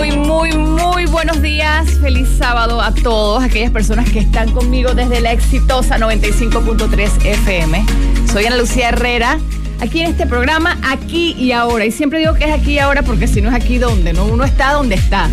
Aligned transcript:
Muy, 0.00 0.12
muy, 0.12 0.52
muy 0.56 1.04
buenos 1.04 1.42
días. 1.42 1.86
Feliz 2.00 2.26
sábado 2.38 2.80
a 2.80 2.94
todos 2.94 3.42
aquellas 3.42 3.70
personas 3.70 4.08
que 4.08 4.20
están 4.20 4.50
conmigo 4.50 4.94
desde 4.94 5.20
la 5.20 5.30
exitosa 5.30 5.98
95.3 5.98 7.22
FM. 7.22 7.84
Soy 8.32 8.46
Ana 8.46 8.56
Lucía 8.56 8.88
Herrera, 8.88 9.38
aquí 9.78 10.00
en 10.00 10.06
este 10.06 10.26
programa, 10.26 10.78
aquí 10.90 11.36
y 11.38 11.52
ahora. 11.52 11.84
Y 11.84 11.90
siempre 11.90 12.18
digo 12.18 12.32
que 12.32 12.44
es 12.44 12.50
aquí 12.50 12.72
y 12.72 12.78
ahora 12.78 13.02
porque 13.02 13.26
si 13.26 13.42
no 13.42 13.50
es 13.50 13.54
aquí 13.54 13.76
donde, 13.76 14.14
¿no? 14.14 14.24
Uno 14.24 14.44
está 14.44 14.72
donde 14.72 14.94
está. 14.94 15.28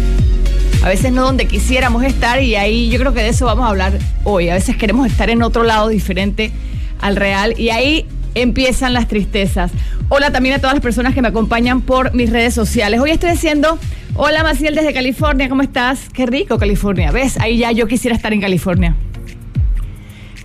A 0.84 0.90
veces 0.90 1.14
no 1.14 1.22
donde 1.24 1.46
quisiéramos 1.46 2.04
estar 2.04 2.44
y 2.44 2.56
ahí 2.56 2.90
yo 2.90 3.00
creo 3.00 3.14
que 3.14 3.24
de 3.24 3.30
eso 3.30 3.46
vamos 3.46 3.68
a 3.68 3.70
hablar 3.70 3.98
hoy. 4.26 4.50
A 4.50 4.56
veces 4.56 4.76
queremos 4.76 5.08
estar 5.08 5.30
en 5.30 5.44
otro 5.44 5.64
lado 5.64 5.88
diferente 5.88 6.52
al 7.00 7.16
real 7.16 7.54
y 7.58 7.70
ahí 7.70 8.06
empiezan 8.36 8.94
las 8.94 9.08
tristezas. 9.08 9.72
Hola 10.10 10.32
también 10.32 10.56
a 10.56 10.60
todas 10.60 10.74
las 10.74 10.84
personas 10.84 11.14
que 11.14 11.22
me 11.22 11.30
acompañan 11.30 11.80
por 11.80 12.14
mis 12.14 12.30
redes 12.32 12.54
sociales. 12.54 13.00
Hoy 13.00 13.12
estoy 13.12 13.30
haciendo 13.30 13.80
Hola 14.20 14.42
Maciel 14.42 14.74
desde 14.74 14.96
California, 14.96 15.48
¿cómo 15.48 15.62
estás? 15.62 16.10
Qué 16.12 16.26
rico 16.26 16.58
California, 16.58 17.12
¿ves? 17.12 17.40
Ahí 17.40 17.60
ya 17.60 17.72
yo 17.72 17.86
quisiera 17.86 18.16
estar 18.16 18.34
en 18.34 18.42
California. 18.42 18.96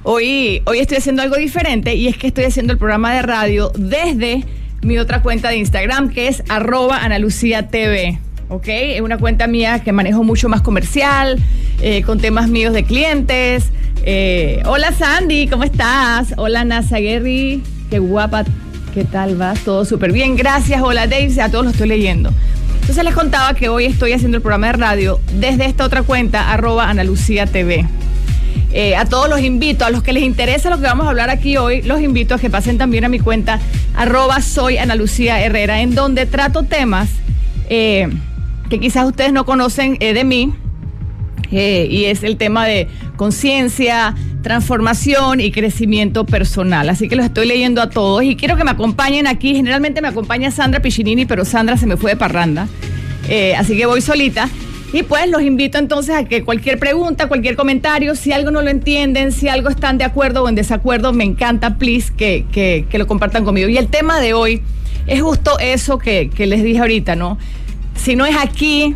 Hoy, 0.02 0.60
hoy 0.66 0.80
estoy 0.80 0.98
haciendo 0.98 1.22
algo 1.22 1.36
diferente 1.36 1.94
y 1.94 2.06
es 2.06 2.19
que 2.19 2.27
estoy 2.27 2.44
haciendo 2.44 2.74
el 2.74 2.78
programa 2.78 3.14
de 3.14 3.22
radio 3.22 3.72
desde 3.74 4.44
mi 4.83 4.98
otra 4.98 5.22
cuenta 5.22 5.48
de 5.48 5.56
Instagram 5.56 6.11
que 6.11 6.28
es 6.28 6.42
arroba 6.50 7.00
TV. 7.70 8.19
¿ok? 8.50 8.69
Es 8.69 9.00
una 9.00 9.16
cuenta 9.16 9.46
mía 9.46 9.78
que 9.78 9.91
manejo 9.92 10.22
mucho 10.22 10.50
más 10.50 10.61
comercial, 10.61 11.42
eh, 11.80 12.02
con 12.02 12.20
temas 12.20 12.50
míos 12.50 12.74
de 12.74 12.84
clientes. 12.84 13.70
Eh, 14.05 14.62
hola 14.66 14.92
Sandy, 14.92 15.46
¿cómo 15.46 15.64
estás? 15.64 16.34
Hola 16.36 16.66
Nasa 16.66 16.98
Guerri, 16.98 17.62
qué 17.89 18.00
guapa, 18.00 18.44
¿qué 18.92 19.05
tal 19.05 19.36
vas? 19.36 19.61
Todo 19.61 19.86
súper 19.86 20.12
bien, 20.12 20.36
gracias. 20.36 20.83
Hola 20.83 21.06
Dave, 21.06 21.41
a 21.41 21.48
todos 21.48 21.64
los 21.64 21.72
estoy 21.72 21.89
leyendo. 21.89 22.34
Entonces 22.83 23.05
les 23.05 23.14
contaba 23.14 23.55
que 23.55 23.69
hoy 23.69 23.86
estoy 23.86 24.12
haciendo 24.12 24.36
el 24.36 24.42
programa 24.42 24.66
de 24.66 24.72
radio 24.72 25.20
desde 25.38 25.66
esta 25.66 25.84
otra 25.84 26.02
cuenta, 26.02 26.52
arroba 26.52 26.91
Ana 26.91 27.05
Lucía 27.05 27.47
TV. 27.47 27.86
Eh, 28.72 28.97
a 28.97 29.05
todos 29.05 29.28
los 29.28 29.41
invito, 29.41 29.84
a 29.84 29.91
los 29.91 30.02
que 30.02 30.12
les 30.12 30.24
interesa 30.24 30.69
lo 30.69 30.77
que 30.77 30.83
vamos 30.83 31.06
a 31.06 31.11
hablar 31.11 31.30
aquí 31.30 31.56
hoy, 31.56 31.83
los 31.83 32.00
invito 32.00 32.34
a 32.34 32.39
que 32.39 32.50
pasen 32.50 32.78
también 32.78 33.05
a 33.05 33.08
mi 33.08 33.20
cuenta, 33.20 33.61
arroba 33.94 34.41
soy 34.42 34.78
Ana 34.78 34.97
Lucía 34.97 35.41
Herrera, 35.41 35.80
en 35.80 35.94
donde 35.94 36.27
trato 36.27 36.64
temas 36.64 37.08
eh, 37.70 38.08
que 38.69 38.80
quizás 38.80 39.06
ustedes 39.06 39.33
no 39.33 39.44
conocen 39.46 39.96
eh, 40.00 40.12
de 40.12 40.24
mí, 40.24 40.52
y 41.53 42.06
es 42.06 42.22
el 42.22 42.36
tema 42.36 42.67
de 42.67 42.89
conciencia, 43.17 44.14
transformación 44.42 45.41
y 45.41 45.50
crecimiento 45.53 46.25
personal. 46.25 46.89
Así 46.89 47.08
que 47.08 47.17
los 47.17 47.25
estoy 47.25 47.47
leyendo 47.47 47.81
a 47.81 47.91
todos 47.91 48.22
y 48.22 48.36
quiero 48.36 48.56
que 48.56 48.64
me 48.64 48.70
acompañen 48.70 49.27
aquí. 49.27 49.55
Generalmente 49.55 50.00
me 50.00 50.08
acompaña 50.08 50.50
Sandra 50.50 50.80
Piccinini, 50.80 51.27
pero 51.27 51.45
Sandra 51.45 51.77
se 51.77 51.86
me 51.86 51.97
fue 51.97 52.12
de 52.12 52.17
parranda. 52.17 52.69
Eh, 53.28 53.55
así 53.55 53.77
que 53.77 53.86
voy 53.86 54.00
solita. 54.00 54.48
Y 54.92 55.05
pues 55.05 55.30
los 55.30 55.41
invito 55.41 55.78
entonces 55.78 56.14
a 56.14 56.25
que 56.25 56.45
cualquier 56.45 56.78
pregunta, 56.78 57.27
cualquier 57.27 57.56
comentario, 57.56 58.14
si 58.14 58.33
algo 58.33 58.50
no 58.50 58.61
lo 58.61 58.69
entienden, 58.69 59.33
si 59.33 59.48
algo 59.48 59.70
están 59.70 59.97
de 59.97 60.05
acuerdo 60.05 60.42
o 60.42 60.48
en 60.50 60.55
desacuerdo, 60.55 61.14
me 61.14 61.25
encanta, 61.25 61.78
please, 61.78 62.12
que, 62.14 62.45
que, 62.53 62.98
lo 62.98 63.07
compartan 63.07 63.42
conmigo. 63.42 63.70
Y 63.70 63.79
el 63.79 63.89
tema 63.89 64.20
de 64.20 64.35
hoy 64.35 64.61
es 65.07 65.23
justo 65.23 65.58
eso 65.61 65.98
que, 65.98 66.29
que 66.29 66.46
les 66.46 66.62
dije 66.62 66.80
ahorita, 66.80 67.17
¿no? 67.17 67.39
Si 67.95 68.17
no 68.17 68.27
es 68.27 68.36
aquí, 68.36 68.95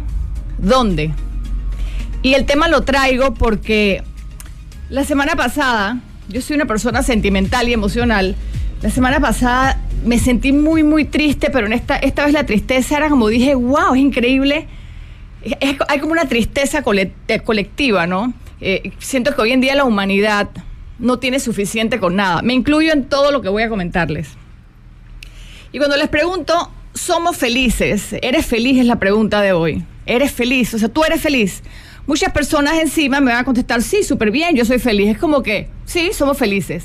¿dónde? 0.59 1.13
Y 2.23 2.35
el 2.35 2.45
tema 2.45 2.69
lo 2.69 2.83
traigo 2.83 3.35
porque 3.35 4.03
la 4.89 5.05
semana 5.05 5.37
pasada, 5.37 6.01
yo 6.29 6.41
soy 6.41 6.57
una 6.57 6.67
persona 6.67 7.03
sentimental 7.03 7.69
y 7.69 7.73
emocional. 7.73 8.37
La 8.83 8.91
semana 8.91 9.21
pasada 9.21 9.81
me 10.05 10.19
sentí 10.19 10.53
muy, 10.53 10.83
muy 10.83 11.05
triste, 11.05 11.51
pero 11.51 11.67
en 11.67 11.73
esta, 11.73 11.97
esta 11.97 12.25
vez 12.25 12.33
la 12.33 12.47
tristeza 12.47 12.97
era 12.97 13.09
como 13.09 13.29
dije, 13.29 13.55
wow, 13.55 13.95
es 13.95 14.01
increíble. 14.01 14.67
hay 15.89 15.99
como 15.99 16.13
una 16.13 16.27
tristeza 16.27 16.83
eh, 17.29 17.41
colectiva, 17.45 18.07
¿no? 18.07 18.33
Eh, 18.61 18.93
siento 18.99 19.35
que 19.35 19.43
hoy 19.43 19.53
en 19.53 19.61
día 19.61 19.75
la 19.75 19.85
humanidad 19.85 20.49
no 20.99 21.19
tiene 21.19 21.41
suficiente 21.41 21.99
con 22.01 22.17
nada. 22.17 22.43
Me 22.43 22.55
incluyo 22.55 22.93
en 22.93 23.05
todo 23.05 23.31
lo 23.31 23.43
que 23.43 23.49
voy 23.49 23.63
a 23.63 23.69
comentarles. 23.69 24.31
Y 25.73 25.79
cuando 25.79 25.97
les 25.97 26.09
pregunto, 26.09 26.71
¿somos 26.95 27.37
felices? 27.37 28.15
¿Eres 28.23 28.47
feliz? 28.47 28.81
Es 28.81 28.87
la 28.87 28.97
pregunta 28.97 29.43
de 29.43 29.53
hoy. 29.53 29.85
¿Eres 30.07 30.33
feliz? 30.33 30.73
O 30.75 30.79
sea, 30.79 30.89
tú 30.89 31.05
eres 31.05 31.21
feliz 31.21 31.63
muchas 32.07 32.33
personas 32.33 32.75
encima 32.81 33.21
me 33.21 33.33
van 33.33 33.41
a 33.41 33.45
contestar, 33.45 33.83
sí, 33.83 34.03
súper 34.03 34.31
bien, 34.31 34.55
yo 34.57 34.65
soy 34.65 34.79
feliz. 34.79 35.11
Es 35.11 35.19
como 35.19 35.43
que, 35.43 35.69
sí, 35.85 36.11
somos 36.13 36.39
felices. 36.39 36.85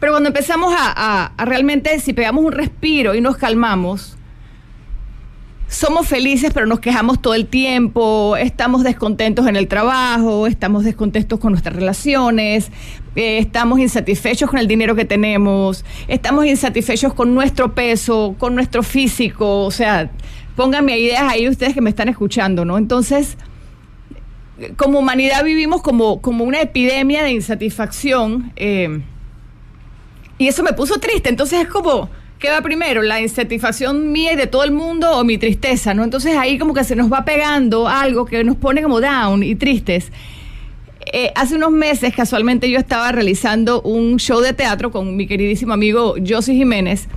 Pero 0.00 0.12
cuando 0.12 0.28
empezamos 0.28 0.72
a, 0.76 1.32
realmente, 1.38 1.98
si 1.98 2.12
pegamos 2.12 2.44
un 2.44 2.52
respiro 2.52 3.14
y 3.14 3.20
nos 3.20 3.36
calmamos, 3.36 4.16
somos 5.66 6.06
felices, 6.06 6.52
pero 6.54 6.66
nos 6.66 6.80
quejamos 6.80 7.20
todo 7.20 7.34
el 7.34 7.46
tiempo, 7.46 8.36
estamos 8.36 8.84
descontentos 8.84 9.46
en 9.48 9.56
el 9.56 9.68
trabajo, 9.68 10.46
estamos 10.46 10.84
descontentos 10.84 11.38
con 11.38 11.52
nuestras 11.52 11.74
relaciones, 11.74 12.70
eh, 13.16 13.38
estamos 13.38 13.78
insatisfechos 13.78 14.48
con 14.48 14.60
el 14.60 14.66
dinero 14.66 14.94
que 14.94 15.04
tenemos, 15.04 15.84
estamos 16.06 16.46
insatisfechos 16.46 17.12
con 17.12 17.34
nuestro 17.34 17.74
peso, 17.74 18.34
con 18.38 18.54
nuestro 18.54 18.82
físico, 18.82 19.64
o 19.64 19.70
sea, 19.70 20.10
pónganme 20.56 20.98
ideas 20.98 21.24
ahí 21.24 21.48
ustedes 21.48 21.74
que 21.74 21.82
me 21.82 21.90
están 21.90 22.08
escuchando, 22.08 22.64
¿no? 22.64 22.78
Entonces, 22.78 23.36
como 24.76 24.98
humanidad 24.98 25.44
vivimos 25.44 25.82
como, 25.82 26.20
como 26.20 26.44
una 26.44 26.60
epidemia 26.60 27.22
de 27.22 27.30
insatisfacción 27.32 28.52
eh, 28.56 29.00
y 30.38 30.48
eso 30.48 30.62
me 30.62 30.72
puso 30.72 30.98
triste. 30.98 31.28
Entonces 31.28 31.60
es 31.62 31.68
como, 31.68 32.08
¿qué 32.38 32.50
va 32.50 32.60
primero? 32.62 33.02
¿La 33.02 33.20
insatisfacción 33.20 34.12
mía 34.12 34.32
y 34.32 34.36
de 34.36 34.46
todo 34.46 34.64
el 34.64 34.70
mundo 34.70 35.10
o 35.16 35.24
mi 35.24 35.38
tristeza? 35.38 35.94
¿no? 35.94 36.04
Entonces 36.04 36.36
ahí 36.36 36.58
como 36.58 36.74
que 36.74 36.84
se 36.84 36.96
nos 36.96 37.12
va 37.12 37.24
pegando 37.24 37.88
algo 37.88 38.24
que 38.24 38.42
nos 38.44 38.56
pone 38.56 38.82
como 38.82 39.00
down 39.00 39.42
y 39.42 39.54
tristes. 39.56 40.12
Eh, 41.12 41.32
hace 41.34 41.56
unos 41.56 41.70
meses 41.70 42.14
casualmente 42.14 42.70
yo 42.70 42.78
estaba 42.78 43.10
realizando 43.12 43.80
un 43.80 44.18
show 44.18 44.40
de 44.40 44.52
teatro 44.52 44.90
con 44.90 45.16
mi 45.16 45.26
queridísimo 45.26 45.72
amigo 45.72 46.14
José 46.26 46.54
Jiménez. 46.54 47.08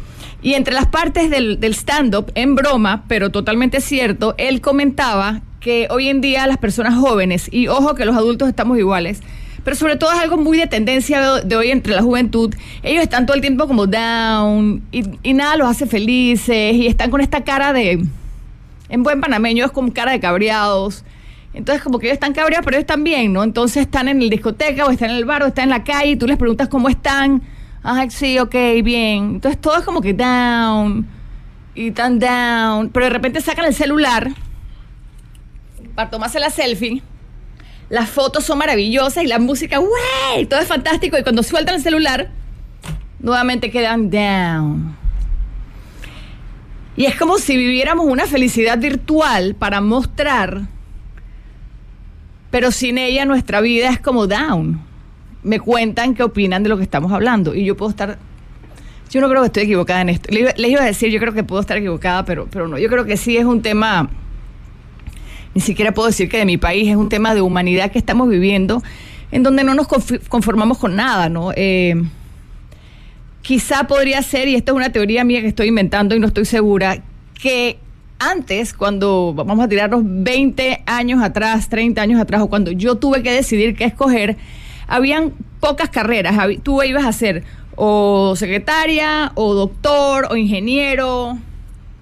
Y 0.43 0.55
entre 0.55 0.73
las 0.73 0.87
partes 0.87 1.29
del, 1.29 1.59
del 1.59 1.75
stand-up, 1.75 2.31
en 2.33 2.55
broma, 2.55 3.03
pero 3.07 3.29
totalmente 3.29 3.79
cierto, 3.79 4.33
él 4.39 4.59
comentaba 4.59 5.41
que 5.61 5.87
hoy 5.91 6.09
en 6.09 6.19
día 6.19 6.47
las 6.47 6.57
personas 6.57 6.95
jóvenes, 6.95 7.47
y 7.51 7.67
ojo 7.67 7.95
que 7.95 8.03
los 8.03 8.17
adultos 8.17 8.49
estamos 8.49 8.77
iguales, 8.77 9.21
pero 9.63 9.75
sobre 9.75 9.95
todo 9.95 10.11
es 10.11 10.19
algo 10.19 10.37
muy 10.37 10.57
de 10.57 10.65
tendencia 10.65 11.41
de, 11.41 11.55
hoy 11.55 11.69
entre 11.69 11.93
la 11.93 12.01
juventud. 12.01 12.53
Ellos 12.81 13.03
están 13.03 13.27
todo 13.27 13.35
el 13.35 13.41
tiempo 13.41 13.67
como 13.67 13.85
down 13.85 14.81
y, 14.91 15.33
nada 15.33 15.55
los 15.55 15.69
hace 15.69 15.85
felices 15.85 16.75
y 16.75 16.87
están 16.87 17.11
con 17.11 17.21
esta 17.21 17.43
cara 17.43 17.71
de, 17.71 18.03
en 18.89 19.03
buen 19.03 19.21
panameño 19.21 19.63
es 19.63 19.71
como 19.71 19.93
cara 19.93 20.11
de 20.11 20.19
cabreados. 20.19 21.05
Entonces 21.53 21.83
como 21.83 21.99
que 21.99 22.07
ellos 22.07 22.15
están 22.15 22.33
cabreados, 22.33 22.65
pero 22.65 22.77
ellos 22.77 22.83
están 22.83 23.03
bien, 23.03 23.33
¿no? 23.33 23.43
Entonces 23.43 23.83
están 23.83 24.07
en 24.07 24.21
el 24.21 24.29
discoteca 24.29 24.85
o 24.85 24.89
están 24.89 25.11
en 25.11 25.17
el 25.17 25.25
bar 25.25 25.43
o 25.43 25.47
están 25.47 25.65
en 25.65 25.69
la 25.69 25.83
calle 25.83 26.11
y 26.11 26.15
tú 26.15 26.25
les 26.25 26.37
preguntas 26.37 26.67
cómo 26.69 26.89
están. 26.89 27.43
Ah, 27.83 28.05
sí, 28.09 28.39
ok, 28.39 28.55
bien. 28.83 29.35
Entonces 29.35 29.61
todo 29.61 29.77
es 29.77 29.83
como 29.83 30.01
que 30.01 30.13
down 30.13 31.05
y 31.75 31.91
tan 31.91 32.17
down. 32.17 32.89
Pero 32.89 33.05
de 33.05 33.09
repente 33.11 33.41
sacan 33.41 33.65
el 33.65 33.75
celular 33.75 34.31
para 35.95 36.09
tomarse 36.09 36.39
la 36.39 36.49
selfie. 36.49 37.01
Las 37.89 38.09
fotos 38.09 38.45
son 38.45 38.57
maravillosas 38.57 39.23
y 39.23 39.27
la 39.27 39.39
música, 39.39 39.79
¡wey! 39.79 40.45
Todo 40.45 40.59
es 40.59 40.67
fantástico. 40.67 41.17
Y 41.17 41.23
cuando 41.23 41.43
sueltan 41.43 41.75
el 41.75 41.81
celular, 41.81 42.29
nuevamente 43.19 43.69
quedan 43.69 44.09
down. 44.09 44.95
Y 46.95 47.05
es 47.05 47.17
como 47.17 47.37
si 47.37 47.57
viviéramos 47.57 48.05
una 48.05 48.27
felicidad 48.27 48.77
virtual 48.77 49.55
para 49.55 49.81
mostrar, 49.81 50.61
pero 52.49 52.71
sin 52.71 52.97
ella 52.97 53.25
nuestra 53.25 53.61
vida 53.61 53.89
es 53.89 53.99
como 53.99 54.27
down. 54.27 54.81
Me 55.43 55.59
cuentan 55.59 56.13
qué 56.13 56.23
opinan 56.23 56.63
de 56.63 56.69
lo 56.69 56.77
que 56.77 56.83
estamos 56.83 57.11
hablando 57.11 57.55
y 57.55 57.65
yo 57.65 57.75
puedo 57.75 57.89
estar 57.89 58.19
yo 59.11 59.19
no 59.19 59.27
creo 59.27 59.41
que 59.41 59.47
estoy 59.47 59.63
equivocada 59.63 60.01
en 60.01 60.09
esto. 60.09 60.29
Les 60.31 60.69
iba 60.69 60.81
a 60.81 60.85
decir, 60.85 61.11
yo 61.11 61.19
creo 61.19 61.33
que 61.33 61.43
puedo 61.43 61.59
estar 61.59 61.77
equivocada, 61.77 62.23
pero, 62.23 62.47
pero 62.49 62.69
no. 62.69 62.77
Yo 62.77 62.87
creo 62.87 63.03
que 63.03 63.17
sí 63.17 63.35
es 63.35 63.43
un 63.43 63.61
tema 63.61 64.09
ni 65.53 65.61
siquiera 65.61 65.93
puedo 65.93 66.07
decir 66.07 66.29
que 66.29 66.37
de 66.37 66.45
mi 66.45 66.57
país, 66.57 66.89
es 66.89 66.95
un 66.95 67.09
tema 67.09 67.33
de 67.33 67.41
humanidad 67.41 67.91
que 67.91 67.99
estamos 67.99 68.29
viviendo, 68.29 68.81
en 69.31 69.43
donde 69.43 69.63
no 69.63 69.73
nos 69.75 69.87
conformamos 69.87 70.77
con 70.77 70.95
nada, 70.95 71.29
¿no? 71.29 71.51
Eh, 71.55 71.95
quizá 73.41 73.87
podría 73.87 74.21
ser, 74.21 74.47
y 74.47 74.55
esta 74.55 74.71
es 74.71 74.75
una 74.75 74.91
teoría 74.91 75.23
mía 75.23 75.41
que 75.41 75.47
estoy 75.47 75.67
inventando 75.67 76.15
y 76.15 76.19
no 76.19 76.27
estoy 76.27 76.45
segura, 76.45 77.01
que 77.33 77.77
antes, 78.19 78.73
cuando 78.73 79.33
vamos 79.33 79.65
a 79.65 79.67
tirarnos 79.67 80.03
20 80.05 80.83
años 80.85 81.23
atrás, 81.23 81.69
30 81.69 82.01
años 82.01 82.21
atrás, 82.21 82.41
o 82.41 82.47
cuando 82.47 82.71
yo 82.71 82.95
tuve 82.95 83.23
que 83.23 83.31
decidir 83.31 83.75
qué 83.75 83.85
escoger, 83.85 84.37
habían 84.87 85.33
pocas 85.59 85.89
carreras. 85.89 86.35
Tú 86.61 86.83
ibas 86.83 87.05
a 87.05 87.13
ser 87.13 87.43
o 87.75 88.35
secretaria, 88.35 89.31
o 89.33 89.55
doctor, 89.55 90.27
o 90.29 90.35
ingeniero, 90.35 91.39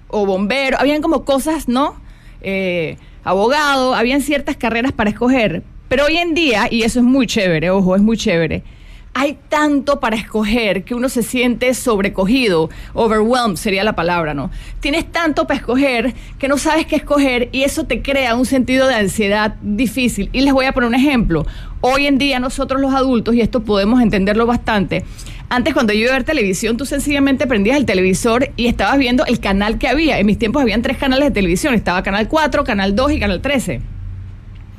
o 0.08 0.26
bombero. 0.26 0.76
Habían 0.78 1.00
como 1.00 1.24
cosas, 1.24 1.68
¿no? 1.68 1.94
Eh, 2.42 2.98
abogado, 3.24 3.94
habían 3.94 4.20
ciertas 4.20 4.56
carreras 4.56 4.92
para 4.92 5.10
escoger. 5.10 5.62
Pero 5.88 6.06
hoy 6.06 6.16
en 6.18 6.34
día, 6.34 6.68
y 6.70 6.82
eso 6.82 7.00
es 7.00 7.04
muy 7.04 7.26
chévere, 7.26 7.70
ojo, 7.70 7.96
es 7.96 8.02
muy 8.02 8.16
chévere, 8.16 8.62
hay 9.12 9.38
tanto 9.48 10.00
para 10.00 10.16
escoger 10.16 10.84
que 10.84 10.94
uno 10.94 11.08
se 11.08 11.22
siente 11.22 11.74
sobrecogido, 11.74 12.70
overwhelmed 12.94 13.56
sería 13.56 13.82
la 13.82 13.94
palabra, 13.94 14.34
¿no? 14.34 14.50
Tienes 14.78 15.10
tanto 15.10 15.46
para 15.46 15.58
escoger 15.58 16.14
que 16.38 16.48
no 16.48 16.58
sabes 16.58 16.86
qué 16.86 16.96
escoger 16.96 17.48
y 17.52 17.64
eso 17.64 17.84
te 17.84 18.02
crea 18.02 18.36
un 18.36 18.46
sentido 18.46 18.86
de 18.86 18.94
ansiedad 18.94 19.56
difícil. 19.62 20.30
Y 20.32 20.42
les 20.42 20.52
voy 20.52 20.66
a 20.66 20.72
poner 20.72 20.88
un 20.88 20.94
ejemplo. 20.94 21.44
Hoy 21.80 22.06
en 22.06 22.18
día 22.18 22.38
nosotros 22.38 22.80
los 22.80 22.94
adultos, 22.94 23.34
y 23.34 23.40
esto 23.40 23.60
podemos 23.64 24.00
entenderlo 24.00 24.46
bastante, 24.46 25.04
antes 25.48 25.74
cuando 25.74 25.92
yo 25.92 26.02
iba 26.02 26.10
a 26.10 26.14
ver 26.14 26.24
televisión, 26.24 26.76
tú 26.76 26.86
sencillamente 26.86 27.48
prendías 27.48 27.76
el 27.76 27.84
televisor 27.84 28.50
y 28.56 28.68
estabas 28.68 28.98
viendo 28.98 29.26
el 29.26 29.40
canal 29.40 29.78
que 29.78 29.88
había. 29.88 30.20
En 30.20 30.26
mis 30.26 30.38
tiempos 30.38 30.62
habían 30.62 30.80
tres 30.80 30.96
canales 30.96 31.24
de 31.24 31.30
televisión. 31.32 31.74
Estaba 31.74 32.04
Canal 32.04 32.28
4, 32.28 32.62
Canal 32.62 32.94
2 32.94 33.12
y 33.12 33.18
Canal 33.18 33.40
13. 33.40 33.80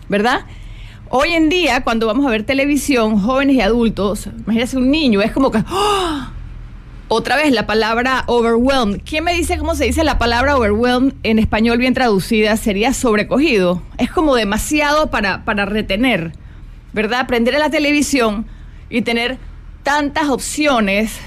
¿Verdad? 0.07 0.45
Hoy 1.13 1.33
en 1.33 1.49
día, 1.49 1.83
cuando 1.83 2.07
vamos 2.07 2.25
a 2.25 2.29
ver 2.29 2.43
televisión, 2.43 3.19
jóvenes 3.19 3.57
y 3.57 3.61
adultos, 3.61 4.27
imagínate 4.27 4.77
un 4.77 4.89
niño, 4.89 5.21
es 5.21 5.33
como 5.33 5.51
que... 5.51 5.61
¡oh! 5.69 6.27
Otra 7.09 7.35
vez 7.35 7.51
la 7.51 7.67
palabra 7.67 8.23
overwhelmed. 8.27 9.01
¿Quién 9.03 9.25
me 9.25 9.33
dice 9.33 9.57
cómo 9.57 9.75
se 9.75 9.83
dice 9.83 10.05
la 10.05 10.17
palabra 10.17 10.55
overwhelmed 10.55 11.15
en 11.23 11.37
español 11.37 11.79
bien 11.79 11.93
traducida? 11.93 12.55
Sería 12.55 12.93
sobrecogido. 12.93 13.81
Es 13.97 14.09
como 14.09 14.35
demasiado 14.35 15.07
para, 15.07 15.43
para 15.43 15.65
retener, 15.65 16.31
¿verdad? 16.93 17.27
Prender 17.27 17.57
a 17.57 17.59
la 17.59 17.69
televisión 17.69 18.45
y 18.89 19.01
tener 19.01 19.37
tantas 19.83 20.29
opciones 20.29 21.19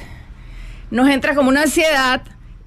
nos 0.91 1.11
entra 1.11 1.35
como 1.35 1.51
una 1.51 1.65
ansiedad 1.65 2.23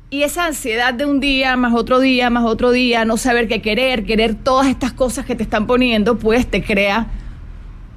y 0.09 0.24
esa 0.24 0.45
ansiedad 0.45 0.94
de 0.94 1.06
un 1.06 1.19
día, 1.19 1.56
más 1.57 1.74
otro 1.74 2.00
día, 2.00 2.30
más 2.30 2.45
otro 2.45 2.71
día, 2.71 3.04
no 3.04 3.18
saber 3.18 3.48
qué 3.48 3.62
querer, 3.62 4.06
querer 4.06 4.36
todas 4.36 4.68
estas 4.68 4.94
cosas 4.94 5.25
que 5.25 5.36
te 5.36 5.44
están 5.44 5.68
poniendo, 5.68 6.18
pues 6.18 6.48
te 6.48 6.63
crea 6.63 7.07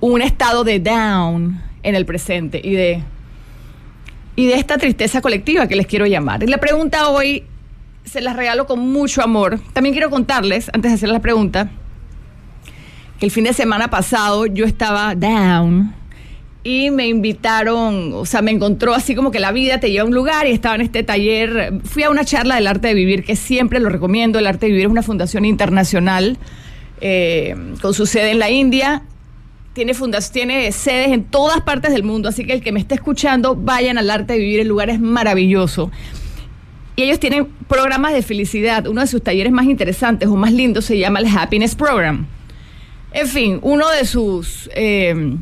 un 0.00 0.20
estado 0.20 0.64
de 0.64 0.80
down 0.80 1.62
en 1.82 1.94
el 1.94 2.04
presente 2.06 2.60
y 2.62 2.72
de, 2.72 3.02
y 4.34 4.46
de 4.46 4.54
esta 4.54 4.76
tristeza 4.76 5.20
colectiva 5.20 5.68
que 5.68 5.76
les 5.76 5.86
quiero 5.86 6.04
llamar. 6.06 6.42
Y 6.42 6.48
la 6.48 6.58
pregunta 6.58 7.08
hoy 7.10 7.44
se 8.04 8.20
las 8.20 8.34
regalo 8.34 8.66
con 8.66 8.80
mucho 8.80 9.22
amor. 9.22 9.60
También 9.72 9.94
quiero 9.94 10.10
contarles, 10.10 10.68
antes 10.72 10.90
de 10.90 10.96
hacer 10.96 11.10
la 11.10 11.20
pregunta, 11.20 11.70
que 13.20 13.26
el 13.26 13.30
fin 13.30 13.44
de 13.44 13.52
semana 13.52 13.88
pasado 13.88 14.46
yo 14.46 14.64
estaba 14.64 15.14
down 15.14 15.94
y 16.62 16.90
me 16.90 17.08
invitaron, 17.08 18.12
o 18.12 18.26
sea, 18.26 18.42
me 18.42 18.50
encontró 18.50 18.94
así 18.94 19.14
como 19.14 19.30
que 19.30 19.40
la 19.40 19.50
vida 19.50 19.80
te 19.80 19.90
lleva 19.90 20.02
a 20.02 20.06
un 20.06 20.14
lugar 20.14 20.46
y 20.46 20.50
estaba 20.50 20.74
en 20.74 20.82
este 20.82 21.02
taller. 21.02 21.72
Fui 21.84 22.02
a 22.02 22.10
una 22.10 22.24
charla 22.24 22.56
del 22.56 22.66
arte 22.66 22.88
de 22.88 22.94
vivir, 22.94 23.24
que 23.24 23.34
siempre 23.34 23.80
lo 23.80 23.88
recomiendo. 23.88 24.38
El 24.38 24.46
arte 24.46 24.66
de 24.66 24.72
vivir 24.72 24.86
es 24.86 24.90
una 24.90 25.02
fundación 25.02 25.46
internacional 25.46 26.36
eh, 27.00 27.56
con 27.80 27.94
su 27.94 28.04
sede 28.04 28.32
en 28.32 28.38
la 28.38 28.50
India. 28.50 29.02
Tiene, 29.72 29.94
tiene 30.32 30.72
sedes 30.72 31.12
en 31.12 31.24
todas 31.24 31.62
partes 31.62 31.92
del 31.92 32.02
mundo, 32.02 32.28
así 32.28 32.44
que 32.44 32.52
el 32.52 32.62
que 32.62 32.72
me 32.72 32.80
esté 32.80 32.96
escuchando, 32.96 33.56
vayan 33.56 33.96
al 33.96 34.10
arte 34.10 34.34
de 34.34 34.40
vivir, 34.40 34.60
el 34.60 34.68
lugar 34.68 34.90
es 34.90 35.00
maravilloso. 35.00 35.90
Y 36.96 37.04
ellos 37.04 37.20
tienen 37.20 37.46
programas 37.68 38.12
de 38.12 38.20
felicidad. 38.20 38.86
Uno 38.86 39.00
de 39.00 39.06
sus 39.06 39.22
talleres 39.22 39.52
más 39.52 39.64
interesantes 39.64 40.28
o 40.28 40.36
más 40.36 40.52
lindos 40.52 40.84
se 40.84 40.98
llama 40.98 41.20
el 41.20 41.26
Happiness 41.26 41.74
Program. 41.74 42.26
En 43.12 43.26
fin, 43.26 43.58
uno 43.62 43.88
de 43.88 44.04
sus... 44.04 44.68
Eh, 44.74 45.38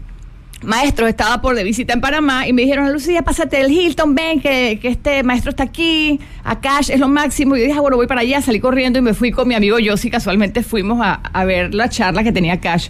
maestro 0.62 1.06
estaba 1.06 1.40
por 1.40 1.54
de 1.54 1.64
visita 1.64 1.92
en 1.92 2.00
Panamá 2.00 2.46
y 2.48 2.52
me 2.52 2.62
dijeron, 2.62 2.92
Lucía, 2.92 3.22
pásate 3.22 3.60
el 3.60 3.70
Hilton, 3.70 4.14
ven 4.14 4.40
que, 4.40 4.78
este 4.82 5.22
maestro 5.22 5.50
está 5.50 5.62
aquí, 5.64 6.20
a 6.44 6.60
Cash 6.60 6.90
es 6.90 7.00
lo 7.00 7.08
máximo. 7.08 7.56
Y 7.56 7.60
yo 7.60 7.66
dije, 7.66 7.78
ah, 7.78 7.80
bueno, 7.80 7.96
voy 7.96 8.06
para 8.06 8.22
allá, 8.22 8.40
salí 8.40 8.60
corriendo 8.60 8.98
y 8.98 9.02
me 9.02 9.14
fui 9.14 9.30
con 9.30 9.46
mi 9.46 9.54
amigo 9.54 9.78
Yossi, 9.78 10.10
casualmente 10.10 10.62
fuimos 10.62 10.98
a, 11.00 11.44
ver 11.44 11.74
la 11.74 11.88
charla 11.88 12.24
que 12.24 12.32
tenía 12.32 12.60
Cash. 12.60 12.88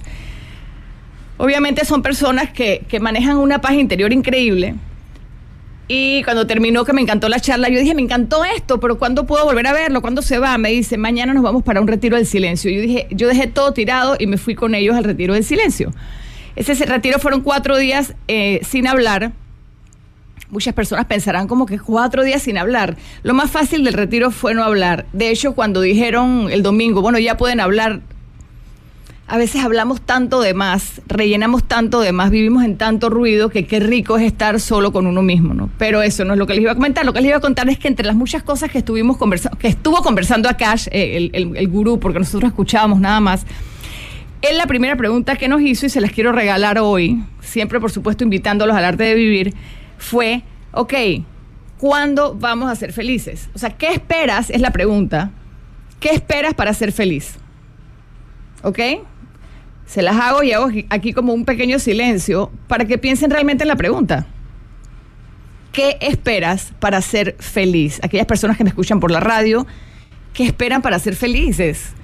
Obviamente 1.37 1.85
son 1.85 2.03
personas 2.03 2.51
que, 2.51 2.85
que 2.89 2.99
manejan 2.99 3.37
una 3.37 3.61
paz 3.61 3.75
interior 3.75 4.13
increíble. 4.13 4.75
Y 5.91 6.23
cuando 6.25 6.47
terminó, 6.47 6.85
que 6.85 6.93
me 6.93 7.01
encantó 7.01 7.31
la 7.31 7.41
charla, 7.41 7.71
yo 7.71 7.79
dije, 7.79 7.95
me 7.95 8.03
encantó 8.03 8.45
esto, 8.45 8.79
pero 8.79 8.99
¿cuándo 8.99 9.27
puedo 9.27 9.47
volver 9.47 9.67
a 9.67 9.73
verlo? 9.73 10.03
¿Cuándo 10.03 10.21
se 10.21 10.39
va? 10.39 10.59
Me 10.59 10.71
dice, 10.71 10.99
mañana 10.99 11.33
nos 11.33 11.43
vamos 11.43 11.63
para 11.63 11.81
un 11.81 11.89
retiro 11.89 12.17
del 12.17 12.27
silencio. 12.27 12.71
Yo 12.71 12.83
dije, 12.83 13.07
yo 13.11 13.27
dejé 13.27 13.47
todo 13.47 13.73
tirado 13.73 14.17
y 14.19 14.27
me 14.27 14.37
fui 14.37 14.55
con 14.55 14.75
ellos 14.75 14.95
al 14.97 15.05
retiro 15.05 15.33
del 15.33 15.45
silencio. 15.45 15.91
Ese 16.59 16.87
retiro 16.87 17.21
fueron 17.21 17.43
cuatro 17.43 17.77
días 17.77 18.15
eh, 18.27 18.61
sin 18.69 18.89
hablar. 18.89 19.33
Muchas 20.51 20.75
personas 20.75 21.05
pensarán 21.05 21.47
como 21.47 21.67
que 21.67 21.79
cuatro 21.79 22.25
días 22.25 22.43
sin 22.43 22.59
hablar. 22.59 22.97
Lo 23.23 23.33
más 23.33 23.51
fácil 23.51 23.85
del 23.85 23.95
retiro 23.95 24.33
fue 24.33 24.55
no 24.55 24.65
hablar. 24.65 25.07
De 25.13 25.31
hecho, 25.31 25.53
cuando 25.53 25.81
dijeron 25.81 26.49
el 26.51 26.65
domingo, 26.65 27.01
bueno, 27.01 27.21
ya 27.21 27.37
pueden 27.37 27.61
hablar, 27.61 28.01
a 29.29 29.37
veces 29.37 29.63
hablamos 29.63 30.01
tanto 30.01 30.41
de 30.41 30.53
más, 30.53 31.01
rellenamos 31.07 31.63
tanto 31.63 32.01
de 32.01 32.13
más, 32.13 32.31
vivimos 32.31 32.65
en 32.65 32.77
tanto 32.77 33.09
ruido 33.09 33.51
que 33.51 33.67
qué 33.67 33.79
rico 33.79 34.17
es 34.17 34.25
estar 34.25 34.59
solo 34.59 34.91
con 34.91 35.07
uno 35.07 35.23
mismo, 35.23 35.55
¿no? 35.55 35.71
Pero 35.79 36.03
eso 36.03 36.25
no 36.25 36.33
es 36.33 36.39
lo 36.41 36.47
que 36.49 36.55
les 36.55 36.63
iba 36.63 36.73
a 36.73 36.75
comentar. 36.75 37.05
Lo 37.05 37.13
que 37.13 37.21
les 37.21 37.29
iba 37.29 37.37
a 37.37 37.41
contar 37.41 37.69
es 37.69 37.79
que 37.79 37.87
entre 37.87 38.05
las 38.05 38.17
muchas 38.17 38.43
cosas 38.43 38.69
que 38.71 38.79
estuvimos 38.79 39.17
conversando, 39.17 39.57
que 39.59 39.69
estuvo 39.69 39.99
conversando 40.03 40.49
Akash, 40.49 40.89
eh, 40.91 41.19
el, 41.19 41.31
el, 41.35 41.57
el 41.57 41.69
gurú, 41.69 42.01
porque 42.01 42.19
nosotros 42.19 42.49
escuchábamos 42.49 42.99
nada 42.99 43.21
más, 43.21 43.47
es 44.43 44.57
la 44.57 44.67
primera 44.67 44.97
pregunta 44.97 45.37
que 45.37 45.49
nos 45.49 45.61
hizo 45.61 45.87
y 45.87 45.89
se 45.89 46.01
las 46.01 46.13
quiero 46.13 46.33
regalar 46.33 46.79
hoy, 46.79 47.23
siempre 47.41 47.81
por 47.81 47.91
supuesto 47.91 48.25
invitándolos 48.25 48.77
al 48.77 48.85
arte 48.85 49.05
de 49.05 49.15
vivir, 49.15 49.55
fue, 49.99 50.43
ok, 50.73 50.95
¿cuándo 51.79 52.35
vamos 52.35 52.71
a 52.71 52.77
ser 52.77 52.93
felices? 52.93 53.49
O 53.55 53.59
sea, 53.59 53.71
¿qué 53.77 53.93
esperas? 53.93 54.51
Es 54.51 54.61
la 54.61 54.71
pregunta. 54.71 55.33
¿Qué 56.01 56.11
esperas 56.11 56.55
para 56.55 56.73
ser 56.75 56.93
feliz? 56.93 57.35
¿Ok? 58.63 58.79
Se 59.87 60.03
las 60.03 60.17
hago 60.17 60.43
y 60.43 60.53
hago 60.53 60.69
aquí 60.91 61.13
como 61.13 61.33
un 61.33 61.45
pequeño 61.45 61.79
silencio 61.79 62.53
para 62.69 62.85
que 62.85 62.99
piensen 62.99 63.31
realmente 63.31 63.65
en 63.65 63.69
la 63.69 63.77
pregunta. 63.77 64.27
¿Qué 65.73 65.97
esperas 66.01 66.73
para 66.79 67.01
ser 67.03 67.37
feliz? 67.39 67.99
Aquellas 68.03 68.27
personas 68.27 68.57
que 68.57 68.65
me 68.65 68.71
escuchan 68.71 69.01
por 69.01 69.11
la 69.11 69.21
radio, 69.21 69.67
¿qué 70.33 70.45
esperan 70.45 70.83
para 70.83 70.99
ser 70.99 71.17
felices? 71.17 71.95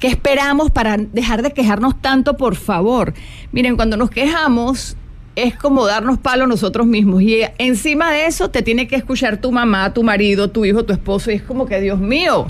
¿Qué 0.00 0.08
esperamos 0.08 0.70
para 0.70 0.96
dejar 0.96 1.42
de 1.42 1.52
quejarnos 1.52 2.00
tanto, 2.00 2.38
por 2.38 2.56
favor? 2.56 3.12
Miren, 3.52 3.76
cuando 3.76 3.98
nos 3.98 4.08
quejamos 4.08 4.96
es 5.36 5.54
como 5.56 5.86
darnos 5.86 6.18
palo 6.18 6.46
nosotros 6.46 6.86
mismos. 6.86 7.20
Y 7.20 7.42
encima 7.58 8.10
de 8.10 8.24
eso 8.24 8.50
te 8.50 8.62
tiene 8.62 8.88
que 8.88 8.96
escuchar 8.96 9.42
tu 9.42 9.52
mamá, 9.52 9.92
tu 9.92 10.02
marido, 10.02 10.48
tu 10.50 10.64
hijo, 10.64 10.86
tu 10.86 10.94
esposo 10.94 11.30
y 11.30 11.34
es 11.34 11.42
como 11.42 11.66
que, 11.66 11.82
Dios 11.82 11.98
mío, 11.98 12.46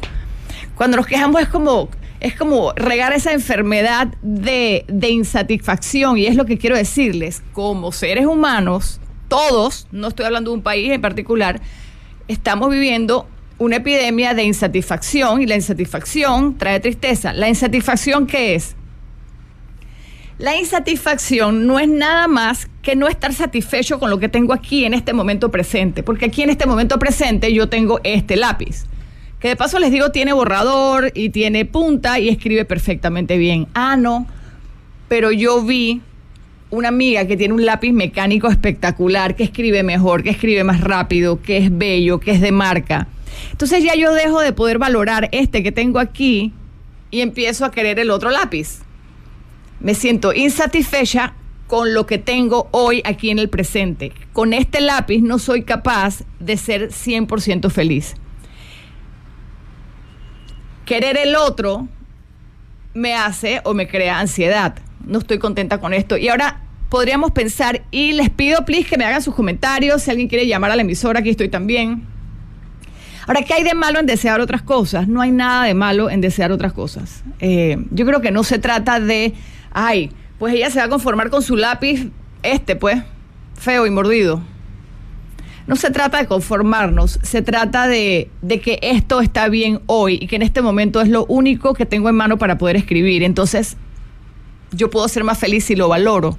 cuando 0.77 0.97
nos 0.97 1.09
quejamos 1.09 1.43
es 1.43 1.49
como, 1.49 1.89
es 2.21 2.37
como 2.37 2.73
regar 2.75 3.13
esa 3.13 3.33
enfermedad 3.33 4.09
de, 4.23 4.85
de 4.87 5.11
insatisfacción. 5.11 6.19
Y 6.19 6.27
es 6.27 6.37
lo 6.37 6.45
que 6.45 6.57
quiero 6.57 6.77
decirles, 6.77 7.43
como 7.53 7.91
seres 7.91 8.27
humanos, 8.27 9.01
todos, 9.27 9.89
no 9.91 10.07
estoy 10.07 10.27
hablando 10.27 10.53
de 10.53 10.57
un 10.57 10.63
país 10.63 10.93
en 10.93 11.01
particular, 11.01 11.61
estamos 12.29 12.71
viviendo 12.71 13.27
una 13.61 13.77
epidemia 13.77 14.33
de 14.33 14.43
insatisfacción 14.43 15.43
y 15.43 15.47
la 15.47 15.55
insatisfacción 15.55 16.57
trae 16.57 16.81
tristeza. 16.81 17.35
¿La 17.35 17.47
insatisfacción 17.47 18.27
qué 18.27 18.55
es? 18.55 18.75
La 20.39 20.57
insatisfacción 20.57 21.67
no 21.67 21.79
es 21.79 21.87
nada 21.87 22.27
más 22.27 22.71
que 22.81 22.97
no 22.97 23.07
estar 23.07 23.35
satisfecho 23.35 24.01
con 24.01 24.09
lo 24.09 24.19
que 24.19 24.31
tengo 24.31 24.55
aquí 24.55 24.87
en 24.87 24.95
este 24.95 25.13
momento 25.13 25.51
presente, 25.51 26.03
porque 26.03 26.25
aquí 26.25 26.41
en 26.41 26.49
este 26.49 26.65
momento 26.65 26.99
presente 26.99 27.53
yo 27.53 27.69
tengo 27.69 28.01
este 28.03 28.37
lápiz, 28.37 28.87
que 29.39 29.49
de 29.49 29.57
paso 29.57 29.79
les 29.79 29.91
digo 29.91 30.11
tiene 30.11 30.33
borrador 30.33 31.13
y 31.15 31.29
tiene 31.29 31.67
punta 31.67 32.19
y 32.19 32.31
escribe 32.31 32.65
perfectamente 32.65 33.37
bien. 33.37 33.69
Ah, 33.75 33.99
no, 33.99 34.27
pero 35.09 35.33
yo 35.33 35.63
vi 35.63 36.01
una 36.71 36.89
amiga 36.89 37.27
que 37.27 37.37
tiene 37.37 37.53
un 37.53 37.67
lápiz 37.67 37.93
mecánico 37.93 38.49
espectacular, 38.49 39.37
que 39.37 39.45
escribe 39.45 39.83
mejor, 39.83 40.23
que 40.23 40.31
escribe 40.31 40.65
más 40.65 40.81
rápido, 40.81 41.43
que 41.43 41.59
es 41.59 41.77
bello, 41.77 42.21
que 42.21 42.31
es 42.31 42.41
de 42.41 42.53
marca 42.53 43.07
entonces 43.61 43.85
ya 43.85 43.95
yo 43.95 44.15
dejo 44.15 44.41
de 44.41 44.55
poder 44.55 44.79
valorar 44.79 45.29
este 45.33 45.63
que 45.63 45.71
tengo 45.71 45.99
aquí 45.99 46.55
y 47.11 47.21
empiezo 47.21 47.67
a 47.67 47.71
querer 47.71 47.99
el 47.99 48.09
otro 48.09 48.31
lápiz. 48.31 48.79
Me 49.81 49.93
siento 49.93 50.33
insatisfecha 50.33 51.35
con 51.67 51.93
lo 51.93 52.07
que 52.07 52.17
tengo 52.17 52.69
hoy 52.71 53.03
aquí 53.05 53.29
en 53.29 53.39
el 53.39 53.51
presente. 53.51 54.15
Con 54.33 54.55
este 54.55 54.81
lápiz 54.81 55.21
no 55.21 55.39
soy 55.39 55.65
capaz 55.65 56.23
de 56.39 56.57
ser 56.57 56.89
100% 56.89 57.69
feliz. 57.69 58.15
Querer 60.87 61.19
el 61.19 61.37
otro 61.37 61.87
me 62.95 63.13
hace 63.15 63.61
o 63.65 63.75
me 63.75 63.89
crea 63.89 64.21
ansiedad. 64.21 64.79
No 65.05 65.19
estoy 65.19 65.39
contenta 65.39 65.81
con 65.81 65.93
esto. 65.93 66.17
Y 66.17 66.29
ahora 66.29 66.63
podríamos 66.89 67.33
pensar, 67.33 67.83
y 67.91 68.13
les 68.13 68.31
pido, 68.31 68.65
please, 68.65 68.89
que 68.89 68.97
me 68.97 69.05
hagan 69.05 69.21
sus 69.21 69.35
comentarios. 69.35 70.01
Si 70.01 70.11
alguien 70.11 70.29
quiere 70.29 70.47
llamar 70.47 70.71
a 70.71 70.77
la 70.77 70.81
emisora, 70.81 71.21
aquí 71.21 71.29
estoy 71.29 71.51
también. 71.51 72.10
Ahora, 73.31 73.43
¿qué 73.43 73.55
hay 73.55 73.63
de 73.63 73.75
malo 73.75 74.01
en 74.01 74.07
desear 74.07 74.41
otras 74.41 74.61
cosas? 74.61 75.07
No 75.07 75.21
hay 75.21 75.31
nada 75.31 75.67
de 75.67 75.73
malo 75.73 76.11
en 76.11 76.21
desear 76.21 76.51
otras 76.51 76.73
cosas. 76.73 77.23
Eh, 77.39 77.77
yo 77.93 78.05
creo 78.05 78.21
que 78.21 78.33
no 78.33 78.43
se 78.43 78.59
trata 78.59 78.99
de, 78.99 79.35
ay, 79.71 80.11
pues 80.41 80.53
ella 80.53 80.69
se 80.69 80.81
va 80.81 80.87
a 80.87 80.89
conformar 80.89 81.31
con 81.31 81.41
su 81.41 81.55
lápiz 81.55 82.09
este 82.43 82.75
pues, 82.75 83.01
feo 83.55 83.87
y 83.87 83.91
mordido. 83.91 84.43
No 85.69 85.77
se 85.77 85.93
trata 85.93 86.19
de 86.19 86.27
conformarnos, 86.27 87.21
se 87.23 87.41
trata 87.41 87.87
de, 87.87 88.29
de, 88.43 88.61
que 88.61 88.81
esto 88.83 89.21
está 89.21 89.49
bien 89.49 89.79
hoy 89.87 90.19
y 90.21 90.27
que 90.27 90.35
en 90.35 90.43
este 90.43 90.61
momento 90.61 91.01
es 91.01 91.09
lo 91.09 91.25
único 91.27 91.73
que 91.73 91.87
tengo 91.87 92.09
en 92.09 92.17
mano 92.17 92.37
para 92.37 92.59
poder 92.59 92.75
escribir. 92.75 93.23
Entonces, 93.23 93.77
yo 94.73 94.91
puedo 94.91 95.07
ser 95.07 95.23
más 95.23 95.39
feliz 95.39 95.67
si 95.67 95.77
lo 95.77 95.89
valoro. 95.89 96.37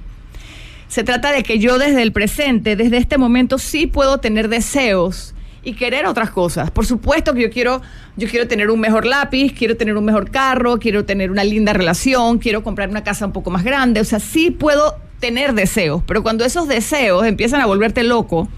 Se 0.88 1.04
trata 1.04 1.32
de 1.32 1.42
que 1.42 1.58
yo 1.58 1.78
desde 1.78 2.02
el 2.02 2.12
presente, 2.12 2.76
desde 2.76 2.98
este 2.98 3.16
momento, 3.16 3.56
sí 3.56 3.86
puedo 3.86 4.18
tener 4.18 4.50
deseos 4.50 5.34
y 5.62 5.74
querer 5.74 6.06
otras 6.06 6.30
cosas. 6.30 6.70
Por 6.70 6.86
supuesto 6.86 7.34
que 7.34 7.42
yo 7.42 7.50
quiero, 7.50 7.82
yo 8.16 8.28
quiero 8.28 8.48
tener 8.48 8.70
un 8.70 8.80
mejor 8.80 9.06
lápiz, 9.06 9.52
quiero 9.56 9.76
tener 9.76 9.96
un 9.96 10.04
mejor 10.04 10.30
carro, 10.30 10.78
quiero 10.78 11.04
tener 11.04 11.30
una 11.30 11.44
linda 11.44 11.72
relación, 11.72 12.38
quiero 12.38 12.62
comprar 12.62 12.88
una 12.88 13.04
casa 13.04 13.26
un 13.26 13.32
poco 13.32 13.50
más 13.50 13.64
grande. 13.64 14.00
O 14.00 14.04
sea, 14.04 14.20
sí 14.20 14.50
puedo 14.50 14.96
tener 15.20 15.54
deseos, 15.54 16.02
pero 16.06 16.22
cuando 16.22 16.44
esos 16.44 16.66
deseos 16.66 17.24
empiezan 17.24 17.60
a 17.60 17.66
volverte 17.66 18.02
loco 18.02 18.48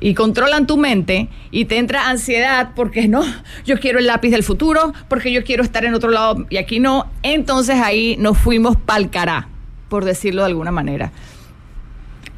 y 0.00 0.14
controlan 0.14 0.66
tu 0.66 0.76
mente 0.76 1.28
y 1.52 1.66
te 1.66 1.78
entra 1.78 2.08
ansiedad 2.08 2.70
porque 2.74 3.06
no, 3.06 3.22
yo 3.64 3.78
quiero 3.78 4.00
el 4.00 4.06
lápiz 4.06 4.30
del 4.30 4.42
futuro, 4.42 4.92
porque 5.08 5.32
yo 5.32 5.44
quiero 5.44 5.62
estar 5.62 5.84
en 5.84 5.94
otro 5.94 6.10
lado 6.10 6.44
y 6.50 6.56
aquí 6.56 6.80
no, 6.80 7.08
entonces 7.22 7.76
ahí 7.76 8.16
nos 8.18 8.36
fuimos 8.36 8.76
pa'l 8.76 9.10
cará, 9.10 9.48
por 9.88 10.04
decirlo 10.04 10.42
de 10.42 10.48
alguna 10.48 10.72
manera. 10.72 11.12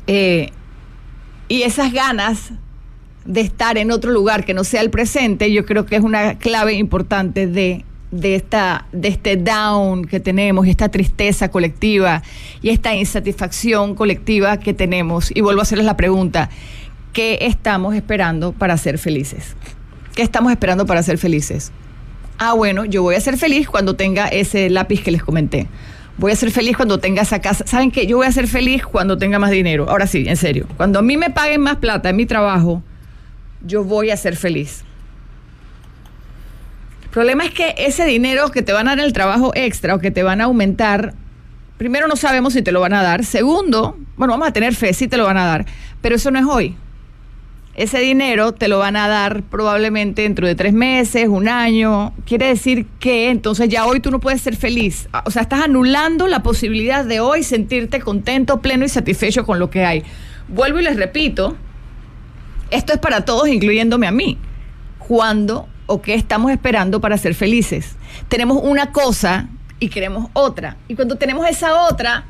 Eh, 0.07 0.51
y 1.49 1.63
esas 1.63 1.91
ganas 1.93 2.53
de 3.25 3.41
estar 3.41 3.79
en 3.79 3.91
otro 3.91 4.11
lugar 4.11 4.45
que 4.45 4.55
no 4.55 4.65
sea 4.65 4.81
el 4.83 4.91
presente, 4.91 5.53
yo 5.53 5.65
creo 5.65 5.87
que 5.87 5.97
es 5.97 6.03
una 6.03 6.39
clave 6.39 6.75
importante 6.75 7.47
de, 7.47 7.85
de, 8.11 8.35
esta, 8.35 8.87
de 8.93 9.09
este 9.09 9.37
down 9.37 10.05
que 10.05 10.21
tenemos, 10.21 10.67
esta 10.67 10.89
tristeza 10.89 11.51
colectiva 11.51 12.23
y 12.63 12.71
esta 12.71 12.95
insatisfacción 12.95 13.95
colectiva 13.95 14.59
que 14.59 14.75
tenemos. 14.75 15.31
Y 15.35 15.41
vuelvo 15.41 15.61
a 15.61 15.63
hacerles 15.63 15.87
la 15.87 15.97
pregunta, 15.97 16.51
¿qué 17.13 17.39
estamos 17.43 17.95
esperando 17.95 18.53
para 18.53 18.77
ser 18.77 18.99
felices? 18.99 19.57
¿Qué 20.15 20.23
estamos 20.23 20.53
esperando 20.53 20.87
para 20.87 21.03
ser 21.03 21.19
felices? 21.19 21.73
Ah, 22.39 22.53
bueno, 22.53 22.85
yo 22.85 23.03
voy 23.03 23.15
a 23.15 23.21
ser 23.21 23.37
feliz 23.39 23.69
cuando 23.69 23.95
tenga 23.97 24.29
ese 24.29 24.69
lápiz 24.69 25.03
que 25.03 25.11
les 25.11 25.23
comenté. 25.23 25.67
Voy 26.17 26.31
a 26.31 26.37
ser 26.37 26.53
feliz 26.53 26.77
cuando 26.77 26.99
tenga 26.99 27.23
esa 27.23 27.41
casa. 27.41 27.67
¿Saben 27.67 27.91
qué? 27.91 28.07
Yo 28.07 28.19
voy 28.19 28.27
a 28.27 28.33
ser 28.33 28.47
feliz 28.47 28.85
cuando 28.85 29.19
tenga 29.19 29.41
más 29.41 29.51
dinero. 29.51 29.89
Ahora 29.89 30.07
sí, 30.07 30.25
en 30.29 30.37
serio. 30.37 30.67
Cuando 30.77 31.01
a 31.01 31.03
mí 31.03 31.17
me 31.17 31.31
paguen 31.31 31.61
más 31.61 31.77
plata 31.77 32.11
en 32.11 32.17
mi 32.17 32.27
trabajo, 32.27 32.83
yo 33.67 33.85
voy 33.85 34.11
a 34.11 34.17
ser 34.17 34.37
feliz. 34.37 34.85
El 37.05 37.11
problema 37.11 37.45
es 37.45 37.53
que 37.53 37.75
ese 37.79 38.05
dinero 38.05 38.51
que 38.51 38.63
te 38.63 38.73
van 38.73 38.89
a 38.89 38.97
dar 38.97 39.05
el 39.05 39.13
trabajo 39.13 39.53
extra 39.55 39.95
o 39.95 39.99
que 39.99 40.11
te 40.11 40.23
van 40.23 40.41
a 40.41 40.45
aumentar, 40.45 41.15
primero 41.79 42.09
no 42.09 42.17
sabemos 42.17 42.55
si 42.55 42.63
te 42.63 42.73
lo 42.73 42.81
van 42.81 42.93
a 42.93 43.03
dar. 43.03 43.25
Segundo, 43.25 43.97
bueno, 44.17 44.33
vamos 44.33 44.49
a 44.49 44.53
tener 44.53 44.75
fe, 44.75 44.93
si 44.93 45.07
te 45.07 45.17
lo 45.17 45.25
van 45.25 45.37
a 45.37 45.47
dar, 45.47 45.67
pero 46.01 46.17
eso 46.17 46.31
no 46.31 46.39
es 46.39 46.45
hoy. 46.45 46.77
Ese 47.77 47.99
dinero 47.99 48.53
te 48.53 48.69
lo 48.69 48.79
van 48.79 48.95
a 48.95 49.09
dar 49.09 49.43
probablemente 49.43 50.23
dentro 50.23 50.47
de 50.47 50.55
tres 50.55 50.73
meses, 50.73 51.29
un 51.29 51.49
año. 51.49 52.13
Quiere 52.25 52.47
decir 52.47 52.87
que 53.01 53.31
entonces 53.31 53.69
ya 53.69 53.85
hoy 53.85 53.99
tú 53.99 54.13
no 54.13 54.21
puedes 54.21 54.41
ser 54.41 54.55
feliz. 54.55 55.09
O 55.25 55.31
sea, 55.33 55.43
estás 55.43 55.65
anulando 55.65 56.29
la 56.29 56.45
posibilidad 56.45 57.05
de 57.05 57.19
hoy 57.19 57.43
sentirte 57.43 57.99
contento, 57.99 58.61
pleno 58.61 58.85
y 58.85 58.89
satisfecho 58.89 59.45
con 59.45 59.59
lo 59.59 59.71
que 59.71 59.85
hay. 59.85 60.05
Vuelvo 60.47 60.79
y 60.79 60.85
les 60.85 60.97
repito, 60.97 61.57
esto 62.71 62.93
es 62.93 62.99
para 62.99 63.25
todos, 63.25 63.49
incluyéndome 63.49 64.07
a 64.07 64.13
mí. 64.13 64.39
¿Cuándo 64.99 65.69
o 65.87 66.01
qué 66.01 66.15
estamos 66.15 66.51
esperando 66.51 67.01
para 67.01 67.19
ser 67.19 67.35
felices? 67.35 67.97
Tenemos 68.29 68.61
una 68.63 68.93
cosa 68.93 69.49
y 69.81 69.89
queremos 69.89 70.31
otra. 70.33 70.77
Y 70.89 70.95
cuando 70.95 71.17
tenemos 71.17 71.49
esa 71.49 71.83
otra, 71.83 72.25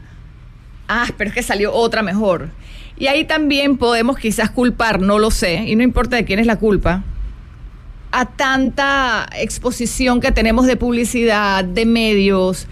ah, 0.89 1.07
pero 1.17 1.31
es 1.31 1.35
que 1.35 1.43
salió 1.43 1.73
otra 1.73 2.03
mejor. 2.03 2.51
Y 2.97 3.07
ahí 3.07 3.25
también 3.25 3.77
podemos 3.77 4.19
quizás 4.19 4.51
culpar, 4.51 5.01
no 5.01 5.19
lo 5.19 5.31
sé, 5.31 5.65
y 5.67 5.77
no 5.77 5.83
importa 5.83 6.17
de 6.17 6.25
quién 6.25 6.39
es 6.39 6.47
la 6.47 6.57
culpa, 6.57 7.03
a 8.13 8.27
tanta 8.27 9.29
exposición 9.37 10.21
que 10.21 10.31
tenemos 10.31 10.67
de 10.67 10.77
publicidad, 10.77 11.65
de 11.65 11.87
medios, 11.87 12.69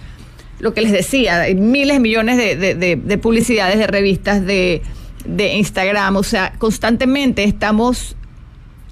lo 0.60 0.74
que 0.74 0.80
les 0.80 0.92
decía, 0.92 1.44
miles, 1.56 1.98
millones 1.98 2.38
de 2.38 3.18
publicidades, 3.18 3.78
de 3.78 3.86
revistas, 3.88 4.46
de 4.46 4.82
de 5.24 5.54
Instagram, 5.54 6.16
o 6.16 6.22
sea, 6.22 6.52
constantemente 6.58 7.44
estamos 7.44 8.16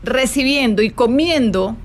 recibiendo 0.03 0.83
y 0.83 0.91
comiendo 0.91 1.77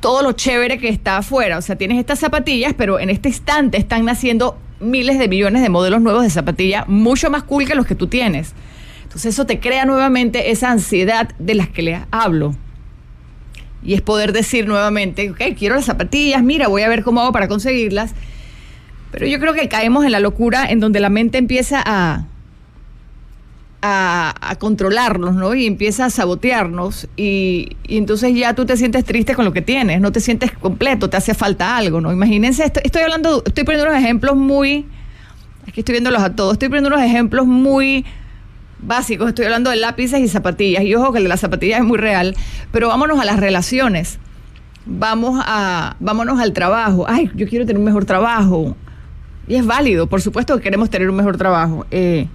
todo 0.00 0.22
lo 0.22 0.32
chévere 0.32 0.78
que 0.78 0.88
está 0.88 1.18
afuera. 1.18 1.58
O 1.58 1.62
sea, 1.62 1.76
tienes 1.76 1.98
estas 1.98 2.18
zapatillas, 2.18 2.74
pero 2.76 3.00
en 3.00 3.10
este 3.10 3.28
instante 3.28 3.78
están 3.78 4.04
naciendo 4.04 4.58
miles 4.80 5.18
de 5.18 5.28
millones 5.28 5.62
de 5.62 5.68
modelos 5.68 6.00
nuevos 6.00 6.22
de 6.22 6.30
zapatillas, 6.30 6.86
mucho 6.88 7.30
más 7.30 7.42
cool 7.42 7.66
que 7.66 7.74
los 7.74 7.86
que 7.86 7.94
tú 7.94 8.06
tienes. 8.06 8.54
Entonces 9.02 9.34
eso 9.34 9.46
te 9.46 9.58
crea 9.58 9.84
nuevamente 9.84 10.50
esa 10.50 10.70
ansiedad 10.70 11.30
de 11.38 11.54
las 11.54 11.68
que 11.68 11.82
les 11.82 12.00
hablo. 12.10 12.54
Y 13.82 13.94
es 13.94 14.02
poder 14.02 14.32
decir 14.32 14.66
nuevamente, 14.66 15.30
ok, 15.30 15.56
quiero 15.56 15.76
las 15.76 15.84
zapatillas, 15.84 16.42
mira, 16.42 16.68
voy 16.68 16.82
a 16.82 16.88
ver 16.88 17.02
cómo 17.02 17.20
hago 17.20 17.32
para 17.32 17.48
conseguirlas. 17.48 18.12
Pero 19.10 19.26
yo 19.26 19.40
creo 19.40 19.54
que 19.54 19.68
caemos 19.68 20.04
en 20.04 20.12
la 20.12 20.20
locura 20.20 20.66
en 20.68 20.80
donde 20.80 21.00
la 21.00 21.08
mente 21.08 21.38
empieza 21.38 21.82
a, 21.84 22.26
a, 23.82 24.56
controlarnos, 24.58 25.34
¿no? 25.34 25.54
Y 25.54 25.66
empieza 25.66 26.06
a 26.06 26.10
sabotearnos 26.10 27.08
y, 27.16 27.76
entonces 27.84 28.34
ya 28.34 28.54
tú 28.54 28.66
te 28.66 28.76
sientes 28.76 29.04
triste 29.04 29.34
con 29.34 29.44
lo 29.44 29.52
que 29.52 29.62
tienes, 29.62 30.00
no 30.00 30.10
te 30.12 30.20
sientes 30.20 30.52
completo, 30.52 31.08
te 31.08 31.16
hace 31.16 31.34
falta 31.34 31.76
algo, 31.76 32.00
¿no? 32.00 32.12
Imagínense, 32.12 32.64
estoy, 32.64 32.82
estoy 32.84 33.02
hablando, 33.02 33.42
estoy 33.46 33.64
poniendo 33.64 33.88
unos 33.88 34.02
ejemplos 34.02 34.36
muy, 34.36 34.86
aquí 35.66 35.80
estoy 35.80 35.92
viéndolos 35.92 36.22
a 36.22 36.34
todos, 36.34 36.54
estoy 36.54 36.68
poniendo 36.68 36.88
unos 36.88 37.02
ejemplos 37.02 37.46
muy 37.46 38.04
básicos, 38.80 39.28
estoy 39.28 39.44
hablando 39.44 39.70
de 39.70 39.76
lápices 39.76 40.20
y 40.20 40.28
zapatillas, 40.28 40.82
y 40.82 40.94
ojo 40.94 41.12
que 41.12 41.18
el 41.18 41.24
de 41.24 41.28
las 41.28 41.40
zapatillas 41.40 41.80
es 41.80 41.86
muy 41.86 41.98
real, 41.98 42.34
pero 42.72 42.88
vámonos 42.88 43.20
a 43.20 43.24
las 43.24 43.38
relaciones, 43.38 44.18
vamos 44.86 45.40
a, 45.44 45.96
vámonos 46.00 46.40
al 46.40 46.52
trabajo, 46.52 47.06
ay, 47.08 47.30
yo 47.34 47.48
quiero 47.48 47.64
tener 47.64 47.78
un 47.78 47.84
mejor 47.84 48.04
trabajo, 48.04 48.76
y 49.46 49.54
es 49.54 49.64
válido, 49.64 50.08
por 50.08 50.20
supuesto 50.20 50.56
que 50.56 50.62
queremos 50.62 50.90
tener 50.90 51.08
un 51.08 51.16
mejor 51.16 51.36
trabajo, 51.36 51.86
eh, 51.90 52.26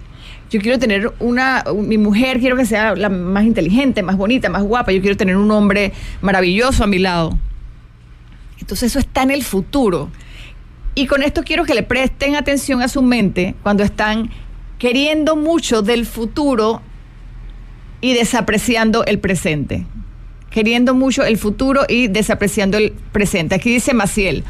yo 0.53 0.61
quiero 0.61 0.77
tener 0.77 1.11
una, 1.19 1.63
mi 1.75 1.97
mujer 1.97 2.39
quiero 2.39 2.55
que 2.55 2.65
sea 2.67 2.95
la 2.95 3.09
más 3.09 3.43
inteligente, 3.43 4.03
más 4.03 4.17
bonita, 4.17 4.49
más 4.49 4.61
guapa, 4.61 4.91
yo 4.91 5.01
quiero 5.01 5.17
tener 5.17 5.35
un 5.35 5.49
hombre 5.49 5.93
maravilloso 6.21 6.83
a 6.83 6.87
mi 6.87 6.99
lado. 6.99 7.35
Entonces 8.59 8.91
eso 8.91 8.99
está 8.99 9.23
en 9.23 9.31
el 9.31 9.43
futuro. 9.43 10.11
Y 10.93 11.07
con 11.07 11.23
esto 11.23 11.41
quiero 11.43 11.65
que 11.65 11.73
le 11.73 11.81
presten 11.81 12.35
atención 12.35 12.83
a 12.83 12.87
su 12.87 13.01
mente 13.01 13.55
cuando 13.63 13.81
están 13.81 14.29
queriendo 14.77 15.35
mucho 15.35 15.81
del 15.81 16.05
futuro 16.05 16.83
y 17.99 18.13
desapreciando 18.13 19.03
el 19.05 19.17
presente. 19.17 19.87
Queriendo 20.51 20.93
mucho 20.93 21.23
el 21.23 21.39
futuro 21.39 21.81
y 21.89 22.09
desapreciando 22.09 22.77
el 22.77 22.91
presente. 23.11 23.55
Aquí 23.55 23.73
dice 23.73 23.95
Maciel, 23.95 24.43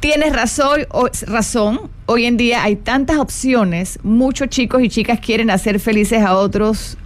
tienes 0.00 0.32
razón, 0.32 0.80
razón 1.28 1.90
hoy 2.06 2.24
en 2.24 2.36
día 2.36 2.62
hay 2.62 2.76
tantas 2.76 3.18
opciones, 3.18 3.98
muchos 4.02 4.48
chicos 4.48 4.82
y 4.82 4.88
chicas 4.88 5.20
quieren 5.20 5.50
hacer 5.50 5.80
felices 5.80 6.22
a 6.22 6.36
otros 6.36 6.96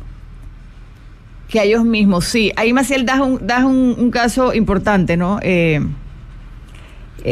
que 1.49 1.59
a 1.59 1.65
ellos 1.65 1.85
mismos. 1.85 2.27
Sí, 2.27 2.53
ahí 2.57 2.73
Maciel 2.73 3.05
das 3.05 3.21
un, 3.21 3.47
das 3.47 3.65
un, 3.65 4.11
caso 4.11 4.55
importante, 4.55 5.17
¿no? 5.17 5.41
Eh, 5.43 5.81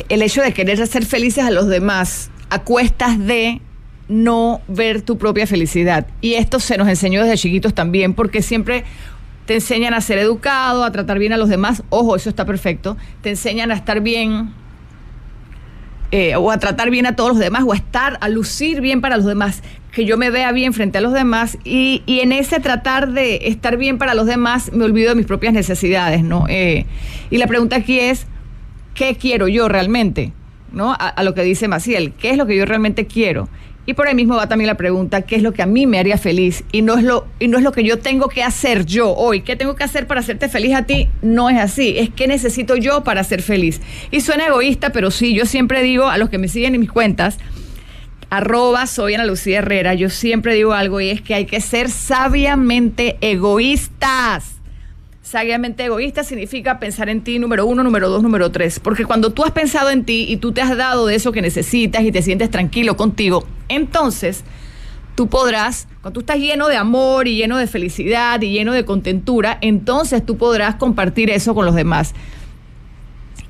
el 0.09 0.23
hecho 0.23 0.43
de 0.43 0.53
querer 0.53 0.83
hacer 0.83 1.07
felices 1.07 1.45
a 1.45 1.51
los 1.51 1.69
demás 1.69 2.31
a 2.51 2.61
cuestas 2.61 3.19
de 3.19 3.61
no 4.09 4.61
ver 4.69 5.03
tu 5.03 5.19
propia 5.19 5.47
felicidad. 5.47 6.07
Y 6.21 6.35
esto 6.35 6.61
se 6.61 6.77
nos 6.79 6.89
enseñó 6.89 7.23
desde 7.23 7.37
chiquitos 7.37 7.75
también, 7.75 8.15
porque 8.15 8.43
siempre 8.43 8.85
te 9.47 9.55
enseñan 9.55 9.95
a 9.95 10.01
ser 10.01 10.19
educado, 10.19 10.85
a 10.85 10.93
tratar 10.93 11.19
bien 11.19 11.33
a 11.33 11.37
los 11.37 11.49
demás. 11.49 11.83
Ojo, 11.91 12.17
eso 12.17 12.29
está 12.29 12.45
perfecto. 12.45 12.97
Te 13.23 13.31
enseñan 13.31 13.71
a 13.71 13.75
estar 13.75 14.01
bien 14.01 14.53
eh, 16.11 16.37
o 16.37 16.51
a 16.51 16.59
tratar 16.59 16.91
bien 16.91 17.07
a 17.07 17.17
todos 17.17 17.31
los 17.31 17.39
demás, 17.39 17.65
o 17.67 17.73
a 17.73 17.77
estar, 17.77 18.19
a 18.21 18.29
lucir 18.29 18.81
bien 18.81 19.01
para 19.01 19.17
los 19.17 19.27
demás, 19.27 19.63
que 19.93 20.05
yo 20.05 20.17
me 20.17 20.31
vea 20.31 20.53
bien 20.53 20.73
frente 20.73 20.99
a 20.99 21.01
los 21.01 21.13
demás, 21.13 21.59
y, 21.65 22.03
en 22.07 22.33
ese 22.33 22.61
tratar 22.61 23.13
de 23.13 23.49
estar 23.49 23.77
bien 23.77 23.99
para 23.99 24.15
los 24.15 24.27
demás 24.27 24.73
me 24.73 24.85
olvido 24.85 25.11
de 25.11 25.17
mis 25.17 25.27
propias 25.27 25.53
necesidades, 25.53 26.23
¿no? 26.23 26.47
Eh, 26.49 26.87
y 27.31 27.39
la 27.39 27.47
pregunta 27.47 27.77
aquí 27.77 27.99
es, 27.99 28.27
¿qué 28.95 29.17
quiero 29.17 29.49
yo 29.49 29.69
realmente? 29.69 30.33
¿No? 30.71 30.95
a, 30.99 31.23
lo 31.23 31.33
que 31.33 31.43
dice 31.43 31.67
Maciel, 31.67 32.13
¿qué 32.13 32.31
es 32.31 32.37
lo 32.37 32.47
que 32.47 32.55
yo 32.55 32.67
realmente 32.67 33.07
quiero? 33.07 33.49
Y 33.89 33.95
por 33.95 34.07
ahí 34.07 34.15
mismo 34.15 34.37
va 34.37 34.47
también 34.47 34.67
la 34.67 34.77
pregunta, 34.77 35.23
¿qué 35.23 35.35
es 35.35 35.43
lo 35.43 35.55
que 35.55 35.63
a 35.63 35.67
mí 35.67 35.87
me 35.87 35.99
haría 35.99 36.19
feliz? 36.19 36.63
Y 36.73 36.83
no 36.83 36.99
es 36.99 37.05
lo, 37.05 37.27
y 37.41 37.49
no 37.49 37.57
es 37.57 37.65
lo 37.65 37.73
que 37.73 37.83
yo 37.83 37.99
tengo 37.99 38.29
que 38.29 38.43
hacer 38.43 38.85
yo 38.85 39.15
hoy. 39.15 39.41
¿Qué 39.41 39.57
tengo 39.57 39.77
que 39.77 39.85
hacer 39.85 40.07
para 40.07 40.21
hacerte 40.21 40.51
feliz 40.51 40.75
a 40.75 40.83
ti? 40.83 41.09
No 41.23 41.49
es 41.49 41.57
así. 41.57 41.95
Es 41.97 42.11
qué 42.11 42.27
necesito 42.27 42.77
yo 42.77 43.03
para 43.03 43.25
ser 43.25 43.41
feliz. 43.41 43.81
Y 44.11 44.21
suena 44.21 44.49
egoísta, 44.49 44.91
pero 44.91 45.11
sí, 45.11 45.33
yo 45.33 45.47
siempre 45.47 45.83
digo 45.83 46.07
a 46.07 46.19
los 46.19 46.29
que 46.29 46.37
me 46.37 46.49
siguen 46.49 46.75
en 46.75 46.83
mis 46.83 46.93
cuentas, 46.93 47.39
arroba 48.29 48.87
soy 48.87 49.15
Ana 49.15 49.25
Lucía 49.25 49.61
Herrera, 49.61 49.95
yo 49.95 50.11
siempre 50.11 50.53
digo 50.53 50.75
algo 50.75 51.01
y 51.01 51.09
es 51.09 51.23
que 51.23 51.35
hay 51.35 51.47
que 51.47 51.63
ser 51.63 51.89
sabiamente 51.89 53.17
egoístas 53.23 54.58
sabiamente 55.29 55.85
egoísta 55.85 56.25
significa 56.25 56.79
pensar 56.79 57.11
en 57.11 57.21
ti, 57.23 57.39
número 57.39 57.67
uno, 57.67 57.83
número 57.83 58.09
dos, 58.09 58.23
número 58.23 58.51
tres. 58.51 58.81
Porque 58.81 59.05
cuando 59.05 59.31
tú 59.31 59.45
has 59.45 59.51
pensado 59.51 59.91
en 59.91 60.05
ti 60.05 60.25
y 60.27 60.39
tú 60.39 60.53
te 60.53 60.63
has 60.63 60.75
dado 60.75 61.07
de 61.07 61.17
eso 61.17 61.33
que 61.33 61.43
necesitas 61.43 62.03
y 62.03 62.11
te 62.11 62.23
sientes 62.23 62.51
tranquilo 62.51 62.97
contigo, 62.97 63.47
entonces 63.69 64.43
tú 65.15 65.29
podrás, 65.29 65.87
cuando 66.01 66.15
tú 66.15 66.21
estás 66.21 66.39
lleno 66.39 66.69
de 66.69 66.79
amor 66.79 67.29
y 67.29 67.37
lleno 67.37 67.59
de 67.59 67.67
felicidad 67.67 68.41
y 68.41 68.53
lleno 68.53 68.73
de 68.73 68.87
contentura, 68.87 69.59
entonces 69.61 70.25
tú 70.25 70.39
podrás 70.39 70.77
compartir 70.77 71.29
eso 71.29 71.55
con 71.55 71.67
los 71.67 71.75
demás. 71.75 72.15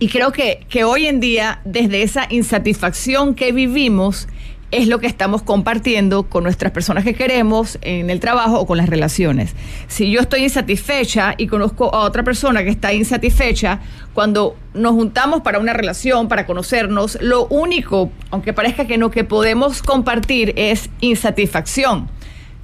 Y 0.00 0.08
creo 0.08 0.32
que, 0.32 0.66
que 0.68 0.82
hoy 0.82 1.06
en 1.06 1.20
día, 1.20 1.60
desde 1.64 2.02
esa 2.02 2.26
insatisfacción 2.28 3.36
que 3.36 3.52
vivimos, 3.52 4.26
es 4.70 4.88
lo 4.88 4.98
que 4.98 5.06
estamos 5.06 5.42
compartiendo 5.42 6.24
con 6.24 6.44
nuestras 6.44 6.72
personas 6.72 7.04
que 7.04 7.14
queremos 7.14 7.78
en 7.80 8.10
el 8.10 8.20
trabajo 8.20 8.60
o 8.60 8.66
con 8.66 8.76
las 8.76 8.88
relaciones. 8.88 9.54
Si 9.86 10.10
yo 10.10 10.20
estoy 10.20 10.44
insatisfecha 10.44 11.34
y 11.38 11.46
conozco 11.46 11.94
a 11.94 12.00
otra 12.00 12.22
persona 12.22 12.62
que 12.62 12.70
está 12.70 12.92
insatisfecha, 12.92 13.80
cuando 14.14 14.56
nos 14.74 14.92
juntamos 14.92 15.42
para 15.42 15.58
una 15.58 15.72
relación, 15.72 16.28
para 16.28 16.46
conocernos, 16.46 17.18
lo 17.20 17.46
único, 17.46 18.10
aunque 18.30 18.52
parezca 18.52 18.86
que 18.86 18.98
no, 18.98 19.10
que 19.10 19.24
podemos 19.24 19.82
compartir 19.82 20.52
es 20.56 20.90
insatisfacción. 21.00 22.08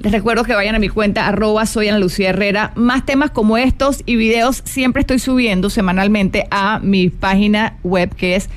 Les 0.01 0.13
recuerdo 0.13 0.45
que 0.45 0.55
vayan 0.55 0.75
a 0.75 0.79
mi 0.79 0.89
cuenta 0.89 1.27
arroba 1.27 1.65
soy 1.67 1.89
Ana 1.89 1.99
Lucía 1.99 2.31
Herrera. 2.31 2.73
Más 2.75 3.07
temas 3.07 3.31
como 3.31 3.57
estos 3.57 4.03
y 4.05 4.17
videos 4.17 4.61
siempre 4.65 5.01
estoy 5.01 5.19
subiendo 5.19 5.71
semanalmente 5.71 6.47
a 6.51 6.81
mi 6.81 7.09
página 7.09 7.79
web 7.85 8.15
que 8.15 8.37
es 8.37 8.51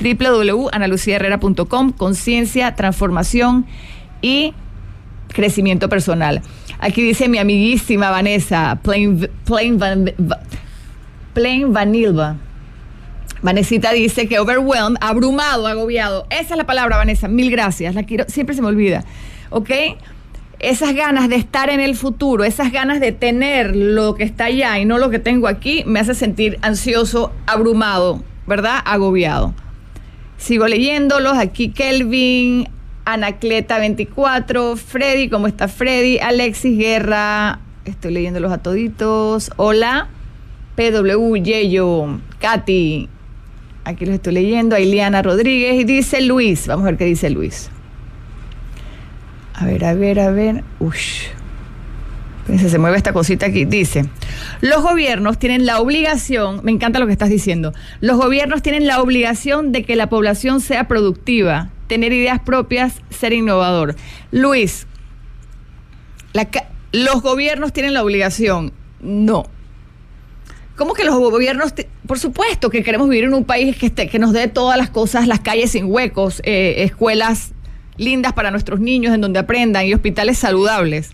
www.analuciaherrera.com, 0.00 1.92
conciencia, 1.92 2.74
transformación 2.74 3.66
y 4.22 4.54
crecimiento 5.28 5.88
personal. 5.88 6.42
Aquí 6.78 7.02
dice 7.02 7.28
mi 7.28 7.38
amiguísima 7.38 8.10
Vanessa, 8.10 8.78
Plain, 8.82 9.28
plain, 9.44 9.78
plain 11.34 11.72
Vanilva. 11.72 12.36
Vanesita 13.42 13.92
dice 13.92 14.26
que 14.26 14.38
overwhelmed, 14.38 14.98
abrumado, 15.00 15.66
agobiado. 15.66 16.26
Esa 16.30 16.54
es 16.54 16.56
la 16.56 16.66
palabra, 16.66 16.96
Vanessa. 16.96 17.28
Mil 17.28 17.50
gracias. 17.50 17.94
La 17.94 18.02
quiero, 18.02 18.24
siempre 18.28 18.56
se 18.56 18.62
me 18.62 18.68
olvida. 18.68 19.04
¿Ok? 19.50 19.70
Esas 20.58 20.92
ganas 20.92 21.28
de 21.28 21.36
estar 21.36 21.70
en 21.70 21.78
el 21.78 21.94
futuro, 21.94 22.42
esas 22.42 22.72
ganas 22.72 22.98
de 22.98 23.12
tener 23.12 23.76
lo 23.76 24.16
que 24.16 24.24
está 24.24 24.46
allá 24.46 24.76
y 24.80 24.84
no 24.84 24.98
lo 24.98 25.08
que 25.08 25.20
tengo 25.20 25.46
aquí, 25.46 25.84
me 25.86 26.00
hace 26.00 26.14
sentir 26.14 26.58
ansioso, 26.62 27.32
abrumado, 27.46 28.24
¿verdad? 28.44 28.80
Agobiado. 28.84 29.54
Sigo 30.38 30.66
leyéndolos. 30.66 31.36
Aquí 31.36 31.70
Kelvin, 31.70 32.68
Anacleta24, 33.04 34.76
Freddy, 34.76 35.28
¿cómo 35.28 35.46
está 35.46 35.68
Freddy? 35.68 36.18
Alexis 36.18 36.78
Guerra, 36.78 37.58
estoy 37.84 38.12
leyéndolos 38.12 38.52
a 38.52 38.58
toditos. 38.58 39.50
Hola, 39.56 40.08
PW 40.76 41.36
Yeyo, 41.42 42.20
Katy, 42.40 43.08
aquí 43.84 44.06
los 44.06 44.14
estoy 44.14 44.34
leyendo. 44.34 44.76
Ailiana 44.76 45.22
Rodríguez 45.22 45.74
y 45.80 45.84
dice 45.84 46.22
Luis. 46.22 46.66
Vamos 46.68 46.84
a 46.84 46.90
ver 46.90 46.98
qué 46.98 47.04
dice 47.04 47.30
Luis. 47.30 47.70
A 49.54 49.66
ver, 49.66 49.84
a 49.84 49.94
ver, 49.94 50.20
a 50.20 50.30
ver. 50.30 50.62
Ush 50.78 51.26
se 52.56 52.78
mueve 52.78 52.96
esta 52.96 53.12
cosita 53.12 53.46
aquí. 53.46 53.64
Dice, 53.64 54.06
los 54.60 54.82
gobiernos 54.82 55.38
tienen 55.38 55.66
la 55.66 55.80
obligación, 55.80 56.60
me 56.62 56.72
encanta 56.72 56.98
lo 56.98 57.06
que 57.06 57.12
estás 57.12 57.28
diciendo, 57.28 57.74
los 58.00 58.16
gobiernos 58.16 58.62
tienen 58.62 58.86
la 58.86 59.00
obligación 59.00 59.72
de 59.72 59.84
que 59.84 59.96
la 59.96 60.08
población 60.08 60.60
sea 60.60 60.88
productiva, 60.88 61.70
tener 61.86 62.12
ideas 62.12 62.40
propias, 62.40 63.02
ser 63.10 63.32
innovador. 63.32 63.96
Luis, 64.30 64.86
los 66.92 67.22
gobiernos 67.22 67.72
tienen 67.72 67.94
la 67.94 68.02
obligación. 68.02 68.72
No. 69.00 69.46
¿Cómo 70.76 70.94
que 70.94 71.04
los 71.04 71.16
gobiernos, 71.16 71.74
por 72.06 72.18
supuesto 72.18 72.70
que 72.70 72.84
queremos 72.84 73.08
vivir 73.08 73.24
en 73.24 73.34
un 73.34 73.44
país 73.44 73.76
que, 73.76 73.90
que 73.90 74.18
nos 74.18 74.32
dé 74.32 74.46
todas 74.46 74.78
las 74.78 74.90
cosas, 74.90 75.26
las 75.26 75.40
calles 75.40 75.72
sin 75.72 75.86
huecos, 75.86 76.40
eh, 76.44 76.84
escuelas 76.84 77.52
lindas 77.96 78.32
para 78.32 78.52
nuestros 78.52 78.78
niños 78.78 79.12
en 79.12 79.20
donde 79.20 79.40
aprendan 79.40 79.86
y 79.86 79.94
hospitales 79.94 80.38
saludables. 80.38 81.10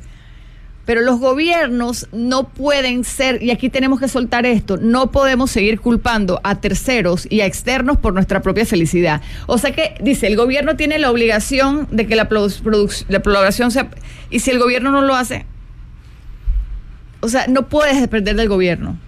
Pero 0.85 1.01
los 1.01 1.19
gobiernos 1.19 2.09
no 2.13 2.49
pueden 2.49 3.05
ser, 3.05 3.43
y 3.43 3.51
aquí 3.51 3.71
tenemos 3.71 4.01
que 4.01 4.09
soltar 4.09 4.45
esto, 4.47 4.77
no 4.77 5.11
podemos 5.11 5.51
seguir 5.51 5.81
culpando 5.81 6.41
a 6.45 6.61
terceros 6.61 7.27
y 7.31 7.41
a 7.41 7.47
externos 7.47 7.97
por 7.97 8.13
nuestra 8.13 8.43
propia 8.43 8.67
felicidad. 8.67 9.23
O 9.47 9.59
sea 9.59 9.73
que, 9.73 9.95
dice, 10.01 10.27
el 10.27 10.37
gobierno 10.37 10.77
tiene 10.77 10.99
la 10.99 11.11
obligación 11.11 11.89
de 11.91 12.07
que 12.07 12.17
la, 12.17 12.29
la 13.09 13.53
sea... 13.53 13.91
Y 14.31 14.41
si 14.41 14.51
el 14.51 14.59
gobierno 14.59 14.91
no 14.91 15.03
lo 15.03 15.15
hace, 15.15 15.47
o 17.21 17.29
sea, 17.29 17.47
no 17.47 17.69
puedes 17.69 18.01
depender 18.01 18.37
del 18.37 18.49
gobierno. 18.49 18.99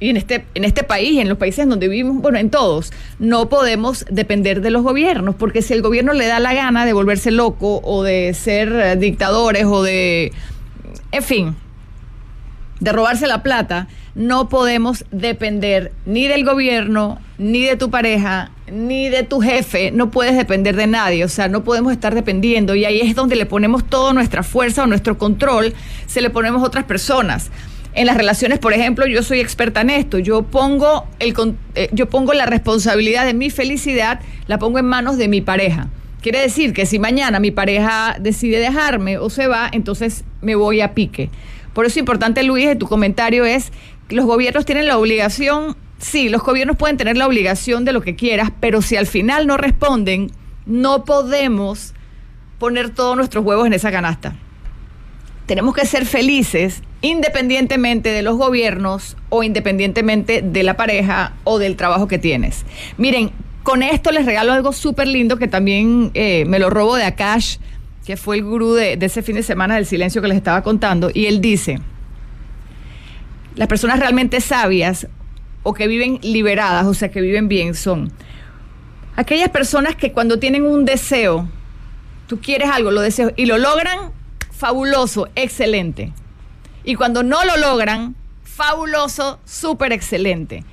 Y 0.00 0.10
en 0.10 0.16
este, 0.16 0.46
en 0.54 0.64
este 0.64 0.82
país, 0.82 1.18
en 1.18 1.28
los 1.28 1.38
países 1.38 1.68
donde 1.68 1.88
vivimos, 1.88 2.22
bueno, 2.22 2.38
en 2.38 2.50
todos, 2.50 2.92
no 3.18 3.48
podemos 3.48 4.04
depender 4.10 4.60
de 4.60 4.70
los 4.70 4.82
gobiernos, 4.82 5.34
porque 5.34 5.62
si 5.62 5.74
el 5.74 5.82
gobierno 5.82 6.12
le 6.12 6.26
da 6.26 6.38
la 6.38 6.54
gana 6.54 6.86
de 6.86 6.92
volverse 6.92 7.30
loco 7.30 7.80
o 7.82 8.02
de 8.02 8.32
ser 8.34 8.72
eh, 8.72 8.96
dictadores 8.96 9.64
o 9.64 9.82
de 9.82 10.32
en 11.12 11.22
fin, 11.22 11.56
de 12.80 12.92
robarse 12.92 13.26
la 13.26 13.42
plata, 13.42 13.88
no 14.14 14.48
podemos 14.48 15.04
depender 15.10 15.92
ni 16.06 16.26
del 16.26 16.44
gobierno, 16.44 17.18
ni 17.38 17.62
de 17.62 17.76
tu 17.76 17.90
pareja, 17.90 18.50
ni 18.70 19.08
de 19.08 19.22
tu 19.22 19.40
jefe, 19.40 19.90
no 19.90 20.10
puedes 20.10 20.36
depender 20.36 20.76
de 20.76 20.86
nadie, 20.86 21.24
o 21.24 21.28
sea, 21.28 21.48
no 21.48 21.64
podemos 21.64 21.92
estar 21.92 22.14
dependiendo 22.14 22.74
y 22.74 22.84
ahí 22.84 23.00
es 23.00 23.14
donde 23.14 23.36
le 23.36 23.46
ponemos 23.46 23.84
toda 23.88 24.12
nuestra 24.12 24.42
fuerza 24.42 24.82
o 24.82 24.86
nuestro 24.86 25.18
control, 25.18 25.74
se 26.06 26.20
le 26.20 26.30
ponemos 26.30 26.62
a 26.62 26.66
otras 26.66 26.84
personas. 26.84 27.50
En 27.94 28.06
las 28.06 28.16
relaciones, 28.16 28.58
por 28.58 28.72
ejemplo, 28.72 29.06
yo 29.06 29.22
soy 29.22 29.40
experta 29.40 29.80
en 29.80 29.90
esto, 29.90 30.18
yo 30.18 30.42
pongo, 30.42 31.06
el, 31.18 31.34
eh, 31.74 31.88
yo 31.92 32.08
pongo 32.08 32.32
la 32.32 32.46
responsabilidad 32.46 33.24
de 33.24 33.34
mi 33.34 33.50
felicidad, 33.50 34.20
la 34.46 34.58
pongo 34.58 34.78
en 34.78 34.84
manos 34.84 35.16
de 35.16 35.26
mi 35.26 35.40
pareja. 35.40 35.88
Quiere 36.22 36.40
decir 36.40 36.72
que 36.72 36.86
si 36.86 36.98
mañana 36.98 37.38
mi 37.38 37.50
pareja 37.50 38.16
decide 38.18 38.58
dejarme 38.58 39.18
o 39.18 39.30
se 39.30 39.46
va, 39.46 39.68
entonces 39.72 40.24
me 40.42 40.56
voy 40.56 40.80
a 40.80 40.94
pique. 40.94 41.30
Por 41.72 41.86
eso 41.86 41.94
es 41.94 41.98
importante, 41.98 42.42
Luis, 42.42 42.66
de 42.66 42.76
tu 42.76 42.88
comentario 42.88 43.44
es 43.44 43.70
que 44.08 44.16
los 44.16 44.24
gobiernos 44.24 44.64
tienen 44.64 44.86
la 44.86 44.98
obligación, 44.98 45.76
sí, 45.98 46.28
los 46.28 46.42
gobiernos 46.42 46.76
pueden 46.76 46.96
tener 46.96 47.16
la 47.16 47.26
obligación 47.26 47.84
de 47.84 47.92
lo 47.92 48.00
que 48.00 48.16
quieras, 48.16 48.50
pero 48.60 48.82
si 48.82 48.96
al 48.96 49.06
final 49.06 49.46
no 49.46 49.56
responden, 49.56 50.32
no 50.66 51.04
podemos 51.04 51.94
poner 52.58 52.90
todos 52.90 53.16
nuestros 53.16 53.44
huevos 53.44 53.66
en 53.66 53.74
esa 53.74 53.92
canasta. 53.92 54.34
Tenemos 55.46 55.74
que 55.74 55.86
ser 55.86 56.04
felices 56.04 56.82
independientemente 57.00 58.10
de 58.10 58.22
los 58.22 58.36
gobiernos 58.36 59.16
o 59.28 59.42
independientemente 59.42 60.42
de 60.42 60.62
la 60.62 60.76
pareja 60.76 61.34
o 61.44 61.58
del 61.58 61.76
trabajo 61.76 62.08
que 62.08 62.18
tienes. 62.18 62.64
Miren, 62.96 63.30
con 63.68 63.82
esto 63.82 64.12
les 64.12 64.24
regalo 64.24 64.54
algo 64.54 64.72
súper 64.72 65.06
lindo 65.06 65.36
que 65.36 65.46
también 65.46 66.10
eh, 66.14 66.46
me 66.46 66.58
lo 66.58 66.70
robo 66.70 66.96
de 66.96 67.04
Akash, 67.04 67.58
que 68.06 68.16
fue 68.16 68.36
el 68.36 68.44
gurú 68.44 68.72
de, 68.72 68.96
de 68.96 69.04
ese 69.04 69.22
fin 69.22 69.34
de 69.34 69.42
semana 69.42 69.74
del 69.74 69.84
silencio 69.84 70.22
que 70.22 70.28
les 70.28 70.38
estaba 70.38 70.62
contando. 70.62 71.10
Y 71.12 71.26
él 71.26 71.42
dice, 71.42 71.78
las 73.56 73.68
personas 73.68 73.98
realmente 73.98 74.40
sabias 74.40 75.06
o 75.64 75.74
que 75.74 75.86
viven 75.86 76.18
liberadas, 76.22 76.86
o 76.86 76.94
sea, 76.94 77.10
que 77.10 77.20
viven 77.20 77.48
bien, 77.48 77.74
son 77.74 78.10
aquellas 79.16 79.50
personas 79.50 79.96
que 79.96 80.12
cuando 80.12 80.38
tienen 80.38 80.62
un 80.62 80.86
deseo, 80.86 81.46
tú 82.26 82.40
quieres 82.40 82.70
algo, 82.70 82.90
lo 82.90 83.02
deseas 83.02 83.34
y 83.36 83.44
lo 83.44 83.58
logran, 83.58 84.12
fabuloso, 84.50 85.28
excelente. 85.34 86.14
Y 86.84 86.94
cuando 86.94 87.22
no 87.22 87.44
lo 87.44 87.58
logran, 87.58 88.16
fabuloso, 88.44 89.40
súper 89.44 89.92
excelente. 89.92 90.64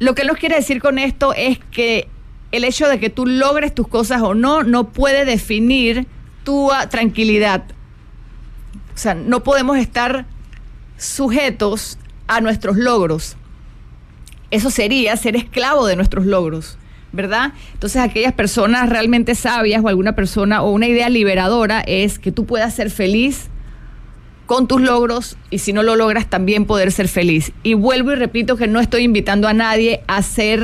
Lo 0.00 0.14
que 0.14 0.24
nos 0.24 0.38
quiere 0.38 0.56
decir 0.56 0.80
con 0.80 0.98
esto 0.98 1.34
es 1.34 1.58
que 1.70 2.08
el 2.52 2.64
hecho 2.64 2.88
de 2.88 2.98
que 2.98 3.10
tú 3.10 3.26
logres 3.26 3.74
tus 3.74 3.86
cosas 3.86 4.22
o 4.22 4.34
no, 4.34 4.62
no 4.62 4.92
puede 4.92 5.26
definir 5.26 6.06
tu 6.42 6.72
ah, 6.72 6.88
tranquilidad. 6.88 7.64
O 8.94 8.98
sea, 8.98 9.14
no 9.14 9.42
podemos 9.42 9.76
estar 9.76 10.24
sujetos 10.96 11.98
a 12.28 12.40
nuestros 12.40 12.78
logros. 12.78 13.36
Eso 14.50 14.70
sería 14.70 15.14
ser 15.18 15.36
esclavo 15.36 15.86
de 15.86 15.96
nuestros 15.96 16.24
logros, 16.24 16.78
¿verdad? 17.12 17.52
Entonces 17.74 18.00
aquellas 18.00 18.32
personas 18.32 18.88
realmente 18.88 19.34
sabias 19.34 19.84
o 19.84 19.88
alguna 19.88 20.14
persona 20.14 20.62
o 20.62 20.70
una 20.70 20.88
idea 20.88 21.10
liberadora 21.10 21.82
es 21.82 22.18
que 22.18 22.32
tú 22.32 22.46
puedas 22.46 22.74
ser 22.74 22.90
feliz 22.90 23.50
con 24.50 24.66
tus 24.66 24.80
logros 24.80 25.36
y 25.50 25.58
si 25.58 25.72
no 25.72 25.84
lo 25.84 25.94
logras 25.94 26.26
también 26.26 26.64
poder 26.64 26.90
ser 26.90 27.06
feliz. 27.06 27.52
Y 27.62 27.74
vuelvo 27.74 28.10
y 28.10 28.16
repito 28.16 28.56
que 28.56 28.66
no 28.66 28.80
estoy 28.80 29.04
invitando 29.04 29.46
a 29.46 29.52
nadie 29.52 30.00
a 30.08 30.20
ser, 30.22 30.60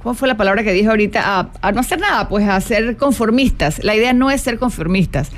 ¿cómo 0.00 0.14
fue 0.14 0.28
la 0.28 0.36
palabra 0.36 0.62
que 0.62 0.72
dije 0.72 0.86
ahorita? 0.86 1.50
A, 1.60 1.72
no 1.72 1.80
hacer 1.80 1.98
nada, 1.98 2.28
pues 2.28 2.48
a 2.48 2.60
ser 2.60 2.96
conformistas. 2.96 3.82
La 3.82 3.96
idea 3.96 4.12
no 4.12 4.30
es 4.30 4.42
ser 4.42 4.60
conformistas. 4.60 5.32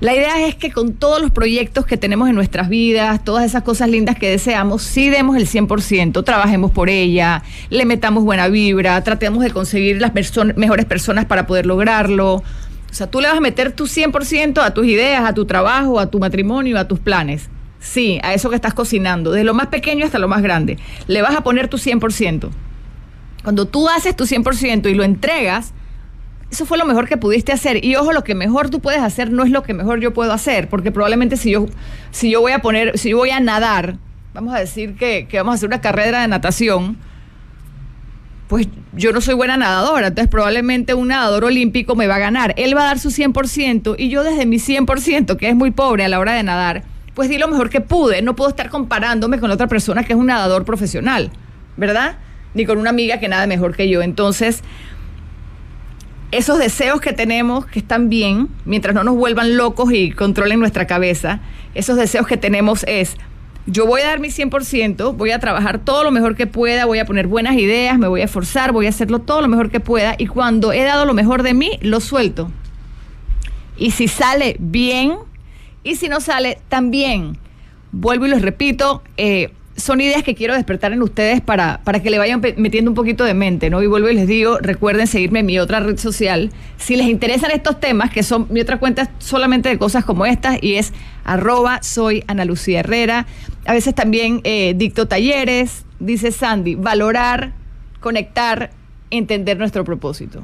La 0.00 0.14
idea 0.14 0.46
es 0.46 0.54
que 0.54 0.70
con 0.70 0.92
todos 0.92 1.22
los 1.22 1.30
proyectos 1.30 1.86
que 1.86 1.96
tenemos 1.96 2.28
en 2.28 2.34
nuestras 2.34 2.68
vidas, 2.68 3.24
todas 3.24 3.46
esas 3.46 3.62
cosas 3.62 3.88
lindas 3.88 4.18
que 4.18 4.28
deseamos, 4.28 4.82
sí 4.82 5.08
demos 5.08 5.38
el 5.38 5.48
100%, 5.48 6.22
trabajemos 6.24 6.72
por 6.72 6.90
ella, 6.90 7.42
le 7.70 7.86
metamos 7.86 8.22
buena 8.22 8.48
vibra, 8.48 9.02
tratemos 9.02 9.42
de 9.42 9.50
conseguir 9.50 9.98
las 9.98 10.12
mejores 10.56 10.84
personas 10.84 11.24
para 11.24 11.46
poder 11.46 11.64
lograrlo. 11.64 12.42
O 12.90 12.94
sea, 12.94 13.06
tú 13.06 13.20
le 13.20 13.28
vas 13.28 13.36
a 13.36 13.40
meter 13.40 13.72
tu 13.72 13.84
100% 13.84 14.62
a 14.62 14.74
tus 14.74 14.86
ideas, 14.86 15.24
a 15.24 15.34
tu 15.34 15.44
trabajo, 15.44 16.00
a 16.00 16.10
tu 16.10 16.18
matrimonio, 16.18 16.78
a 16.78 16.88
tus 16.88 16.98
planes. 16.98 17.48
Sí, 17.80 18.18
a 18.22 18.34
eso 18.34 18.50
que 18.50 18.56
estás 18.56 18.74
cocinando, 18.74 19.30
desde 19.30 19.44
lo 19.44 19.54
más 19.54 19.68
pequeño 19.68 20.04
hasta 20.04 20.18
lo 20.18 20.28
más 20.28 20.42
grande. 20.42 20.78
Le 21.06 21.22
vas 21.22 21.36
a 21.36 21.42
poner 21.42 21.68
tu 21.68 21.76
100%. 21.76 22.50
Cuando 23.44 23.66
tú 23.66 23.88
haces 23.88 24.16
tu 24.16 24.24
100% 24.24 24.90
y 24.90 24.94
lo 24.94 25.04
entregas, 25.04 25.72
eso 26.50 26.66
fue 26.66 26.78
lo 26.78 26.86
mejor 26.86 27.08
que 27.08 27.16
pudiste 27.16 27.52
hacer. 27.52 27.84
Y 27.84 27.94
ojo, 27.96 28.12
lo 28.12 28.24
que 28.24 28.34
mejor 28.34 28.70
tú 28.70 28.80
puedes 28.80 29.00
hacer 29.00 29.30
no 29.30 29.44
es 29.44 29.50
lo 29.50 29.62
que 29.62 29.74
mejor 29.74 30.00
yo 30.00 30.12
puedo 30.12 30.32
hacer, 30.32 30.68
porque 30.68 30.90
probablemente 30.90 31.36
si 31.36 31.50
yo, 31.52 31.66
si 32.10 32.30
yo 32.30 32.40
voy 32.40 32.52
a 32.52 32.60
poner, 32.60 32.98
si 32.98 33.10
yo 33.10 33.18
voy 33.18 33.30
a 33.30 33.40
nadar, 33.40 33.96
vamos 34.34 34.54
a 34.54 34.58
decir 34.58 34.96
que, 34.96 35.26
que 35.28 35.38
vamos 35.38 35.52
a 35.52 35.54
hacer 35.56 35.68
una 35.68 35.80
carrera 35.80 36.22
de 36.22 36.28
natación, 36.28 36.96
pues 38.48 38.66
yo 38.94 39.12
no 39.12 39.20
soy 39.20 39.34
buena 39.34 39.56
nadadora, 39.56 40.08
entonces 40.08 40.30
probablemente 40.30 40.94
un 40.94 41.08
nadador 41.08 41.44
olímpico 41.44 41.94
me 41.94 42.06
va 42.06 42.16
a 42.16 42.18
ganar. 42.18 42.54
Él 42.56 42.76
va 42.76 42.82
a 42.82 42.86
dar 42.86 42.98
su 42.98 43.10
100% 43.10 43.94
y 43.98 44.08
yo 44.08 44.24
desde 44.24 44.46
mi 44.46 44.56
100%, 44.56 45.36
que 45.36 45.50
es 45.50 45.54
muy 45.54 45.70
pobre 45.70 46.04
a 46.04 46.08
la 46.08 46.18
hora 46.18 46.32
de 46.32 46.42
nadar, 46.42 46.82
pues 47.14 47.28
di 47.28 47.36
lo 47.36 47.48
mejor 47.48 47.68
que 47.68 47.82
pude. 47.82 48.22
No 48.22 48.34
puedo 48.34 48.48
estar 48.48 48.70
comparándome 48.70 49.38
con 49.38 49.50
otra 49.50 49.66
persona 49.66 50.02
que 50.02 50.14
es 50.14 50.18
un 50.18 50.26
nadador 50.26 50.64
profesional, 50.64 51.30
¿verdad? 51.76 52.16
Ni 52.54 52.64
con 52.64 52.78
una 52.78 52.90
amiga 52.90 53.20
que 53.20 53.28
nada 53.28 53.46
mejor 53.46 53.76
que 53.76 53.88
yo. 53.90 54.00
Entonces, 54.00 54.62
esos 56.30 56.58
deseos 56.58 57.00
que 57.00 57.12
tenemos, 57.12 57.66
que 57.66 57.80
están 57.80 58.08
bien, 58.08 58.48
mientras 58.64 58.94
no 58.94 59.04
nos 59.04 59.16
vuelvan 59.16 59.56
locos 59.56 59.92
y 59.92 60.12
controlen 60.12 60.58
nuestra 60.58 60.86
cabeza, 60.86 61.40
esos 61.74 61.96
deseos 61.96 62.26
que 62.26 62.38
tenemos 62.38 62.84
es, 62.88 63.16
yo 63.70 63.86
voy 63.86 64.00
a 64.00 64.06
dar 64.06 64.18
mi 64.18 64.28
100%, 64.28 65.14
voy 65.14 65.30
a 65.30 65.38
trabajar 65.38 65.78
todo 65.78 66.02
lo 66.02 66.10
mejor 66.10 66.36
que 66.36 66.46
pueda, 66.46 66.86
voy 66.86 67.00
a 67.00 67.04
poner 67.04 67.26
buenas 67.26 67.54
ideas, 67.56 67.98
me 67.98 68.08
voy 68.08 68.22
a 68.22 68.24
esforzar, 68.24 68.72
voy 68.72 68.86
a 68.86 68.88
hacerlo 68.88 69.18
todo 69.18 69.42
lo 69.42 69.48
mejor 69.48 69.70
que 69.70 69.78
pueda 69.78 70.14
y 70.16 70.26
cuando 70.26 70.72
he 70.72 70.82
dado 70.84 71.04
lo 71.04 71.12
mejor 71.12 71.42
de 71.42 71.52
mí, 71.52 71.78
lo 71.82 72.00
suelto. 72.00 72.50
Y 73.76 73.90
si 73.90 74.08
sale 74.08 74.56
bien, 74.58 75.16
y 75.84 75.96
si 75.96 76.08
no 76.08 76.20
sale, 76.20 76.58
también. 76.68 77.38
Vuelvo 77.92 78.26
y 78.26 78.30
les 78.30 78.42
repito, 78.42 79.02
eh, 79.16 79.52
son 79.78 80.00
ideas 80.00 80.24
que 80.24 80.34
quiero 80.34 80.54
despertar 80.54 80.92
en 80.92 81.00
ustedes 81.02 81.40
para, 81.40 81.80
para 81.84 82.02
que 82.02 82.10
le 82.10 82.18
vayan 82.18 82.42
metiendo 82.56 82.90
un 82.90 82.96
poquito 82.96 83.22
de 83.22 83.32
mente, 83.32 83.70
¿no? 83.70 83.80
Y 83.80 83.86
vuelvo 83.86 84.10
y 84.10 84.14
les 84.14 84.26
digo, 84.26 84.58
recuerden 84.58 85.06
seguirme 85.06 85.40
en 85.40 85.46
mi 85.46 85.58
otra 85.60 85.78
red 85.78 85.96
social. 85.98 86.50
Si 86.76 86.96
les 86.96 87.06
interesan 87.06 87.52
estos 87.52 87.78
temas, 87.78 88.10
que 88.10 88.24
son 88.24 88.48
mi 88.50 88.60
otra 88.60 88.78
cuenta 88.78 89.10
solamente 89.18 89.68
de 89.68 89.78
cosas 89.78 90.04
como 90.04 90.26
estas, 90.26 90.58
y 90.62 90.74
es 90.74 90.92
arroba 91.24 91.80
soy 91.82 92.24
Ana 92.26 92.44
Lucía 92.44 92.80
Herrera. 92.80 93.26
A 93.66 93.72
veces 93.72 93.94
también 93.94 94.40
eh, 94.42 94.74
dicto 94.76 95.06
talleres, 95.06 95.84
dice 96.00 96.32
Sandy, 96.32 96.74
valorar, 96.74 97.52
conectar, 98.00 98.70
entender 99.10 99.58
nuestro 99.58 99.84
propósito. 99.84 100.42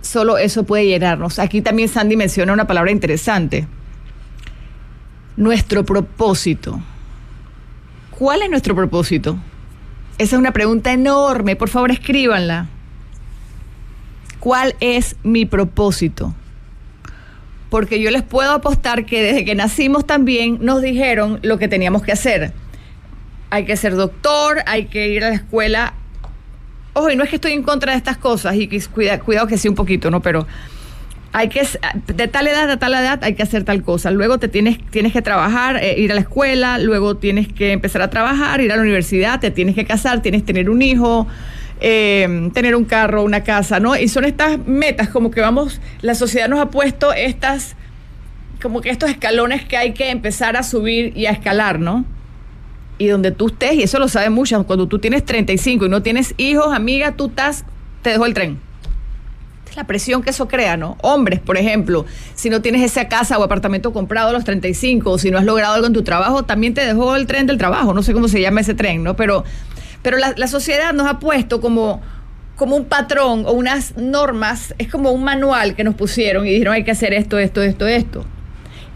Solo 0.00 0.38
eso 0.38 0.64
puede 0.64 0.86
llenarnos. 0.86 1.38
Aquí 1.38 1.60
también 1.60 1.90
Sandy 1.90 2.16
menciona 2.16 2.54
una 2.54 2.66
palabra 2.66 2.90
interesante. 2.90 3.66
Nuestro 5.36 5.84
propósito 5.84 6.80
¿Cuál 8.20 8.42
es 8.42 8.50
nuestro 8.50 8.74
propósito? 8.74 9.38
Esa 10.18 10.36
es 10.36 10.38
una 10.38 10.52
pregunta 10.52 10.92
enorme. 10.92 11.56
Por 11.56 11.70
favor, 11.70 11.90
escríbanla. 11.90 12.66
¿Cuál 14.38 14.76
es 14.80 15.16
mi 15.22 15.46
propósito? 15.46 16.34
Porque 17.70 17.98
yo 17.98 18.10
les 18.10 18.22
puedo 18.22 18.50
apostar 18.50 19.06
que 19.06 19.22
desde 19.22 19.46
que 19.46 19.54
nacimos 19.54 20.06
también 20.06 20.58
nos 20.60 20.82
dijeron 20.82 21.40
lo 21.42 21.56
que 21.56 21.66
teníamos 21.66 22.02
que 22.02 22.12
hacer. 22.12 22.52
Hay 23.48 23.64
que 23.64 23.74
ser 23.78 23.96
doctor, 23.96 24.58
hay 24.66 24.84
que 24.84 25.08
ir 25.08 25.24
a 25.24 25.30
la 25.30 25.36
escuela. 25.36 25.94
Ojo, 26.92 27.08
y 27.08 27.16
no 27.16 27.24
es 27.24 27.30
que 27.30 27.36
estoy 27.36 27.52
en 27.52 27.62
contra 27.62 27.92
de 27.92 27.96
estas 27.96 28.18
cosas, 28.18 28.54
y 28.54 28.68
cuidado, 28.68 29.24
cuidado 29.24 29.46
que 29.46 29.56
sí 29.56 29.66
un 29.66 29.74
poquito, 29.74 30.10
¿no? 30.10 30.20
Pero 30.20 30.46
hay 31.32 31.48
que, 31.48 31.66
de 32.08 32.28
tal 32.28 32.48
edad 32.48 32.68
a 32.70 32.78
tal 32.78 32.92
edad 32.92 33.22
hay 33.22 33.34
que 33.34 33.42
hacer 33.42 33.64
tal 33.64 33.82
cosa. 33.82 34.10
Luego 34.10 34.38
te 34.38 34.48
tienes, 34.48 34.78
tienes 34.90 35.12
que 35.12 35.22
trabajar, 35.22 35.76
eh, 35.76 35.98
ir 35.98 36.10
a 36.10 36.14
la 36.14 36.22
escuela, 36.22 36.78
luego 36.78 37.16
tienes 37.16 37.48
que 37.52 37.72
empezar 37.72 38.02
a 38.02 38.10
trabajar, 38.10 38.60
ir 38.60 38.72
a 38.72 38.76
la 38.76 38.82
universidad, 38.82 39.38
te 39.38 39.50
tienes 39.50 39.74
que 39.74 39.84
casar, 39.84 40.22
tienes 40.22 40.42
que 40.42 40.46
tener 40.46 40.70
un 40.70 40.82
hijo, 40.82 41.28
eh, 41.80 42.50
tener 42.52 42.74
un 42.74 42.84
carro, 42.84 43.22
una 43.22 43.44
casa, 43.44 43.78
¿no? 43.78 43.96
Y 43.96 44.08
son 44.08 44.24
estas 44.24 44.58
metas 44.66 45.08
como 45.08 45.30
que 45.30 45.40
vamos, 45.40 45.80
la 46.02 46.16
sociedad 46.16 46.48
nos 46.48 46.58
ha 46.58 46.70
puesto 46.70 47.12
estas, 47.12 47.76
como 48.60 48.80
que 48.80 48.90
estos 48.90 49.08
escalones 49.08 49.64
que 49.64 49.76
hay 49.76 49.92
que 49.92 50.10
empezar 50.10 50.56
a 50.56 50.64
subir 50.64 51.16
y 51.16 51.26
a 51.26 51.30
escalar, 51.30 51.78
¿no? 51.78 52.04
Y 52.98 53.06
donde 53.06 53.30
tú 53.30 53.46
estés, 53.46 53.74
y 53.74 53.82
eso 53.84 54.00
lo 54.00 54.08
saben 54.08 54.32
muchas, 54.32 54.64
cuando 54.64 54.88
tú 54.88 54.98
tienes 54.98 55.24
35 55.24 55.86
y 55.86 55.88
no 55.88 56.02
tienes 56.02 56.34
hijos, 56.38 56.74
amiga, 56.74 57.12
tú 57.12 57.26
estás, 57.26 57.64
te 58.02 58.10
dejo 58.10 58.26
el 58.26 58.34
tren 58.34 58.69
la 59.76 59.84
presión 59.84 60.22
que 60.22 60.30
eso 60.30 60.48
crea, 60.48 60.76
¿no? 60.76 60.96
Hombres, 61.02 61.40
por 61.40 61.56
ejemplo, 61.56 62.06
si 62.34 62.50
no 62.50 62.62
tienes 62.62 62.82
esa 62.82 63.08
casa 63.08 63.38
o 63.38 63.42
apartamento 63.42 63.92
comprado 63.92 64.30
a 64.30 64.32
los 64.32 64.44
35, 64.44 65.10
o 65.10 65.18
si 65.18 65.30
no 65.30 65.38
has 65.38 65.44
logrado 65.44 65.74
algo 65.74 65.86
en 65.86 65.92
tu 65.92 66.02
trabajo, 66.02 66.44
también 66.44 66.74
te 66.74 66.84
dejó 66.84 67.16
el 67.16 67.26
tren 67.26 67.46
del 67.46 67.58
trabajo, 67.58 67.94
no 67.94 68.02
sé 68.02 68.12
cómo 68.12 68.28
se 68.28 68.40
llama 68.40 68.60
ese 68.60 68.74
tren, 68.74 69.02
¿no? 69.02 69.16
Pero, 69.16 69.44
pero 70.02 70.16
la, 70.18 70.46
sociedad 70.46 70.92
nos 70.92 71.06
ha 71.06 71.18
puesto 71.18 71.60
como, 71.60 72.00
como 72.56 72.76
un 72.76 72.84
patrón 72.86 73.44
o 73.46 73.52
unas 73.52 73.96
normas, 73.96 74.74
es 74.78 74.88
como 74.88 75.10
un 75.10 75.24
manual 75.24 75.74
que 75.74 75.84
nos 75.84 75.94
pusieron 75.94 76.46
y 76.46 76.50
dijeron 76.50 76.74
hay 76.74 76.84
que 76.84 76.90
hacer 76.90 77.12
esto, 77.12 77.38
esto, 77.38 77.62
esto, 77.62 77.86
esto. 77.86 78.24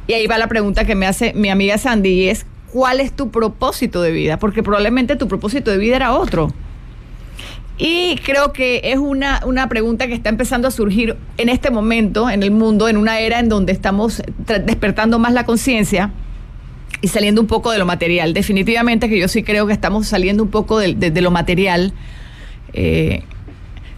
Y 0.06 0.12
ahí 0.12 0.26
va 0.26 0.38
la 0.38 0.48
pregunta 0.48 0.84
que 0.84 0.94
me 0.94 1.06
hace 1.06 1.32
mi 1.34 1.48
amiga 1.48 1.78
Sandy 1.78 2.28
es, 2.28 2.46
¿cuál 2.72 3.00
es 3.00 3.12
tu 3.12 3.30
propósito 3.30 4.02
de 4.02 4.10
vida? 4.10 4.38
Porque 4.38 4.62
probablemente 4.62 5.16
tu 5.16 5.28
propósito 5.28 5.70
de 5.70 5.78
vida 5.78 5.96
era 5.96 6.12
otro. 6.12 6.52
Y 7.76 8.16
creo 8.24 8.52
que 8.52 8.80
es 8.84 8.98
una, 8.98 9.40
una 9.44 9.68
pregunta 9.68 10.06
que 10.06 10.14
está 10.14 10.28
empezando 10.28 10.68
a 10.68 10.70
surgir 10.70 11.16
en 11.38 11.48
este 11.48 11.70
momento 11.70 12.30
en 12.30 12.42
el 12.42 12.52
mundo, 12.52 12.88
en 12.88 12.96
una 12.96 13.18
era 13.18 13.40
en 13.40 13.48
donde 13.48 13.72
estamos 13.72 14.22
despertando 14.46 15.18
más 15.18 15.32
la 15.32 15.44
conciencia 15.44 16.12
y 17.00 17.08
saliendo 17.08 17.40
un 17.40 17.48
poco 17.48 17.72
de 17.72 17.78
lo 17.78 17.84
material. 17.86 18.32
Definitivamente 18.32 19.08
que 19.08 19.18
yo 19.18 19.26
sí 19.26 19.42
creo 19.42 19.66
que 19.66 19.72
estamos 19.72 20.06
saliendo 20.06 20.42
un 20.44 20.50
poco 20.50 20.78
de, 20.78 20.94
de, 20.94 21.20
lo 21.20 21.32
material. 21.32 21.92
Eh, 22.72 23.24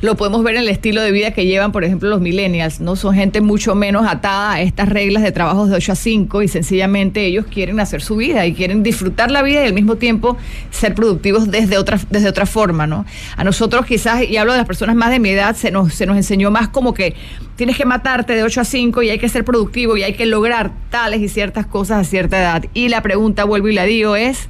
lo 0.02 0.14
podemos 0.14 0.42
ver 0.42 0.56
en 0.56 0.62
el 0.62 0.68
estilo 0.68 1.00
de 1.00 1.10
vida 1.10 1.30
que 1.30 1.46
llevan, 1.46 1.72
por 1.72 1.82
ejemplo, 1.82 2.10
los 2.10 2.20
millennials, 2.20 2.80
¿no? 2.80 2.96
Son 2.96 3.14
gente 3.14 3.40
mucho 3.40 3.74
menos 3.74 4.06
atada 4.06 4.52
a 4.52 4.60
estas 4.60 4.88
reglas 4.90 5.22
de 5.22 5.32
trabajos 5.32 5.70
de 5.70 5.76
8 5.76 5.92
a 5.92 5.94
5 5.94 6.42
y 6.42 6.48
sencillamente 6.48 7.24
ellos 7.24 7.46
quieren 7.46 7.80
hacer 7.80 8.02
su 8.02 8.16
vida 8.16 8.44
y 8.44 8.52
quieren 8.52 8.82
disfrutar 8.82 9.30
la 9.30 9.42
vida 9.42 9.64
y 9.64 9.68
al 9.68 9.72
mismo 9.72 9.96
tiempo 9.96 10.36
ser 10.70 10.94
productivos 10.94 11.50
desde 11.50 11.78
otra, 11.78 11.98
desde 12.10 12.28
otra 12.28 12.44
forma, 12.44 12.86
¿no? 12.86 13.06
A 13.36 13.44
nosotros 13.44 13.86
quizás, 13.86 14.22
y 14.22 14.36
hablo 14.36 14.52
de 14.52 14.58
las 14.58 14.66
personas 14.66 14.96
más 14.96 15.10
de 15.10 15.18
mi 15.18 15.30
edad, 15.30 15.56
se 15.56 15.70
nos, 15.70 15.94
se 15.94 16.04
nos 16.04 16.16
enseñó 16.16 16.50
más 16.50 16.68
como 16.68 16.92
que 16.92 17.14
tienes 17.56 17.78
que 17.78 17.86
matarte 17.86 18.34
de 18.34 18.42
8 18.42 18.60
a 18.60 18.64
5 18.64 19.02
y 19.02 19.10
hay 19.10 19.18
que 19.18 19.30
ser 19.30 19.44
productivo 19.44 19.96
y 19.96 20.02
hay 20.02 20.12
que 20.12 20.26
lograr 20.26 20.72
tales 20.90 21.22
y 21.22 21.28
ciertas 21.28 21.66
cosas 21.66 22.00
a 22.00 22.04
cierta 22.04 22.38
edad. 22.38 22.64
Y 22.74 22.90
la 22.90 23.02
pregunta, 23.02 23.44
vuelvo 23.44 23.68
y 23.68 23.72
la 23.72 23.84
digo, 23.84 24.14
es, 24.14 24.48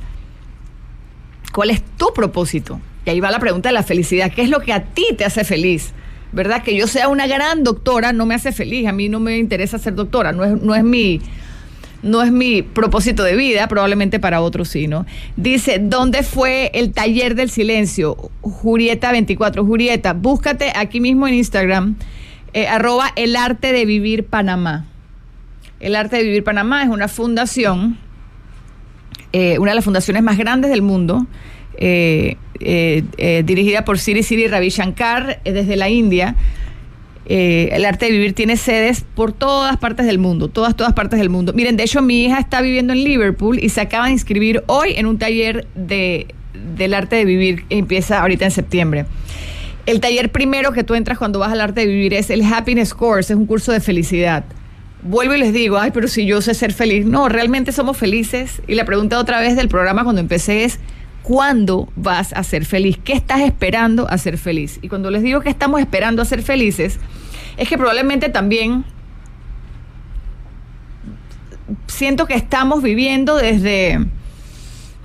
¿cuál 1.53 1.71
es 1.71 1.83
tu 1.97 2.13
propósito? 2.13 2.81
Y 3.07 3.11
ahí 3.11 3.21
va 3.21 3.31
la 3.31 3.39
pregunta 3.39 3.69
de 3.69 3.73
la 3.73 3.85
felicidad. 3.85 4.33
¿Qué 4.35 4.43
es 4.43 4.51
lo 4.51 4.61
que 4.61 4.73
a 4.73 4.83
ti 4.83 5.07
te 5.17 5.25
hace 5.25 5.45
feliz? 5.45 5.93
¿Verdad? 6.33 6.63
Que 6.63 6.77
yo 6.77 6.89
sea 6.89 7.09
una 7.09 7.27
gran 7.27 7.63
doctora 7.63 8.13
no 8.13 8.27
me 8.27 8.35
hace 8.35 8.53
feliz. 8.53 8.87
A 8.89 8.93
mí 8.93 9.09
no 9.09 9.21
me 9.21 9.39
interesa 9.39 9.79
ser 9.79 9.95
doctora. 9.95 10.33
No 10.33 10.45
es, 10.45 10.61
no 10.61 10.75
es 10.75 10.83
mi 10.83 11.21
no 12.03 12.23
es 12.23 12.31
mi 12.31 12.63
propósito 12.63 13.25
de 13.25 13.37
vida, 13.37 13.67
probablemente 13.69 14.21
para 14.21 14.41
otros 14.41 14.69
sí, 14.69 14.87
¿no? 14.87 15.07
Dice, 15.37 15.79
¿dónde 15.81 16.23
fue 16.23 16.71
el 16.75 16.93
taller 16.93 17.35
del 17.35 17.51
silencio? 17.51 18.17
Jurieta24. 18.43 19.67
Jurieta, 19.67 20.13
búscate 20.13 20.73
aquí 20.75 21.01
mismo 21.01 21.27
en 21.27 21.35
Instagram, 21.35 21.97
eh, 22.53 22.69
arroba 22.69 23.13
el 23.17 23.35
arte 23.35 23.73
de 23.73 23.85
vivir 23.85 24.27
Panamá. 24.27 24.87
El 25.81 25.97
arte 25.97 26.17
de 26.17 26.23
vivir 26.23 26.45
Panamá 26.45 26.83
es 26.83 26.89
una 26.89 27.09
fundación, 27.09 27.99
eh, 29.33 29.59
una 29.59 29.73
de 29.73 29.77
las 29.77 29.85
fundaciones 29.85 30.23
más 30.23 30.39
grandes 30.39 30.71
del 30.71 30.83
mundo, 30.83 31.27
eh, 31.77 32.37
eh, 32.61 33.05
eh, 33.19 33.43
dirigida 33.45 33.85
por 33.85 33.99
Siri 33.99 34.23
Siri 34.23 34.49
Ravi 34.49 34.71
Shankar 34.71 35.41
desde 35.45 35.77
la 35.77 35.89
India. 35.89 36.35
el 37.27 37.85
arte 37.85 38.07
de 38.07 38.13
vivir 38.13 38.35
tiene 38.35 38.57
sedes 38.57 39.05
por 39.15 39.33
todas 39.33 39.77
partes 39.79 40.07
del 40.07 40.19
mundo, 40.19 40.49
todas, 40.49 40.77
todas 40.77 40.93
partes 40.93 41.19
del 41.19 41.29
mundo. 41.29 41.53
Miren, 41.53 41.77
de 41.77 41.83
hecho 41.83 42.01
mi 42.01 42.25
hija 42.25 42.39
está 42.39 42.61
viviendo 42.61 42.93
en 42.93 43.03
Liverpool 43.03 43.59
y 43.61 43.69
se 43.69 43.81
acaba 43.81 44.07
de 44.07 44.13
inscribir 44.13 44.63
hoy 44.67 44.95
en 44.97 45.07
un 45.07 45.19
taller 45.19 45.67
de, 45.75 46.29
del 46.77 46.95
arte 46.95 47.17
de 47.17 47.25
vivir 47.25 47.65
que 47.65 47.79
empieza 47.79 48.21
ahorita 48.21 48.45
en 48.45 48.51
septiembre. 48.53 49.07
El 49.87 50.01
taller 50.01 50.31
primero 50.31 50.73
que 50.73 50.83
tú 50.83 50.95
entras 50.95 51.19
cuando 51.19 51.39
vas 51.39 51.53
al 51.53 51.61
arte 51.61 51.81
de 51.81 51.87
vivir 51.87 52.15
es 52.15 52.31
el 52.31 52.43
Happiness 52.43 52.95
Course, 52.95 53.33
es 53.33 53.39
un 53.39 53.47
curso 53.47 53.73
de 53.73 53.81
felicidad. 53.81 54.45
Vuelvo 55.03 55.35
y 55.35 55.39
les 55.39 55.53
digo, 55.53 55.79
ay, 55.79 55.93
pero 55.93 56.09
si 56.09 56.27
yo 56.27 56.41
sé 56.43 56.55
ser 56.55 56.73
feliz. 56.73 57.07
No, 57.07 57.29
realmente 57.29 57.71
somos 57.71 57.97
felices. 57.97 58.63
Y 58.67 58.75
la 58.75 58.85
pregunta 58.85 59.19
otra 59.19 59.41
vez 59.41 59.55
del 59.55 59.69
programa 59.69 60.03
cuando 60.03 60.21
empecé 60.21 60.65
es, 60.65 60.81
¿Cuándo 61.27 61.89
vas 61.97 62.33
a 62.35 62.45
ser 62.45 62.65
feliz? 62.65 62.99
¿Qué 63.03 63.13
estás 63.13 63.41
esperando 63.41 64.09
a 64.09 64.17
ser 64.17 64.39
feliz? 64.39 64.79
Y 64.81 64.89
cuando 64.89 65.11
les 65.11 65.25
digo 65.25 65.41
que 65.41 65.49
estamos 65.49 65.81
esperando 65.81 66.23
a 66.23 66.25
ser 66.25 66.41
felices, 66.41 67.01
es 67.57 67.69
que 67.69 67.77
probablemente 67.77 68.29
también 68.29 68.85
siento 71.89 72.27
que 72.27 72.35
estamos 72.35 72.81
viviendo 72.81 73.35
desde 73.35 74.07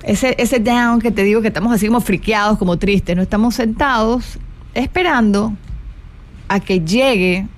ese, 0.04 0.36
ese 0.38 0.60
down 0.60 1.00
que 1.00 1.10
te 1.10 1.24
digo 1.24 1.42
que 1.42 1.48
estamos 1.48 1.72
así 1.72 1.88
como 1.88 2.00
friqueados, 2.00 2.56
como 2.56 2.78
tristes. 2.78 3.16
No 3.16 3.22
estamos 3.22 3.56
sentados 3.56 4.38
esperando 4.74 5.52
a 6.46 6.60
que 6.60 6.82
llegue 6.82 7.48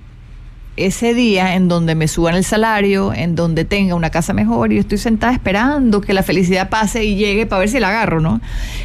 ese 0.77 1.13
día 1.13 1.55
en 1.55 1.67
donde 1.67 1.95
me 1.95 2.07
suban 2.07 2.35
el 2.35 2.43
salario, 2.43 3.13
en 3.13 3.35
donde 3.35 3.63
tenga 3.63 3.95
una 3.95 4.09
casa 4.09 4.33
mejor 4.33 4.73
y 4.73 4.77
estoy 4.77 4.97
sentada 4.97 5.31
esperando 5.31 6.01
que 6.01 6.13
la 6.13 6.21
felicidad 6.21 6.69
pase 6.69 7.05
y 7.05 7.15
llegue 7.15 7.45
para 7.45 7.61
ver 7.61 7.69
si 7.69 7.79
la 7.79 7.89
agarro, 7.89 8.19
¿no? 8.19 8.41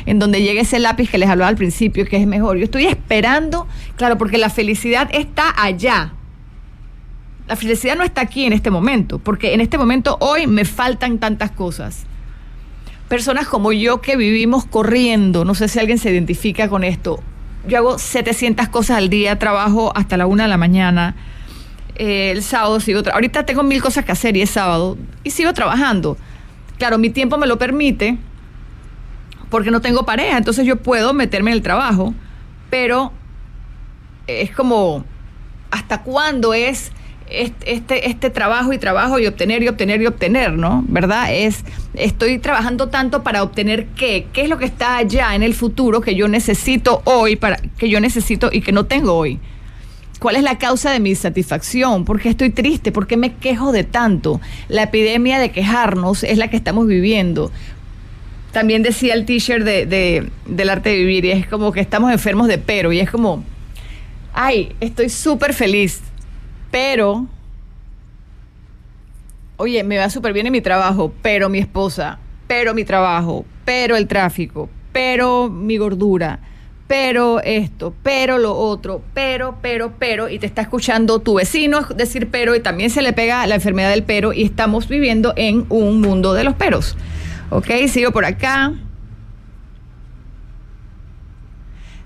En 0.07 0.19
donde 0.19 0.43
llegue 0.43 0.61
ese 0.61 0.79
lápiz 0.79 1.11
que 1.11 1.19
les 1.19 1.29
hablaba 1.29 1.49
al 1.49 1.57
principio, 1.57 2.07
que 2.07 2.17
es 2.17 2.27
mejor. 2.27 2.59
Yo 2.59 2.65
estoy 2.65 2.87
esperando, 2.87 3.67
claro, 3.97 4.19
porque 4.19 4.39
la 4.39 4.51
felicidad 4.51 5.09
está 5.13 5.53
allá. 5.61 6.13
La 7.49 7.57
felicidad 7.57 7.97
no 7.97 8.05
está 8.05 8.21
aquí 8.21 8.45
en 8.45 8.53
este 8.53 8.71
momento, 8.71 9.19
porque 9.19 9.55
en 9.55 9.61
este 9.61 9.77
momento 9.77 10.17
hoy 10.21 10.47
me 10.47 10.65
faltan 10.65 11.19
tantas 11.19 11.51
cosas. 11.51 12.05
Personas 13.09 13.49
como 13.49 13.73
yo 13.73 14.01
que 14.01 14.17
vivimos 14.17 14.65
corriendo, 14.65 15.45
no 15.45 15.57
sé 15.57 15.67
si 15.67 15.81
alguien 15.81 15.99
se 15.99 16.13
identifica 16.13 16.69
con 16.69 16.85
esto. 16.85 17.21
Yo 17.67 17.79
hago 17.79 17.99
700 17.99 18.69
cosas 18.69 18.99
al 18.99 19.11
día, 19.11 19.41
trabajo 19.41 19.93
hasta 19.97 20.17
la 20.17 20.29
una 20.29 20.45
de 20.45 20.49
la 20.49 20.57
mañana 20.57 21.17
eh, 22.01 22.31
el 22.31 22.43
sábado 22.43 22.81
sigo 22.81 23.03
Ahorita 23.13 23.45
tengo 23.45 23.63
mil 23.63 23.83
cosas 23.83 24.07
que 24.07 24.13
hacer 24.13 24.35
y 24.35 24.41
es 24.41 24.49
sábado 24.49 24.97
y 25.23 25.33
sigo 25.33 25.53
trabajando. 25.53 26.17
Claro, 26.79 26.97
mi 26.97 27.11
tiempo 27.11 27.37
me 27.37 27.47
lo 27.47 27.59
permite 27.59 28.17
porque 29.51 29.71
no 29.71 29.83
tengo 29.83 30.07
pareja, 30.07 30.39
entonces 30.39 30.65
yo 30.65 30.77
puedo 30.77 31.13
meterme 31.13 31.51
en 31.51 31.59
el 31.59 31.63
trabajo, 31.63 32.15
pero 32.71 33.13
es 34.27 34.51
como, 34.51 35.05
¿hasta 35.71 36.03
cuándo 36.03 36.55
es 36.55 36.91
este, 37.29 38.09
este 38.09 38.31
trabajo 38.31 38.73
y 38.73 38.79
trabajo 38.79 39.19
y 39.19 39.27
obtener 39.27 39.63
y 39.63 39.69
obtener 39.69 40.01
y 40.01 40.07
obtener, 40.07 40.55
¿no? 40.55 40.83
¿Verdad? 40.89 41.35
Es, 41.35 41.67
estoy 41.93 42.39
trabajando 42.39 42.89
tanto 42.89 43.23
para 43.23 43.43
obtener 43.43 43.89
qué, 43.89 44.27
qué 44.33 44.45
es 44.45 44.49
lo 44.49 44.57
que 44.57 44.65
está 44.65 44.97
allá 44.97 45.35
en 45.35 45.43
el 45.43 45.53
futuro 45.53 46.01
que 46.01 46.15
yo 46.15 46.29
necesito 46.29 47.03
hoy, 47.05 47.37
para, 47.37 47.59
que 47.77 47.91
yo 47.91 48.01
necesito 48.01 48.49
y 48.51 48.63
que 48.63 48.73
no 48.73 48.87
tengo 48.87 49.13
hoy. 49.13 49.39
¿Cuál 50.21 50.37
es 50.37 50.43
la 50.43 50.59
causa 50.59 50.93
de 50.93 51.01
mi 51.01 51.15
satisfacción? 51.15 52.05
¿Por 52.05 52.21
qué 52.21 52.29
estoy 52.29 52.51
triste? 52.51 52.93
¿Por 52.93 53.07
qué 53.07 53.17
me 53.17 53.37
quejo 53.37 53.73
de 53.73 53.85
tanto? 53.85 54.39
La 54.69 54.83
epidemia 54.83 55.39
de 55.39 55.51
quejarnos 55.51 56.25
es 56.25 56.37
la 56.37 56.49
que 56.49 56.59
estamos 56.59 56.87
viviendo. 56.87 57.51
También 58.53 58.83
decía 58.83 59.15
el 59.15 59.25
t-shirt 59.25 59.65
de, 59.65 60.31
del 60.45 60.69
arte 60.69 60.91
de 60.91 60.97
vivir 60.97 61.25
y 61.25 61.31
es 61.31 61.47
como 61.47 61.73
que 61.73 61.81
estamos 61.81 62.13
enfermos 62.13 62.49
de 62.49 62.59
pero 62.59 62.93
y 62.93 63.01
es 63.01 63.11
como, 63.11 63.43
ay, 64.35 64.77
estoy 64.81 65.09
súper 65.09 65.55
feliz, 65.55 66.03
pero, 66.71 67.27
oye, 69.57 69.83
me 69.85 69.97
va 69.97 70.11
súper 70.11 70.35
bien 70.35 70.47
en 70.47 70.53
mi 70.53 70.61
trabajo, 70.61 71.15
pero 71.23 71.49
mi 71.49 71.61
esposa, 71.61 72.19
pero 72.47 72.75
mi 72.75 72.85
trabajo, 72.85 73.47
pero 73.65 73.97
el 73.97 74.07
tráfico, 74.07 74.69
pero 74.93 75.49
mi 75.49 75.79
gordura 75.79 76.41
pero 76.91 77.41
esto, 77.45 77.95
pero 78.03 78.37
lo 78.39 78.53
otro, 78.57 79.01
pero, 79.15 79.59
pero, 79.63 79.93
pero, 79.97 80.29
y 80.29 80.41
te 80.41 80.47
está 80.47 80.63
escuchando 80.63 81.21
tu 81.21 81.35
vecino 81.35 81.83
decir 81.95 82.31
pero 82.33 82.57
y 82.57 82.61
también 82.61 82.91
se 82.91 83.01
le 83.01 83.13
pega 83.13 83.47
la 83.47 83.55
enfermedad 83.55 83.91
del 83.91 84.03
pero 84.03 84.33
y 84.33 84.43
estamos 84.43 84.89
viviendo 84.89 85.33
en 85.37 85.67
un 85.69 86.01
mundo 86.01 86.33
de 86.33 86.43
los 86.43 86.57
peros. 86.57 86.97
Ok, 87.51 87.69
sigo 87.87 88.11
por 88.11 88.25
acá. 88.25 88.73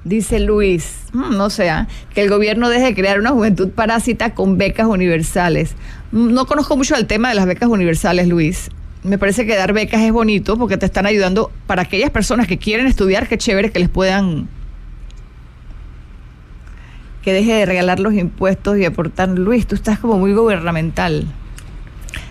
Dice 0.04 0.38
Luis, 0.38 1.04
mm, 1.14 1.34
no 1.34 1.48
sé, 1.48 1.70
¿ah? 1.70 1.88
que 2.12 2.20
el 2.20 2.28
gobierno 2.28 2.68
deje 2.68 2.84
de 2.84 2.94
crear 2.94 3.18
una 3.18 3.30
juventud 3.30 3.70
parásita 3.70 4.34
con 4.34 4.58
becas 4.58 4.86
universales. 4.86 5.76
Mm, 6.12 6.34
no 6.34 6.44
conozco 6.44 6.76
mucho 6.76 6.94
el 6.94 7.06
tema 7.06 7.30
de 7.30 7.36
las 7.36 7.46
becas 7.46 7.70
universales, 7.70 8.28
Luis. 8.28 8.68
Me 9.02 9.16
parece 9.16 9.46
que 9.46 9.56
dar 9.56 9.72
becas 9.72 10.02
es 10.02 10.12
bonito 10.12 10.58
porque 10.58 10.76
te 10.76 10.84
están 10.84 11.06
ayudando 11.06 11.50
para 11.66 11.80
aquellas 11.80 12.10
personas 12.10 12.46
que 12.46 12.58
quieren 12.58 12.86
estudiar, 12.86 13.28
qué 13.28 13.38
chévere 13.38 13.72
que 13.72 13.78
les 13.78 13.88
puedan 13.88 14.46
que 17.24 17.32
deje 17.32 17.54
de 17.54 17.66
regalar 17.66 18.00
los 18.00 18.12
impuestos 18.14 18.76
y 18.78 18.84
aportar. 18.84 19.30
Luis, 19.30 19.66
tú 19.66 19.74
estás 19.74 19.98
como 19.98 20.18
muy 20.18 20.34
gubernamental. 20.34 21.26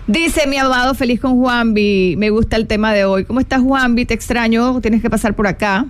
Dice 0.06 0.46
mi 0.46 0.56
amado 0.56 0.94
feliz 0.94 1.20
con 1.20 1.36
Juanvi, 1.36 2.14
me 2.16 2.30
gusta 2.30 2.56
el 2.56 2.66
tema 2.68 2.92
de 2.92 3.04
hoy. 3.04 3.24
¿Cómo 3.24 3.40
estás 3.40 3.60
Juanvi? 3.60 4.04
Te 4.04 4.14
extraño, 4.14 4.80
tienes 4.80 5.02
que 5.02 5.10
pasar 5.10 5.34
por 5.34 5.48
acá. 5.48 5.86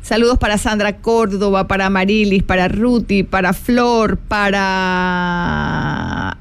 Saludos 0.00 0.38
para 0.38 0.56
Sandra 0.56 0.98
Córdoba, 0.98 1.68
para 1.68 1.90
Marilis, 1.90 2.42
para 2.42 2.68
Ruti, 2.68 3.24
para 3.24 3.52
Flor, 3.52 4.16
para 4.16 4.78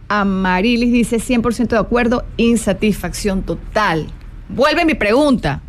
Amarilis, 0.08 0.94
dice 0.94 1.18
100% 1.18 1.68
de 1.68 1.78
acuerdo, 1.78 2.24
insatisfacción 2.38 3.42
total. 3.44 4.08
Vuelve 4.48 4.86
mi 4.86 4.94
pregunta, 4.94 5.62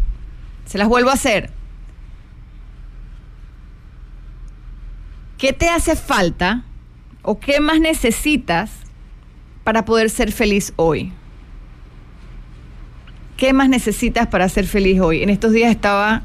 se 0.66 0.79
las 0.79 0.87
vuelvo 0.87 1.11
a 1.11 1.14
hacer. 1.14 1.51
¿Qué 5.38 5.53
te 5.53 5.68
hace 5.68 5.94
falta 5.94 6.64
o 7.22 7.38
qué 7.38 7.61
más 7.61 7.79
necesitas 7.79 8.72
para 9.62 9.85
poder 9.85 10.11
ser 10.11 10.33
feliz 10.33 10.72
hoy? 10.74 11.12
¿Qué 13.37 13.53
más 13.53 13.68
necesitas 13.68 14.27
para 14.27 14.48
ser 14.48 14.66
feliz 14.66 15.01
hoy? 15.01 15.22
En 15.22 15.31
estos 15.31 15.53
días 15.53 15.70
estaba 15.70 16.22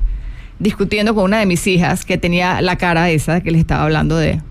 discutiendo 0.57 1.13
con 1.13 1.25
una 1.25 1.37
de 1.37 1.45
mis 1.45 1.67
hijas 1.67 2.05
que 2.05 2.17
tenía 2.17 2.59
la 2.61 2.75
cara 2.77 3.11
esa 3.11 3.41
que 3.41 3.51
les 3.51 3.61
estaba 3.61 3.83
hablando 3.83 4.17
de. 4.17 4.41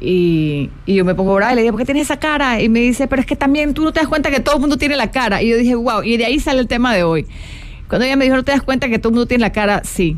Y, 0.00 0.70
yo 0.88 1.04
me 1.04 1.14
pongo 1.14 1.36
brava 1.36 1.52
y 1.52 1.54
le 1.54 1.62
digo, 1.62 1.74
¿por 1.74 1.80
qué 1.82 1.84
tienes 1.84 2.02
esa 2.02 2.18
cara? 2.18 2.60
Y 2.60 2.68
me 2.68 2.80
dice, 2.80 3.06
pero 3.06 3.20
es 3.20 3.26
que 3.26 3.36
también 3.36 3.72
tú 3.72 3.84
no 3.84 3.92
te 3.92 4.00
das 4.00 4.08
cuenta 4.08 4.32
que 4.32 4.40
todo 4.40 4.56
el 4.56 4.62
mundo 4.62 4.78
tiene 4.78 4.96
la 4.96 5.12
cara. 5.12 5.42
Y 5.42 5.50
yo 5.50 5.56
dije, 5.56 5.76
wow, 5.76 6.02
y 6.02 6.16
de 6.16 6.24
ahí 6.24 6.40
sale 6.40 6.58
el 6.58 6.66
tema 6.66 6.92
de 6.92 7.04
hoy. 7.04 7.24
Cuando 7.88 8.04
ella 8.04 8.16
me 8.16 8.24
dijo, 8.24 8.34
¿no 8.34 8.42
te 8.42 8.50
das 8.50 8.62
cuenta 8.62 8.88
que 8.88 8.98
todo 8.98 9.10
el 9.10 9.14
mundo 9.14 9.28
tiene 9.28 9.42
la 9.42 9.52
cara? 9.52 9.82
Sí. 9.84 10.16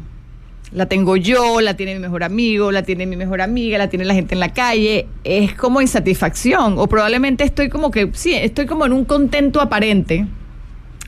La 0.77 0.85
tengo 0.85 1.17
yo, 1.17 1.63
la 1.63 1.73
tiene 1.73 1.95
mi 1.95 2.01
mejor 2.01 2.23
amigo, 2.23 2.71
la 2.71 2.83
tiene 2.83 3.07
mi 3.07 3.17
mejor 3.17 3.41
amiga, 3.41 3.79
la 3.79 3.89
tiene 3.89 4.05
la 4.05 4.13
gente 4.13 4.35
en 4.35 4.41
la 4.41 4.53
calle. 4.53 5.07
Es 5.25 5.55
como 5.55 5.81
insatisfacción. 5.81 6.75
O 6.77 6.87
probablemente 6.87 7.45
estoy 7.45 7.71
como 7.71 7.91
que, 7.91 8.11
sí, 8.13 8.35
estoy 8.35 8.67
como 8.67 8.85
en 8.85 8.93
un 8.93 9.07
contento 9.07 9.63
aparente. 9.63 10.27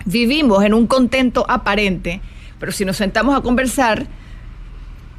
Vivimos 0.07 0.65
en 0.65 0.73
un 0.73 0.87
contento 0.87 1.45
aparente. 1.47 2.23
Pero 2.59 2.73
si 2.73 2.87
nos 2.87 2.97
sentamos 2.97 3.37
a 3.37 3.43
conversar, 3.43 4.07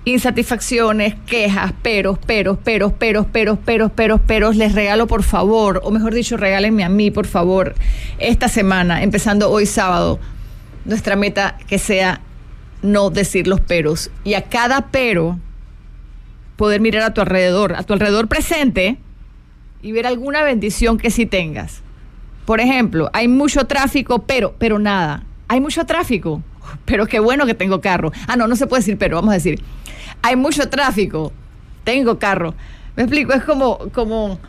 insatisfacciones, 0.03 1.13
quejas, 1.27 1.71
peros, 1.83 2.17
peros, 2.17 2.57
peros, 2.57 2.95
peros, 2.95 3.27
peros, 3.27 3.61
peros, 3.61 3.91
peros, 3.93 4.21
peros, 4.21 4.55
les 4.55 4.73
regalo 4.73 5.05
por 5.05 5.21
favor, 5.21 5.79
o 5.83 5.91
mejor 5.91 6.15
dicho, 6.15 6.37
regálenme 6.37 6.83
a 6.83 6.89
mí 6.89 7.11
por 7.11 7.27
favor, 7.27 7.75
esta 8.17 8.47
semana, 8.47 9.03
empezando 9.03 9.51
hoy 9.51 9.67
sábado, 9.67 10.19
nuestra 10.85 11.15
meta 11.15 11.59
que 11.67 11.77
sea 11.77 12.21
no 12.81 13.09
decir 13.09 13.47
los 13.47 13.61
peros. 13.61 14.11
Y 14.23 14.33
a 14.33 14.43
cada 14.43 14.87
pero, 14.87 15.39
poder 16.55 16.81
mirar 16.81 17.03
a 17.03 17.13
tu 17.13 17.21
alrededor, 17.21 17.73
a 17.75 17.83
tu 17.83 17.93
alrededor 17.93 18.27
presente 18.27 18.97
y 19.81 19.91
ver 19.91 20.05
alguna 20.05 20.43
bendición 20.43 20.97
que 20.97 21.11
sí 21.11 21.25
tengas. 21.25 21.81
Por 22.45 22.59
ejemplo, 22.59 23.09
hay 23.13 23.27
mucho 23.27 23.65
tráfico, 23.65 24.23
pero, 24.23 24.55
pero 24.57 24.79
nada. 24.79 25.23
Hay 25.47 25.61
mucho 25.61 25.85
tráfico, 25.85 26.43
pero 26.85 27.05
qué 27.07 27.19
bueno 27.19 27.45
que 27.45 27.53
tengo 27.53 27.81
carro. 27.81 28.11
Ah, 28.27 28.35
no, 28.35 28.47
no 28.47 28.55
se 28.55 28.67
puede 28.67 28.81
decir 28.81 28.97
pero, 28.97 29.15
vamos 29.17 29.31
a 29.31 29.35
decir. 29.35 29.61
Hay 30.21 30.35
mucho 30.35 30.69
tráfico, 30.69 31.31
tengo 31.83 32.19
carro. 32.19 32.55
Me 32.95 33.03
explico, 33.03 33.33
es 33.33 33.43
como, 33.43 33.77
como, 33.93 34.39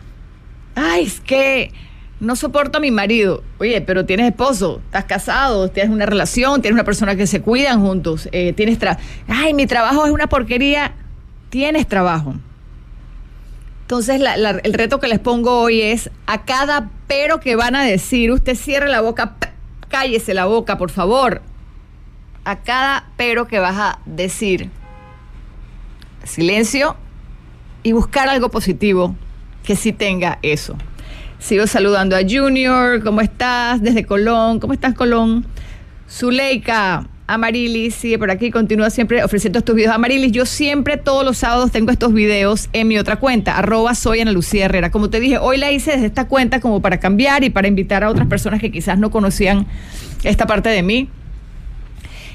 ay, 0.75 1.05
es 1.05 1.21
que 1.21 1.73
no 2.21 2.37
soporto 2.37 2.79
a 2.79 2.81
mi 2.81 2.91
marido. 2.91 3.43
Oye, 3.59 3.81
pero 3.81 4.05
tienes 4.05 4.29
esposo, 4.29 4.81
estás 4.85 5.07
casado, 5.07 5.69
tienes 5.69 5.93
una 5.93 6.07
relación, 6.07 6.61
tienes 6.61 6.75
una 6.75 6.85
persona 6.85 7.17
que 7.17 7.27
se 7.27 7.41
cuidan 7.41 7.81
juntos, 7.81 8.29
eh, 8.33 8.53
tienes 8.53 8.79
trabajo. 8.79 9.03
Ay, 9.27 9.55
mi 9.55 9.67
trabajo 9.67 10.05
es 10.05 10.13
una 10.13 10.29
porquería. 10.29 10.93
Tienes 11.49 11.89
trabajo. 11.89 12.35
Entonces, 13.83 14.23
el 14.63 14.73
reto 14.73 15.01
que 15.01 15.09
les 15.09 15.19
pongo 15.19 15.63
hoy 15.63 15.81
es 15.81 16.11
a 16.27 16.45
cada 16.45 16.91
pero 17.09 17.41
que 17.41 17.57
van 17.57 17.75
a 17.75 17.83
decir, 17.83 18.31
usted 18.31 18.55
cierre 18.55 18.89
la 18.89 19.01
boca, 19.01 19.35
cállese 19.89 20.33
la 20.33 20.45
boca, 20.45 20.79
por 20.79 20.93
favor. 20.93 21.43
A 22.45 22.61
cada 22.61 23.09
pero 23.17 23.49
que 23.49 23.59
vas 23.59 23.77
a 23.77 23.99
decir, 24.07 24.71
silencio 26.23 26.97
y 27.83 27.91
buscar 27.91 28.29
algo 28.29 28.49
positivo 28.51 29.17
que 29.65 29.75
sí 29.75 29.93
tenga 29.93 30.39
eso. 30.43 30.77
Sigo 31.41 31.67
saludando 31.67 32.17
a 32.17 32.21
Junior, 32.21 33.03
¿cómo 33.03 33.23
estás? 33.23 33.83
Desde 33.83 34.05
Colón, 34.05 34.61
¿cómo 34.61 34.75
estás 34.75 34.95
Colón? 34.95 35.47
Zuleika, 36.09 37.09
Amarilis 37.27 37.95
sigue 37.95 38.19
por 38.19 38.31
aquí, 38.31 38.51
continúa 38.51 38.91
siempre 38.91 39.25
ofreciendo 39.25 39.59
estos 39.59 39.75
videos. 39.75 39.95
Amarilis, 39.95 40.33
yo 40.33 40.45
siempre 40.45 40.99
todos 40.99 41.25
los 41.25 41.39
sábados 41.39 41.73
tengo 41.73 41.93
estos 41.93 42.13
videos 42.13 42.69
en 42.75 42.89
mi 42.89 42.99
otra 42.99 43.17
cuenta, 43.17 43.57
arroba 43.57 43.95
soy 43.95 44.21
Ana 44.21 44.33
Lucía 44.33 44.67
Herrera. 44.67 44.91
Como 44.91 45.09
te 45.09 45.19
dije, 45.19 45.39
hoy 45.39 45.57
la 45.57 45.73
hice 45.73 45.93
desde 45.93 46.07
esta 46.07 46.29
cuenta 46.29 46.61
como 46.61 46.83
para 46.83 47.01
cambiar 47.01 47.43
y 47.43 47.49
para 47.49 47.69
invitar 47.69 48.05
a 48.05 48.11
otras 48.11 48.29
personas 48.29 48.61
que 48.61 48.71
quizás 48.71 48.99
no 48.99 49.11
conocían 49.11 49.67
esta 50.25 50.47
parte 50.47 50.69
de 50.69 50.83
mí. 50.83 51.09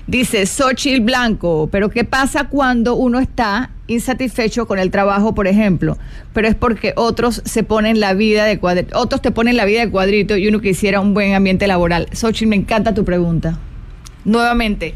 Dice 0.08 0.48
Xochitl 0.48 1.02
Blanco, 1.02 1.70
pero 1.72 1.90
¿qué 1.90 2.06
pasa 2.06 2.46
cuando 2.46 2.96
uno 2.96 3.20
está 3.20 3.70
insatisfecho 3.88 4.68
con 4.68 4.80
el 4.80 4.92
trabajo, 4.92 5.36
por 5.36 5.48
ejemplo? 5.48 5.98
Pero 6.34 6.48
es 6.48 6.56
porque 6.56 6.94
otros 6.96 7.42
se 7.46 7.64
ponen 7.64 8.00
la 8.00 8.14
vida 8.14 8.46
de 8.46 8.60
cuadrito, 8.60 8.98
otros 9.00 9.22
te 9.22 9.32
ponen 9.32 9.58
la 9.58 9.66
vida 9.66 9.82
de 9.82 9.92
cuadrito 9.92 10.38
y 10.38 10.48
uno 10.48 10.62
quisiera 10.62 11.00
un 11.00 11.14
buen 11.14 11.34
ambiente 11.34 11.68
laboral. 11.68 12.08
Xochitl, 12.12 12.50
me 12.50 12.56
encanta 12.56 12.94
tu 12.94 13.06
pregunta. 13.06 13.60
Nuevamente, 14.24 14.96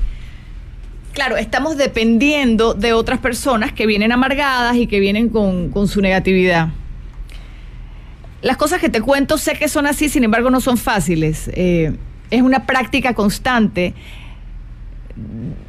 claro, 1.14 1.38
estamos 1.38 1.78
dependiendo 1.78 2.74
de 2.74 2.94
otras 2.94 3.20
personas 3.20 3.72
que 3.74 3.86
vienen 3.86 4.12
amargadas 4.12 4.76
y 4.76 4.88
que 4.88 5.00
vienen 5.00 5.30
con, 5.30 5.70
con 5.70 5.88
su 5.88 6.02
negatividad. 6.02 6.70
las 8.42 8.58
cosas 8.58 8.80
que 8.80 8.90
te 8.90 9.02
cuento 9.02 9.38
sé 9.38 9.54
que 9.54 9.68
son 9.68 9.86
así, 9.86 10.10
sin 10.10 10.24
embargo 10.24 10.50
no 10.50 10.62
son 10.62 10.78
fáciles. 10.78 11.50
Eh, 11.54 11.96
es 12.32 12.42
una 12.42 12.66
práctica 12.66 13.14
constante 13.14 13.94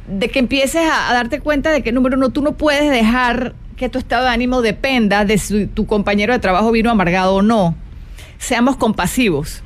de 0.07 0.29
que 0.29 0.39
empieces 0.39 0.81
a, 0.83 1.13
darte 1.13 1.39
cuenta 1.39 1.71
de 1.71 1.83
que, 1.83 1.91
número 1.91 2.17
uno, 2.17 2.29
tú 2.29 2.41
no 2.41 2.53
puedes 2.53 2.89
dejar 2.89 3.53
que 3.75 3.89
tu 3.89 3.97
estado 3.97 4.25
de 4.25 4.31
ánimo 4.31 4.61
dependa 4.61 5.25
de 5.25 5.37
si 5.37 5.65
tu 5.65 5.85
compañero 5.85 6.33
de 6.33 6.39
trabajo 6.39 6.71
vino 6.71 6.91
amargado 6.91 7.35
o 7.35 7.41
no. 7.41 7.75
Seamos 8.37 8.75
compasivos. 8.75 9.63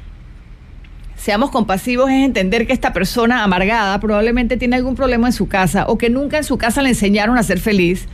Seamos 1.16 1.50
compasivos 1.50 2.10
es 2.10 2.24
entender 2.24 2.68
que 2.68 2.74
esta 2.74 2.94
persona 2.94 3.44
amargada 3.44 4.00
probablemente 4.00 4.58
tiene 4.58 4.76
algún 4.76 4.96
problema 4.96 5.28
en 5.28 5.34
su 5.34 5.48
casa 5.48 5.86
o 5.88 5.98
que 5.98 6.10
nunca 6.10 6.38
en 6.38 6.44
su 6.44 6.58
casa 6.58 6.82
le 6.82 6.90
enseñaron 6.90 7.38
a 7.38 7.44
ser 7.44 7.60
feliz 7.60 8.08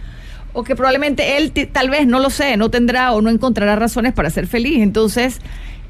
o 0.54 0.64
que 0.64 0.76
probablemente 0.76 1.38
él 1.38 1.52
tal 1.72 1.90
vez, 1.90 2.08
no 2.08 2.20
lo 2.20 2.30
sé, 2.30 2.58
no 2.58 2.70
tendrá 2.70 3.14
o 3.14 3.22
no 3.22 3.30
encontrará 3.30 3.76
razones 3.76 4.14
para 4.14 4.30
ser 4.30 4.48
feliz. 4.48 4.82
Entonces, 4.82 5.40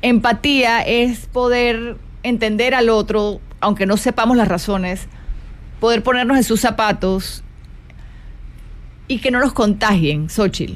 empatía 0.02 0.82
es 0.82 1.28
poder 1.28 1.98
entender 2.24 2.74
al 2.74 2.90
otro, 2.90 3.40
aunque 3.60 3.86
no 3.86 3.98
sepamos 3.98 4.38
las 4.38 4.48
razones, 4.48 5.08
poder 5.82 6.04
ponernos 6.04 6.38
en 6.38 6.44
sus 6.44 6.62
zapatos 6.62 7.44
y 9.08 9.18
que 9.18 9.32
no 9.32 9.40
nos 9.40 9.52
contagien, 9.52 10.30
Xochitl. 10.30 10.76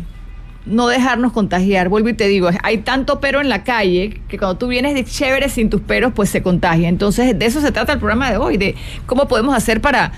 No 0.66 0.88
dejarnos 0.88 1.32
contagiar. 1.32 1.90
Vuelvo 1.90 2.10
y 2.10 2.16
te 2.16 2.28
digo, 2.28 2.50
hay 2.64 2.80
tanto 2.80 3.20
pero 3.20 3.40
en 3.40 3.48
la 3.48 3.64
calle 3.64 4.20
que 4.28 4.40
cuando 4.40 4.58
tú 4.58 4.68
vienes 4.68 4.96
de 4.96 5.06
chévere 5.06 5.48
sin 5.48 5.70
tus 5.70 5.82
peros, 5.82 6.12
pues 6.14 6.32
se 6.32 6.42
contagia. 6.42 6.90
Entonces, 6.90 7.38
de 7.38 7.46
eso 7.46 7.62
se 7.62 7.72
trata 7.72 7.94
el 7.94 8.00
programa 8.00 8.32
de 8.32 8.38
hoy, 8.38 8.58
de 8.58 8.76
cómo 9.06 9.28
podemos 9.28 9.56
hacer 9.56 9.80
para, 9.80 10.12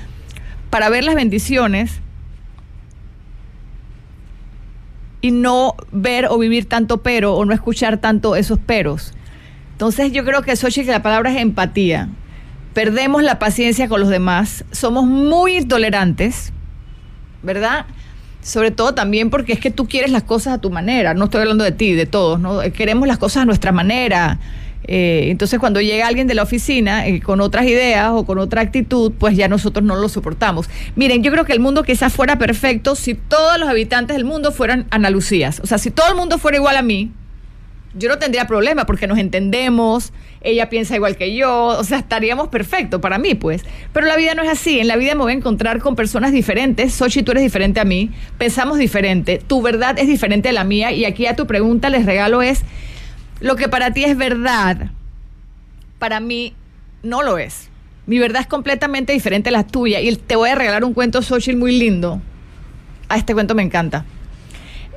para 0.69 0.87
ver 0.89 1.03
las 1.03 1.15
bendiciones 1.15 1.99
y 5.19 5.31
no 5.31 5.75
ver 5.91 6.27
o 6.29 6.37
vivir 6.37 6.69
tanto 6.69 7.03
pero 7.03 7.35
o 7.35 7.43
no 7.43 7.53
escuchar 7.53 7.97
tanto 7.97 8.37
esos 8.37 8.57
peros. 8.57 9.13
Entonces, 9.73 10.13
yo 10.13 10.23
creo 10.23 10.43
que, 10.43 10.55
Xochitl, 10.55 10.91
la 10.91 11.03
palabra 11.03 11.29
es 11.29 11.41
empatía 11.41 12.07
perdemos 12.77 13.23
la 13.23 13.39
paciencia 13.39 13.87
con 13.87 13.99
los 13.99 14.09
demás, 14.09 14.63
somos 14.71 15.03
muy 15.07 15.57
intolerantes, 15.57 16.53
¿verdad? 17.41 17.87
Sobre 18.43 18.69
todo 18.69 18.93
también 18.93 19.31
porque 19.31 19.53
es 19.53 19.59
que 19.59 19.71
tú 19.71 19.87
quieres 19.87 20.11
las 20.11 20.21
cosas 20.21 20.53
a 20.53 20.57
tu 20.59 20.69
manera, 20.69 21.15
no 21.15 21.25
estoy 21.25 21.41
hablando 21.41 21.63
de 21.63 21.71
ti, 21.71 21.93
de 21.93 22.05
todos, 22.05 22.39
¿no? 22.39 22.59
Queremos 22.73 23.07
las 23.07 23.17
cosas 23.17 23.41
a 23.41 23.45
nuestra 23.45 23.71
manera. 23.71 24.37
Eh, 24.83 25.29
entonces 25.31 25.59
cuando 25.59 25.81
llega 25.81 26.07
alguien 26.07 26.27
de 26.27 26.35
la 26.35 26.43
oficina 26.43 27.07
eh, 27.07 27.19
con 27.19 27.41
otras 27.41 27.65
ideas 27.65 28.11
o 28.13 28.27
con 28.27 28.37
otra 28.37 28.61
actitud, 28.61 29.11
pues 29.17 29.35
ya 29.35 29.47
nosotros 29.47 29.83
no 29.83 29.95
lo 29.95 30.07
soportamos. 30.07 30.69
Miren, 30.95 31.23
yo 31.23 31.31
creo 31.31 31.45
que 31.45 31.53
el 31.53 31.59
mundo 31.59 31.81
quizás 31.81 32.13
fuera 32.13 32.37
perfecto 32.37 32.93
si 32.93 33.15
todos 33.15 33.57
los 33.57 33.67
habitantes 33.69 34.15
del 34.15 34.23
mundo 34.23 34.51
fueran 34.51 34.85
Ana 34.91 35.09
Lucías. 35.09 35.61
O 35.63 35.65
sea, 35.65 35.79
si 35.79 35.89
todo 35.89 36.09
el 36.09 36.15
mundo 36.15 36.37
fuera 36.37 36.57
igual 36.57 36.77
a 36.77 36.83
mí, 36.83 37.11
yo 37.93 38.09
no 38.09 38.17
tendría 38.19 38.45
problema 38.47 38.85
porque 38.85 39.07
nos 39.07 39.17
entendemos, 39.17 40.13
ella 40.41 40.69
piensa 40.69 40.95
igual 40.95 41.17
que 41.17 41.35
yo, 41.35 41.67
o 41.67 41.83
sea, 41.83 41.99
estaríamos 41.99 42.49
perfectos 42.49 43.01
para 43.01 43.17
mí, 43.17 43.35
pues. 43.35 43.63
Pero 43.93 44.05
la 44.05 44.15
vida 44.15 44.35
no 44.35 44.43
es 44.43 44.49
así, 44.49 44.79
en 44.79 44.87
la 44.87 44.95
vida 44.95 45.15
me 45.15 45.21
voy 45.21 45.31
a 45.31 45.35
encontrar 45.35 45.79
con 45.79 45.95
personas 45.95 46.31
diferentes, 46.31 46.93
Sochi, 46.93 47.23
tú 47.23 47.31
eres 47.31 47.43
diferente 47.43 47.79
a 47.79 47.85
mí, 47.85 48.11
pensamos 48.37 48.77
diferente, 48.77 49.41
tu 49.45 49.61
verdad 49.61 49.97
es 49.97 50.07
diferente 50.07 50.49
a 50.49 50.53
la 50.53 50.63
mía 50.63 50.91
y 50.91 51.05
aquí 51.05 51.25
a 51.25 51.35
tu 51.35 51.47
pregunta 51.47 51.89
les 51.89 52.05
regalo 52.05 52.41
es, 52.41 52.61
lo 53.39 53.55
que 53.55 53.67
para 53.67 53.91
ti 53.91 54.03
es 54.03 54.17
verdad, 54.17 54.91
para 55.99 56.19
mí 56.19 56.53
no 57.03 57.23
lo 57.23 57.37
es. 57.37 57.69
Mi 58.05 58.19
verdad 58.19 58.41
es 58.41 58.47
completamente 58.47 59.11
diferente 59.11 59.49
a 59.49 59.51
la 59.51 59.67
tuya 59.67 59.99
y 59.99 60.15
te 60.15 60.37
voy 60.37 60.49
a 60.49 60.55
regalar 60.55 60.85
un 60.85 60.93
cuento, 60.93 61.21
Sochi, 61.21 61.55
muy 61.55 61.77
lindo. 61.77 62.21
A 63.09 63.15
ah, 63.15 63.17
este 63.17 63.33
cuento 63.33 63.53
me 63.53 63.63
encanta 63.63 64.05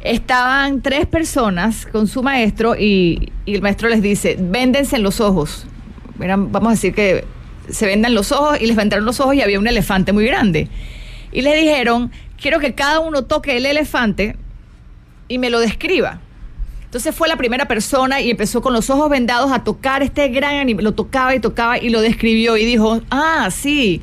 estaban 0.02 0.82
tres 0.82 1.06
personas 1.06 1.86
con 1.86 2.06
su 2.06 2.22
maestro 2.22 2.74
y, 2.76 3.32
el 3.46 3.62
maestro 3.62 3.88
les 3.88 4.02
dice, 4.02 4.36
véndense 4.38 4.96
en 4.96 5.02
los 5.02 5.20
ojos. 5.20 5.66
vamos 6.16 6.66
a 6.66 6.70
decir 6.70 6.94
que 6.94 7.24
se 7.68 7.86
vendan 7.86 8.14
los 8.14 8.32
ojos 8.32 8.60
y 8.60 8.66
les 8.66 8.76
vendaron 8.76 9.04
los 9.04 9.20
ojos 9.20 9.34
y 9.34 9.42
había 9.42 9.58
un 9.58 9.66
elefante 9.66 10.12
muy 10.12 10.24
grande. 10.26 10.68
Y 11.32 11.42
les 11.42 11.56
dijeron, 11.56 12.10
quiero 12.40 12.58
que 12.58 12.74
cada 12.74 13.00
uno 13.00 13.24
toque 13.24 13.56
el 13.56 13.66
elefante 13.66 14.36
y 15.28 15.38
me 15.38 15.50
lo 15.50 15.60
describa. 15.60 16.20
Entonces 16.84 17.14
fue 17.14 17.28
la 17.28 17.36
primera 17.36 17.68
persona 17.68 18.20
y 18.20 18.30
empezó 18.30 18.60
con 18.62 18.72
los 18.72 18.90
ojos 18.90 19.08
vendados 19.08 19.52
a 19.52 19.62
tocar 19.62 20.02
este 20.02 20.28
gran 20.28 20.56
animal, 20.56 20.82
lo 20.82 20.92
tocaba 20.92 21.34
y 21.36 21.40
tocaba 21.40 21.78
y 21.78 21.88
lo 21.88 22.00
describió 22.00 22.56
y 22.56 22.64
dijo, 22.64 23.00
ah, 23.10 23.48
sí, 23.52 24.02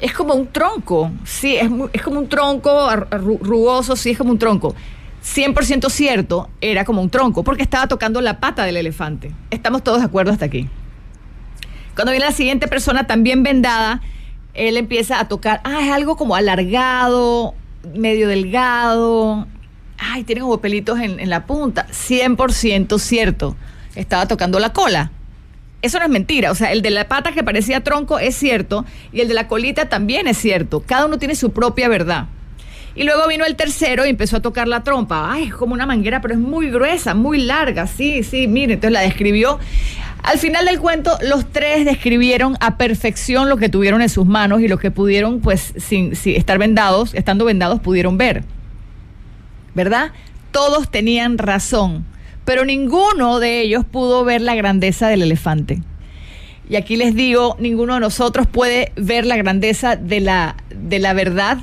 es 0.00 0.14
como 0.14 0.32
un 0.32 0.46
tronco, 0.46 1.10
sí, 1.24 1.56
es, 1.56 1.68
es 1.92 2.00
como 2.00 2.20
un 2.20 2.28
tronco 2.28 2.88
rugoso, 3.42 3.94
sí, 3.94 4.12
es 4.12 4.18
como 4.18 4.30
un 4.30 4.38
tronco. 4.38 4.74
100% 5.24 5.88
cierto, 5.88 6.50
era 6.60 6.84
como 6.84 7.00
un 7.00 7.08
tronco, 7.08 7.44
porque 7.44 7.62
estaba 7.62 7.88
tocando 7.88 8.20
la 8.20 8.40
pata 8.40 8.64
del 8.64 8.76
elefante. 8.76 9.32
Estamos 9.50 9.82
todos 9.82 10.00
de 10.00 10.04
acuerdo 10.04 10.32
hasta 10.32 10.44
aquí. 10.44 10.68
Cuando 11.94 12.12
viene 12.12 12.26
la 12.26 12.32
siguiente 12.32 12.68
persona, 12.68 13.06
también 13.06 13.42
vendada, 13.42 14.02
él 14.52 14.76
empieza 14.76 15.18
a 15.18 15.28
tocar, 15.28 15.60
ah, 15.64 15.80
es 15.82 15.90
algo 15.90 16.16
como 16.16 16.36
alargado, 16.36 17.54
medio 17.94 18.28
delgado, 18.28 19.46
ay, 19.98 20.24
tiene 20.24 20.42
como 20.42 20.60
pelitos 20.60 21.00
en, 21.00 21.18
en 21.18 21.30
la 21.30 21.46
punta. 21.46 21.86
100% 21.88 22.98
cierto, 22.98 23.56
estaba 23.94 24.28
tocando 24.28 24.58
la 24.58 24.72
cola. 24.72 25.10
Eso 25.80 25.98
no 25.98 26.04
es 26.04 26.10
mentira, 26.10 26.50
o 26.50 26.54
sea, 26.54 26.72
el 26.72 26.82
de 26.82 26.90
la 26.90 27.08
pata 27.08 27.32
que 27.32 27.42
parecía 27.42 27.82
tronco 27.82 28.18
es 28.18 28.34
cierto 28.34 28.84
y 29.12 29.20
el 29.20 29.28
de 29.28 29.34
la 29.34 29.48
colita 29.48 29.88
también 29.88 30.26
es 30.26 30.36
cierto. 30.36 30.80
Cada 30.80 31.06
uno 31.06 31.18
tiene 31.18 31.34
su 31.34 31.52
propia 31.52 31.88
verdad. 31.88 32.26
Y 32.96 33.02
luego 33.02 33.26
vino 33.26 33.44
el 33.44 33.56
tercero 33.56 34.06
y 34.06 34.10
empezó 34.10 34.36
a 34.36 34.42
tocar 34.42 34.68
la 34.68 34.84
trompa. 34.84 35.32
Ay, 35.32 35.44
es 35.44 35.54
como 35.54 35.74
una 35.74 35.86
manguera, 35.86 36.20
pero 36.20 36.34
es 36.34 36.40
muy 36.40 36.70
gruesa, 36.70 37.14
muy 37.14 37.42
larga. 37.42 37.86
Sí, 37.86 38.22
sí, 38.22 38.46
mire, 38.46 38.74
entonces 38.74 38.92
la 38.92 39.00
describió. 39.00 39.58
Al 40.22 40.38
final 40.38 40.64
del 40.64 40.78
cuento, 40.78 41.18
los 41.20 41.50
tres 41.50 41.84
describieron 41.84 42.56
a 42.60 42.78
perfección 42.78 43.48
lo 43.48 43.56
que 43.56 43.68
tuvieron 43.68 44.00
en 44.00 44.08
sus 44.08 44.26
manos 44.26 44.60
y 44.60 44.68
lo 44.68 44.78
que 44.78 44.90
pudieron, 44.90 45.40
pues, 45.40 45.74
sin, 45.76 46.12
estar 46.12 46.58
vendados, 46.58 47.14
estando 47.14 47.44
vendados, 47.44 47.80
pudieron 47.80 48.16
ver. 48.16 48.44
¿Verdad? 49.74 50.12
Todos 50.52 50.88
tenían 50.88 51.36
razón, 51.36 52.06
pero 52.44 52.64
ninguno 52.64 53.40
de 53.40 53.60
ellos 53.60 53.84
pudo 53.84 54.24
ver 54.24 54.40
la 54.40 54.54
grandeza 54.54 55.08
del 55.08 55.22
elefante. 55.22 55.82
Y 56.70 56.76
aquí 56.76 56.96
les 56.96 57.14
digo, 57.14 57.56
ninguno 57.58 57.94
de 57.94 58.00
nosotros 58.00 58.46
puede 58.46 58.92
ver 58.94 59.26
la 59.26 59.36
grandeza 59.36 59.96
de 59.96 60.20
la, 60.20 60.56
de 60.70 61.00
la 61.00 61.12
verdad 61.12 61.58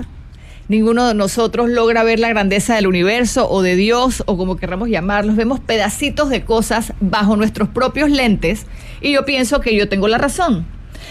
ninguno 0.71 1.05
de 1.05 1.13
nosotros 1.13 1.69
logra 1.69 2.01
ver 2.03 2.19
la 2.19 2.29
grandeza 2.29 2.75
del 2.75 2.87
universo 2.87 3.49
o 3.51 3.61
de 3.61 3.75
Dios 3.75 4.23
o 4.25 4.37
como 4.37 4.55
querramos 4.55 4.87
llamarlos. 4.87 5.35
Vemos 5.35 5.59
pedacitos 5.59 6.29
de 6.29 6.45
cosas 6.45 6.93
bajo 7.01 7.35
nuestros 7.35 7.67
propios 7.67 8.09
lentes 8.09 8.65
y 9.01 9.11
yo 9.11 9.25
pienso 9.25 9.59
que 9.59 9.75
yo 9.75 9.89
tengo 9.89 10.07
la 10.07 10.17
razón. 10.17 10.65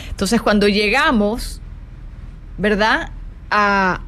Entonces 0.09 0.40
cuando 0.40 0.66
llegamos, 0.66 1.61
¿verdad? 2.57 3.11
A, 3.51 4.01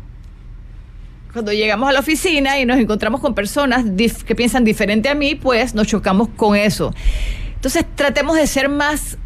cuando 1.35 1.53
llegamos 1.53 1.87
a 1.87 1.93
la 1.93 2.01
oficina 2.01 2.59
y 2.59 2.65
nos 2.65 2.79
encontramos 2.79 3.21
con 3.21 3.35
personas 3.35 3.85
que 4.25 4.35
piensan 4.35 4.65
diferente 4.65 5.11
a 5.11 5.15
mí, 5.15 5.35
pues 5.35 5.75
nos 5.75 5.87
chocamos 5.87 6.29
con 6.35 6.57
eso. 6.57 6.95
Entonces 7.57 7.85
tratemos 7.95 8.37
de 8.37 8.47
ser 8.47 8.71
más 8.71 9.19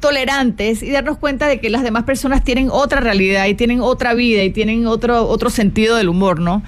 tolerantes 0.00 0.82
y 0.82 0.90
darnos 0.90 1.18
cuenta 1.18 1.46
de 1.48 1.60
que 1.60 1.70
las 1.70 1.82
demás 1.82 2.04
personas 2.04 2.44
tienen 2.44 2.68
otra 2.70 3.00
realidad 3.00 3.46
y 3.46 3.54
tienen 3.54 3.80
otra 3.80 4.14
vida 4.14 4.42
y 4.42 4.50
tienen 4.50 4.86
otro, 4.86 5.26
otro 5.26 5.50
sentido 5.50 5.96
del 5.96 6.08
humor, 6.08 6.40
¿no? 6.40 6.62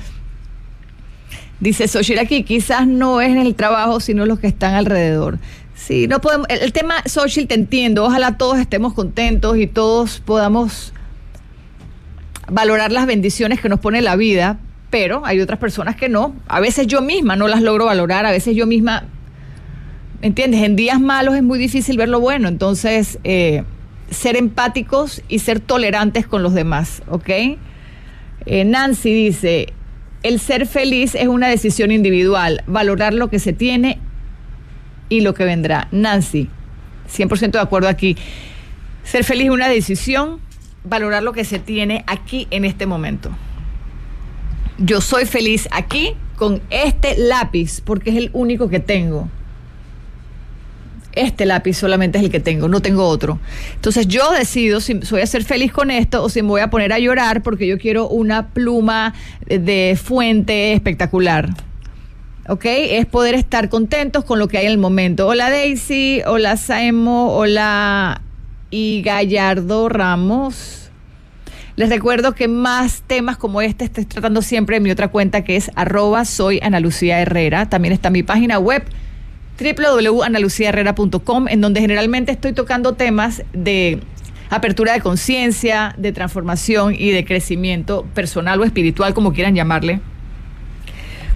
Dice 1.60 1.86
aquí 2.20 2.44
quizás 2.44 2.86
no 2.86 3.20
es 3.20 3.30
en 3.30 3.38
el 3.38 3.54
trabajo, 3.54 4.00
sino 4.00 4.26
los 4.26 4.38
que 4.38 4.46
están 4.46 4.74
alrededor. 4.74 5.38
Sí, 5.74 6.06
no 6.06 6.20
podemos, 6.20 6.46
el, 6.50 6.72
tema 6.72 7.02
social 7.06 7.46
te 7.46 7.54
entiendo, 7.54 8.04
ojalá 8.04 8.36
todos 8.36 8.58
estemos 8.58 8.94
contentos 8.94 9.56
y 9.56 9.66
todos 9.66 10.20
podamos 10.20 10.92
valorar 12.50 12.92
las 12.92 13.06
bendiciones 13.06 13.60
que 13.60 13.68
nos 13.68 13.80
pone 13.80 14.02
la 14.02 14.16
vida, 14.16 14.58
pero 14.90 15.24
hay 15.24 15.40
otras 15.40 15.58
personas 15.58 15.96
que 15.96 16.08
no. 16.08 16.34
A 16.48 16.60
veces 16.60 16.86
yo 16.86 17.00
misma 17.00 17.36
no 17.36 17.48
las 17.48 17.62
logro 17.62 17.86
valorar, 17.86 18.26
a 18.26 18.30
veces 18.30 18.56
yo 18.56 18.66
misma 18.66 19.04
¿entiendes? 20.22 20.62
En 20.62 20.76
días 20.76 21.00
malos 21.00 21.34
es 21.34 21.42
muy 21.42 21.58
difícil 21.58 21.96
ver 21.96 22.08
lo 22.08 22.20
bueno, 22.20 22.48
entonces 22.48 23.18
eh, 23.24 23.64
ser 24.10 24.36
empáticos 24.36 25.22
y 25.28 25.38
ser 25.38 25.60
tolerantes 25.60 26.26
con 26.26 26.42
los 26.42 26.54
demás, 26.54 27.02
¿ok? 27.08 27.28
Eh, 28.46 28.64
Nancy 28.64 29.12
dice, 29.12 29.72
el 30.22 30.40
ser 30.40 30.66
feliz 30.66 31.14
es 31.14 31.28
una 31.28 31.48
decisión 31.48 31.92
individual, 31.92 32.62
valorar 32.66 33.14
lo 33.14 33.28
que 33.28 33.38
se 33.38 33.52
tiene 33.52 33.98
y 35.08 35.20
lo 35.20 35.34
que 35.34 35.44
vendrá. 35.44 35.88
Nancy, 35.92 36.48
100% 37.14 37.52
de 37.52 37.60
acuerdo 37.60 37.88
aquí. 37.88 38.16
Ser 39.04 39.24
feliz 39.24 39.46
es 39.46 39.50
una 39.50 39.68
decisión, 39.68 40.40
valorar 40.84 41.22
lo 41.22 41.32
que 41.32 41.44
se 41.44 41.58
tiene 41.58 42.04
aquí 42.06 42.46
en 42.50 42.64
este 42.64 42.86
momento. 42.86 43.30
Yo 44.78 45.00
soy 45.00 45.24
feliz 45.26 45.68
aquí 45.72 46.14
con 46.36 46.62
este 46.70 47.16
lápiz 47.18 47.80
porque 47.80 48.10
es 48.10 48.16
el 48.16 48.30
único 48.32 48.68
que 48.68 48.80
tengo 48.80 49.28
este 51.22 51.46
lápiz 51.46 51.74
solamente 51.74 52.18
es 52.18 52.24
el 52.24 52.30
que 52.30 52.40
tengo, 52.40 52.68
no 52.68 52.80
tengo 52.80 53.06
otro. 53.06 53.38
Entonces 53.74 54.06
yo 54.08 54.30
decido 54.32 54.80
si 54.80 54.94
voy 54.94 55.20
a 55.20 55.26
ser 55.26 55.44
feliz 55.44 55.72
con 55.72 55.90
esto 55.90 56.22
o 56.22 56.28
si 56.28 56.42
me 56.42 56.48
voy 56.48 56.60
a 56.60 56.70
poner 56.70 56.92
a 56.92 56.98
llorar 56.98 57.42
porque 57.42 57.66
yo 57.66 57.78
quiero 57.78 58.08
una 58.08 58.48
pluma 58.48 59.14
de 59.46 59.98
fuente 60.02 60.72
espectacular. 60.72 61.48
¿ok? 62.48 62.64
Es 62.64 63.06
poder 63.06 63.34
estar 63.34 63.68
contentos 63.68 64.24
con 64.24 64.38
lo 64.38 64.48
que 64.48 64.58
hay 64.58 64.66
en 64.66 64.72
el 64.72 64.78
momento. 64.78 65.26
Hola 65.26 65.50
Daisy, 65.50 66.22
hola 66.26 66.56
Saemo, 66.56 67.34
hola 67.34 68.22
y 68.70 69.02
Gallardo 69.02 69.88
Ramos. 69.88 70.90
Les 71.76 71.90
recuerdo 71.90 72.34
que 72.34 72.48
más 72.48 73.02
temas 73.06 73.36
como 73.36 73.60
este 73.60 73.84
estoy 73.84 74.04
tratando 74.04 74.42
siempre 74.42 74.78
en 74.78 74.82
mi 74.82 74.90
otra 74.90 75.08
cuenta 75.08 75.44
que 75.44 75.54
es 75.54 75.70
arroba 75.76 76.24
soy 76.24 76.58
Ana 76.60 76.80
Lucía 76.80 77.20
Herrera. 77.20 77.68
También 77.68 77.92
está 77.92 78.10
mi 78.10 78.24
página 78.24 78.58
web 78.58 78.82
www.analuciaherrera.com 79.58 81.48
en 81.48 81.60
donde 81.60 81.80
generalmente 81.80 82.32
estoy 82.32 82.52
tocando 82.52 82.94
temas 82.94 83.42
de 83.52 84.00
apertura 84.50 84.92
de 84.92 85.00
conciencia, 85.00 85.94
de 85.98 86.12
transformación 86.12 86.94
y 86.96 87.10
de 87.10 87.24
crecimiento 87.24 88.06
personal 88.14 88.60
o 88.60 88.64
espiritual, 88.64 89.14
como 89.14 89.32
quieran 89.32 89.54
llamarle. 89.54 90.00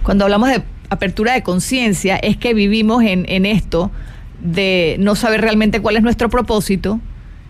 Cuando 0.03 0.25
hablamos 0.25 0.49
de 0.49 0.63
apertura 0.89 1.33
de 1.33 1.43
conciencia 1.43 2.17
es 2.17 2.37
que 2.37 2.53
vivimos 2.53 3.03
en, 3.03 3.25
en 3.29 3.45
esto 3.45 3.91
de 4.41 4.95
no 4.99 5.15
saber 5.15 5.41
realmente 5.41 5.81
cuál 5.81 5.95
es 5.95 6.03
nuestro 6.03 6.29
propósito, 6.29 6.99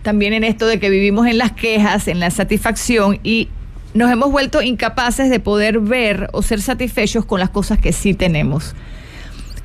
también 0.02 0.32
en 0.32 0.44
esto 0.44 0.66
de 0.66 0.78
que 0.78 0.90
vivimos 0.90 1.26
en 1.26 1.38
las 1.38 1.52
quejas, 1.52 2.08
en 2.08 2.20
la 2.20 2.30
satisfacción 2.30 3.18
y 3.22 3.48
nos 3.94 4.10
hemos 4.10 4.30
vuelto 4.30 4.60
incapaces 4.60 5.30
de 5.30 5.40
poder 5.40 5.80
ver 5.80 6.28
o 6.32 6.42
ser 6.42 6.60
satisfechos 6.60 7.24
con 7.24 7.40
las 7.40 7.50
cosas 7.50 7.78
que 7.78 7.92
sí 7.92 8.12
tenemos. 8.12 8.74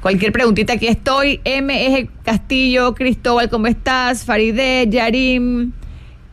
Cualquier 0.02 0.32
preguntita, 0.32 0.74
aquí 0.74 0.88
estoy. 0.88 1.42
M. 1.44 2.10
Castillo, 2.24 2.96
Cristóbal, 2.96 3.50
¿cómo 3.50 3.68
estás? 3.68 4.24
Farideh, 4.24 4.88
Yarim, 4.90 5.74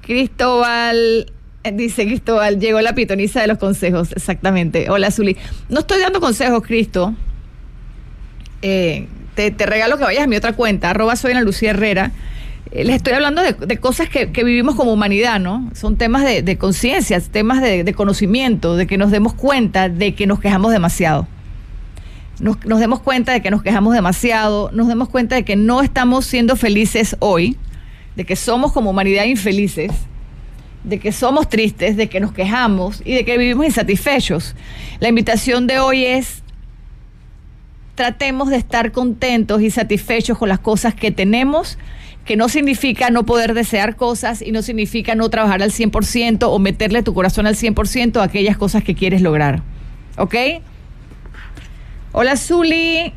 Cristóbal, 0.03 1.33
eh, 1.65 1.73
dice 1.73 2.07
Cristóbal, 2.07 2.61
llegó 2.61 2.81
la 2.81 2.95
pitoniza 2.95 3.41
de 3.41 3.49
los 3.49 3.59
consejos, 3.59 4.13
exactamente. 4.13 4.89
Hola, 4.89 5.11
Zuli. 5.11 5.37
No 5.69 5.81
estoy 5.81 6.01
dando 6.01 6.21
consejos, 6.21 6.63
Cristo. 6.63 7.15
Eh, 8.63 9.09
te, 9.35 9.51
regalo 9.67 9.99
que 9.99 10.05
vayas 10.05 10.25
a 10.25 10.27
mi 10.27 10.37
otra 10.37 10.53
cuenta, 10.53 10.91
arroba 10.91 11.17
soy 11.17 11.35
Lucía 11.35 11.71
Herrera. 11.71 12.13
Eh, 12.71 12.85
les 12.85 12.97
estoy 12.97 13.15
hablando 13.15 13.43
de, 13.43 13.79
cosas 13.79 14.09
que, 14.09 14.27
vivimos 14.27 14.77
como 14.77 14.93
humanidad, 14.93 15.41
¿no? 15.41 15.71
Son 15.75 15.97
temas 15.97 16.25
de, 16.25 16.57
conciencia, 16.57 17.21
temas 17.21 17.61
de, 17.61 17.93
conocimiento, 17.95 18.77
de 18.77 18.87
que 18.87 18.97
nos 18.97 19.11
demos 19.11 19.35
cuenta 19.35 19.89
de 19.89 20.15
que 20.15 20.27
nos 20.27 20.39
quejamos 20.39 20.73
demasiado. 20.73 21.27
Nos, 22.39 22.65
nos 22.65 22.81
demos 22.81 23.01
cuenta 23.01 23.33
de 23.33 23.41
que 23.41 23.51
nos 23.51 23.63
quejamos 23.63 23.95
demasiado, 23.95 24.71
nos 24.73 24.89
demos 24.89 25.09
cuenta 25.09 25.37
de 25.37 25.45
que 25.45 25.57
no 25.57 25.83
estamos 25.83 26.27
siendo 26.27 26.57
felices 26.57 27.17
hoy, 27.21 27.57
de 28.15 28.25
que 28.25 28.37
somos 28.37 28.73
como 28.73 28.91
humanidad 28.91 29.25
infelices, 29.25 29.93
de 30.85 30.99
que 30.99 31.13
somos 31.13 31.49
tristes, 31.49 31.97
de 31.97 32.09
que 32.09 32.21
nos 32.21 32.33
quejamos 32.33 33.03
y 33.05 33.15
de 33.15 33.25
que 33.25 33.37
vivimos 33.37 33.67
insatisfechos. 33.67 34.55
La 35.01 35.09
invitación 35.09 35.67
de 35.67 35.81
hoy 35.81 36.05
es 36.05 36.43
tratemos 37.97 38.51
de 38.51 38.57
estar 38.57 38.93
contentos 38.93 39.63
y 39.63 39.71
satisfechos 39.71 40.39
con 40.39 40.49
las 40.49 40.61
cosas 40.61 40.95
que 40.95 41.11
tenemos, 41.11 41.79
que 42.25 42.37
no 42.37 42.49
significa 42.49 43.11
no 43.11 43.25
poder 43.25 43.55
desear 43.55 43.97
cosas 43.97 44.43
y 44.43 44.53
no 44.53 44.63
significa 44.63 45.15
no 45.15 45.29
trabajar 45.29 45.63
al 45.63 45.73
100% 45.73 46.45
o 46.45 46.59
meterle 46.59 47.03
tu 47.03 47.15
corazón 47.15 47.47
al 47.47 47.57
100% 47.57 48.21
a 48.21 48.25
aquellas 48.25 48.57
cosas 48.57 48.85
que 48.85 48.95
quieres 48.95 49.23
lograr. 49.23 49.63
¿Ok? 50.19 50.35
Hola 52.19 52.39
Zuli, 52.39 53.13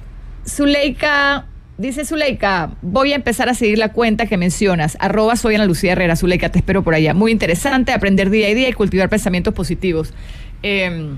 Zuleika, 0.46 1.46
Dice 1.78 2.04
Zuleika, 2.04 2.72
voy 2.82 3.14
a 3.14 3.16
empezar 3.16 3.48
a 3.48 3.54
seguir 3.54 3.78
la 3.78 3.94
cuenta 3.94 4.26
que 4.26 4.36
mencionas, 4.36 4.98
arroba 5.00 5.38
soy 5.38 5.56
Ana 5.56 5.66
Lucía 5.66 5.94
Herrera, 5.94 6.18
Zuleika, 6.18 6.50
te 6.50 6.60
espero 6.60 6.84
por 6.84 6.94
allá. 6.94 7.14
Muy 7.14 7.32
interesante, 7.32 7.94
aprender 7.94 8.30
día 8.30 8.48
a 8.48 8.54
día 8.54 8.68
y 8.68 8.74
cultivar 8.74 9.08
pensamientos 9.08 9.54
positivos. 9.54 10.14
Em, 10.64 11.16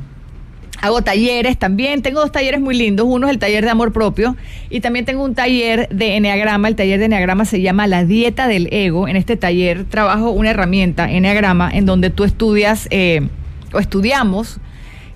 hago 0.79 1.01
talleres 1.01 1.57
también, 1.57 2.03
tengo 2.03 2.19
dos 2.19 2.32
talleres 2.32 2.61
muy 2.61 2.77
lindos, 2.77 3.07
uno 3.09 3.25
es 3.25 3.34
el 3.34 3.39
taller 3.39 3.63
de 3.63 3.71
amor 3.71 3.91
propio 3.93 4.38
y 4.69 4.82
también 4.82 5.05
tengo 5.05 5.23
un 5.23 5.34
taller 5.34 5.89
de 5.89 6.17
Enneagrama, 6.17 6.67
el 6.67 6.75
taller 6.75 6.99
de 6.99 7.05
Enneagrama 7.05 7.45
se 7.45 7.61
llama 7.61 7.88
La 7.88 8.05
Dieta 8.05 8.47
del 8.47 8.71
Ego, 8.71 9.07
en 9.07 9.15
este 9.15 9.38
taller 9.38 9.86
trabajo 9.86 10.29
una 10.29 10.51
herramienta, 10.51 11.11
Enneagrama, 11.11 11.71
en 11.73 11.88
donde 11.88 12.11
tú 12.11 12.25
estudias 12.25 12.88
eh, 12.91 13.27
o 13.73 13.79
estudiamos 13.79 14.59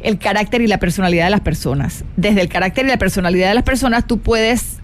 el 0.06 0.18
carácter 0.20 0.62
y 0.62 0.68
la 0.68 0.80
personalidad 0.80 1.26
de 1.26 1.32
las 1.32 1.42
personas. 1.42 2.04
Desde 2.16 2.42
el 2.42 2.50
carácter 2.50 2.86
y 2.86 2.90
la 2.90 2.98
personalidad 2.98 3.50
de 3.50 3.56
las 3.56 3.64
personas 3.64 4.08
tú 4.08 4.20
puedes 4.20 4.80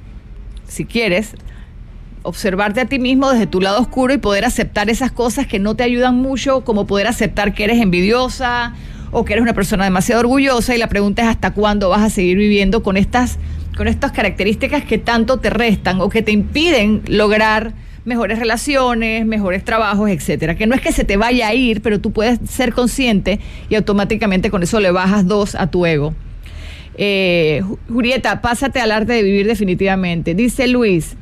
si 0.71 0.85
quieres, 0.85 1.35
observarte 2.23 2.79
a 2.79 2.85
ti 2.85 2.97
mismo 2.97 3.29
desde 3.29 3.45
tu 3.45 3.59
lado 3.59 3.81
oscuro 3.81 4.13
y 4.13 4.17
poder 4.17 4.45
aceptar 4.45 4.89
esas 4.89 5.11
cosas 5.11 5.47
que 5.47 5.59
no 5.59 5.75
te 5.75 5.83
ayudan 5.83 6.15
mucho, 6.15 6.63
como 6.63 6.87
poder 6.87 7.07
aceptar 7.07 7.53
que 7.53 7.65
eres 7.65 7.81
envidiosa 7.81 8.73
o 9.11 9.25
que 9.25 9.33
eres 9.33 9.43
una 9.43 9.53
persona 9.53 9.83
demasiado 9.83 10.21
orgullosa 10.21 10.73
y 10.73 10.77
la 10.77 10.87
pregunta 10.87 11.23
es 11.23 11.27
hasta 11.27 11.51
cuándo 11.51 11.89
vas 11.89 12.01
a 12.01 12.09
seguir 12.09 12.37
viviendo 12.37 12.83
con 12.83 12.95
estas 12.95 13.37
con 13.75 13.87
estas 13.87 14.11
características 14.11 14.83
que 14.83 14.97
tanto 14.97 15.39
te 15.39 15.49
restan 15.49 15.99
o 16.01 16.09
que 16.09 16.21
te 16.21 16.31
impiden 16.31 17.01
lograr 17.07 17.73
mejores 18.05 18.39
relaciones, 18.39 19.25
mejores 19.25 19.63
trabajos, 19.63 20.09
etcétera. 20.09 20.55
Que 20.55 20.67
no 20.67 20.75
es 20.75 20.81
que 20.81 20.91
se 20.91 21.03
te 21.03 21.17
vaya 21.17 21.47
a 21.47 21.53
ir, 21.53 21.81
pero 21.81 21.99
tú 21.99 22.11
puedes 22.11 22.39
ser 22.49 22.73
consciente 22.73 23.39
y 23.69 23.75
automáticamente 23.75 24.49
con 24.49 24.63
eso 24.63 24.79
le 24.79 24.91
bajas 24.91 25.27
dos 25.27 25.55
a 25.55 25.67
tu 25.67 25.85
ego. 25.85 26.13
Eh, 26.97 27.63
Julieta, 27.87 28.41
pásate 28.41 28.79
al 28.79 28.91
arte 28.91 29.13
de 29.13 29.23
vivir 29.23 29.47
definitivamente. 29.47 30.35
Dice 30.35 30.67
Luis, 30.67 31.15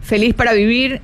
feliz 0.00 0.34
para 0.34 0.52
vivir 0.52 1.00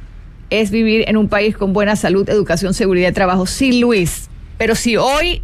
es 0.51 0.71
vivir 0.71 1.05
en 1.09 1.17
un 1.17 1.29
país 1.29 1.57
con 1.57 1.73
buena 1.73 1.97
salud, 1.97 2.29
educación, 2.29 2.75
seguridad 2.75 3.11
y 3.11 3.13
trabajo. 3.13 3.47
Sí, 3.47 3.81
Luis, 3.81 4.29
pero 4.59 4.75
si 4.75 4.97
hoy 4.97 5.43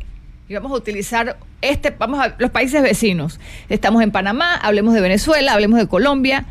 vamos 0.49 0.73
a 0.73 0.75
utilizar 0.75 1.37
este, 1.63 1.91
vamos 1.91 2.21
a 2.21 2.35
los 2.39 2.51
países 2.51 2.83
vecinos. 2.83 3.39
Estamos 3.69 4.03
en 4.03 4.11
Panamá, 4.11 4.55
hablemos 4.55 4.95
de 4.95 5.01
Venezuela, 5.01 5.53
hablemos 5.53 5.79
de 5.79 5.87
Colombia. 5.87 6.47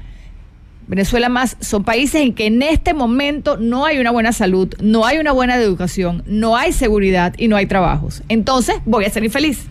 Venezuela 0.89 1.29
más, 1.29 1.55
son 1.59 1.83
países 1.83 2.21
en 2.21 2.33
que 2.33 2.47
en 2.47 2.63
este 2.63 2.95
momento 2.95 3.57
no 3.57 3.85
hay 3.85 3.99
una 3.99 4.09
buena 4.09 4.33
salud, 4.33 4.73
no 4.81 5.05
hay 5.05 5.19
una 5.19 5.31
buena 5.31 5.55
educación, 5.55 6.23
no 6.25 6.57
hay 6.57 6.73
seguridad 6.73 7.35
y 7.37 7.47
no 7.47 7.57
hay 7.57 7.67
trabajos. 7.67 8.23
Entonces 8.27 8.77
voy 8.85 9.05
a 9.05 9.09
ser 9.11 9.23
infeliz. 9.23 9.67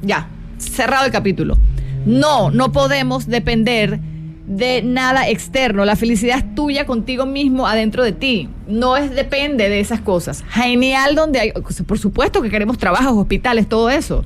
Ya, 0.00 0.28
cerrado 0.56 1.04
el 1.04 1.12
capítulo. 1.12 1.58
No, 2.06 2.50
no 2.50 2.72
podemos 2.72 3.26
depender 3.26 4.00
de 4.46 4.80
nada 4.82 5.28
externo. 5.28 5.84
La 5.84 5.94
felicidad 5.94 6.38
es 6.38 6.54
tuya 6.54 6.86
contigo 6.86 7.26
mismo 7.26 7.66
adentro 7.66 8.02
de 8.02 8.12
ti. 8.12 8.48
No 8.66 8.96
es 8.96 9.14
depende 9.14 9.68
de 9.68 9.80
esas 9.80 10.00
cosas. 10.00 10.42
Genial 10.48 11.14
donde 11.14 11.38
hay, 11.38 11.52
por 11.52 11.98
supuesto 11.98 12.40
que 12.40 12.48
queremos 12.48 12.78
trabajos, 12.78 13.12
hospitales, 13.12 13.68
todo 13.68 13.90
eso. 13.90 14.24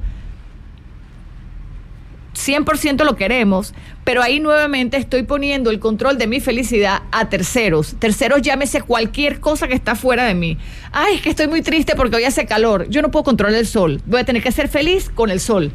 100% 2.37 3.05
lo 3.05 3.17
queremos, 3.17 3.75
pero 4.05 4.23
ahí 4.23 4.41
nuevamente 4.41 4.97
estoy 4.97 5.23
poniendo 5.23 5.71
el 5.71 5.81
control 5.81 6.19
de 6.19 6.27
mi 6.27 6.41
felicidad 6.41 7.03
a 7.11 7.29
terceros. 7.29 7.97
Terceros 7.99 8.43
llámese 8.43 8.83
cualquier 8.83 9.41
cosa 9.41 9.69
que 9.69 9.75
está 9.75 9.95
fuera 9.95 10.25
de 10.25 10.35
mí. 10.35 10.59
Ay, 10.93 11.17
es 11.17 11.23
que 11.23 11.31
estoy 11.31 11.49
muy 11.49 11.63
triste 11.63 11.97
porque 11.97 12.17
hoy 12.17 12.25
hace 12.25 12.47
calor. 12.47 12.89
Yo 12.89 13.03
no 13.03 13.11
puedo 13.11 13.25
controlar 13.25 13.57
el 13.57 13.67
sol. 13.67 14.03
Voy 14.07 14.21
a 14.21 14.25
tener 14.25 14.43
que 14.43 14.53
ser 14.53 14.69
feliz 14.69 15.09
con 15.09 15.31
el 15.31 15.41
sol. 15.41 15.73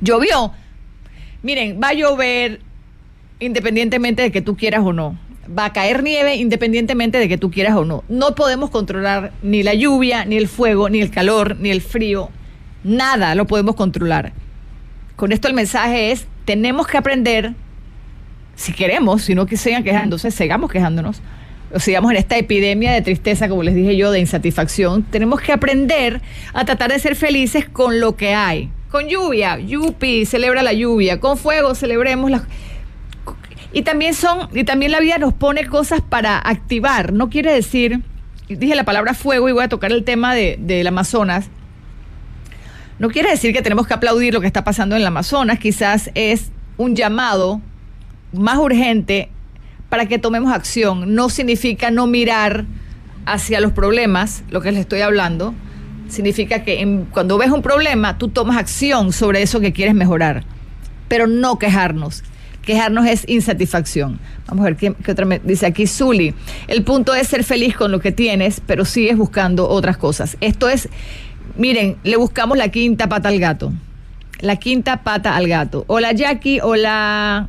Llovió. 0.00 0.52
Miren, 1.42 1.78
va 1.82 1.88
a 1.88 1.94
llover 1.94 2.60
independientemente 3.38 4.22
de 4.22 4.32
que 4.32 4.42
tú 4.42 4.56
quieras 4.56 4.82
o 4.84 4.92
no. 4.92 5.18
Va 5.56 5.66
a 5.66 5.72
caer 5.72 6.02
nieve 6.02 6.36
independientemente 6.36 7.18
de 7.18 7.28
que 7.28 7.38
tú 7.38 7.50
quieras 7.50 7.76
o 7.76 7.84
no. 7.84 8.04
No 8.08 8.34
podemos 8.34 8.70
controlar 8.70 9.32
ni 9.42 9.62
la 9.62 9.74
lluvia, 9.74 10.24
ni 10.24 10.36
el 10.36 10.48
fuego, 10.48 10.88
ni 10.88 11.00
el 11.00 11.10
calor, 11.10 11.56
ni 11.58 11.70
el 11.70 11.80
frío. 11.80 12.30
Nada 12.84 13.34
lo 13.34 13.46
podemos 13.46 13.76
controlar 13.76 14.32
con 15.18 15.32
esto 15.32 15.48
el 15.48 15.54
mensaje 15.54 16.12
es, 16.12 16.28
tenemos 16.44 16.86
que 16.86 16.96
aprender, 16.96 17.54
si 18.54 18.72
queremos, 18.72 19.22
si 19.22 19.34
no 19.34 19.46
que 19.46 19.56
sigan 19.56 19.82
quejándose, 19.82 20.30
sigamos 20.30 20.70
quejándonos, 20.70 21.20
o 21.74 21.80
sigamos 21.80 22.12
en 22.12 22.18
esta 22.18 22.38
epidemia 22.38 22.92
de 22.92 23.02
tristeza, 23.02 23.48
como 23.48 23.64
les 23.64 23.74
dije 23.74 23.96
yo, 23.96 24.12
de 24.12 24.20
insatisfacción, 24.20 25.02
tenemos 25.02 25.40
que 25.40 25.50
aprender 25.50 26.22
a 26.54 26.64
tratar 26.64 26.92
de 26.92 27.00
ser 27.00 27.16
felices 27.16 27.68
con 27.68 27.98
lo 27.98 28.14
que 28.14 28.32
hay. 28.32 28.70
Con 28.92 29.08
lluvia, 29.08 29.58
yupi, 29.58 30.24
celebra 30.24 30.62
la 30.62 30.72
lluvia, 30.72 31.18
con 31.18 31.36
fuego, 31.36 31.74
celebremos 31.74 32.30
la... 32.30 32.44
Y 33.72 33.82
también 33.82 34.14
son, 34.14 34.48
y 34.54 34.62
también 34.62 34.92
la 34.92 35.00
vida 35.00 35.18
nos 35.18 35.34
pone 35.34 35.66
cosas 35.66 36.00
para 36.00 36.38
activar. 36.38 37.12
No 37.12 37.28
quiere 37.28 37.52
decir, 37.52 38.02
dije 38.48 38.76
la 38.76 38.84
palabra 38.84 39.14
fuego 39.14 39.48
y 39.48 39.52
voy 39.52 39.64
a 39.64 39.68
tocar 39.68 39.90
el 39.90 40.04
tema 40.04 40.36
de, 40.36 40.58
del 40.60 40.86
Amazonas. 40.86 41.50
No 42.98 43.10
quiere 43.10 43.30
decir 43.30 43.52
que 43.52 43.62
tenemos 43.62 43.86
que 43.86 43.94
aplaudir 43.94 44.34
lo 44.34 44.40
que 44.40 44.48
está 44.48 44.64
pasando 44.64 44.96
en 44.96 45.02
el 45.02 45.06
Amazonas, 45.06 45.58
quizás 45.58 46.10
es 46.14 46.50
un 46.76 46.96
llamado 46.96 47.60
más 48.32 48.58
urgente 48.58 49.28
para 49.88 50.06
que 50.06 50.18
tomemos 50.18 50.52
acción. 50.52 51.14
No 51.14 51.30
significa 51.30 51.90
no 51.90 52.06
mirar 52.06 52.64
hacia 53.24 53.60
los 53.60 53.72
problemas, 53.72 54.42
lo 54.50 54.60
que 54.60 54.72
les 54.72 54.80
estoy 54.80 55.02
hablando, 55.02 55.54
significa 56.08 56.64
que 56.64 57.04
cuando 57.12 57.38
ves 57.38 57.50
un 57.50 57.62
problema, 57.62 58.18
tú 58.18 58.28
tomas 58.28 58.56
acción 58.56 59.12
sobre 59.12 59.42
eso 59.42 59.60
que 59.60 59.72
quieres 59.72 59.94
mejorar, 59.94 60.44
pero 61.06 61.26
no 61.26 61.58
quejarnos. 61.58 62.24
Quejarnos 62.62 63.06
es 63.06 63.24
insatisfacción. 63.28 64.18
Vamos 64.46 64.62
a 64.66 64.70
ver 64.70 64.76
qué, 64.76 64.94
otra 65.10 65.24
me 65.24 65.38
dice 65.38 65.64
aquí 65.64 65.86
Zuli. 65.86 66.34
El 66.66 66.82
punto 66.84 67.14
es 67.14 67.28
ser 67.28 67.44
feliz 67.44 67.74
con 67.74 67.90
lo 67.92 68.00
que 68.00 68.12
tienes, 68.12 68.60
pero 68.66 68.84
sigues 68.84 69.16
buscando 69.16 69.68
otras 69.68 69.96
cosas. 69.96 70.36
Esto 70.40 70.68
es 70.68 70.88
Miren, 71.58 71.96
le 72.04 72.16
buscamos 72.16 72.56
la 72.56 72.68
quinta 72.68 73.08
pata 73.08 73.28
al 73.28 73.40
gato. 73.40 73.72
La 74.40 74.56
quinta 74.56 75.02
pata 75.02 75.34
al 75.34 75.48
gato. 75.48 75.84
Hola 75.88 76.12
Jackie, 76.12 76.60
hola. 76.62 77.48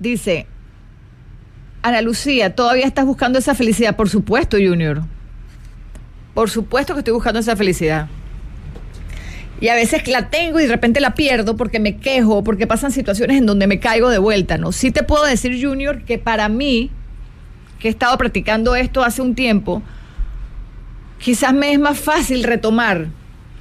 Dice, 0.00 0.46
Ana 1.82 2.00
Lucía, 2.00 2.54
¿todavía 2.54 2.86
estás 2.86 3.04
buscando 3.04 3.38
esa 3.38 3.54
felicidad? 3.54 3.94
Por 3.94 4.08
supuesto, 4.08 4.56
Junior. 4.56 5.02
Por 6.32 6.48
supuesto 6.48 6.94
que 6.94 7.00
estoy 7.00 7.12
buscando 7.12 7.40
esa 7.40 7.56
felicidad. 7.56 8.08
Y 9.60 9.68
a 9.68 9.74
veces 9.74 10.08
la 10.08 10.30
tengo 10.30 10.58
y 10.58 10.62
de 10.62 10.70
repente 10.70 11.00
la 11.00 11.14
pierdo 11.14 11.58
porque 11.58 11.78
me 11.78 11.98
quejo, 11.98 12.42
porque 12.42 12.66
pasan 12.66 12.90
situaciones 12.90 13.36
en 13.36 13.44
donde 13.44 13.66
me 13.66 13.80
caigo 13.80 14.08
de 14.08 14.18
vuelta, 14.18 14.56
¿no? 14.56 14.72
Sí 14.72 14.90
te 14.90 15.02
puedo 15.02 15.24
decir, 15.24 15.62
Junior, 15.62 16.04
que 16.04 16.16
para 16.16 16.48
mí, 16.48 16.90
que 17.78 17.88
he 17.88 17.90
estado 17.90 18.16
practicando 18.16 18.74
esto 18.76 19.04
hace 19.04 19.20
un 19.20 19.34
tiempo, 19.34 19.82
quizás 21.18 21.52
me 21.52 21.72
es 21.72 21.78
más 21.78 21.98
fácil 21.98 22.44
retomar, 22.44 23.06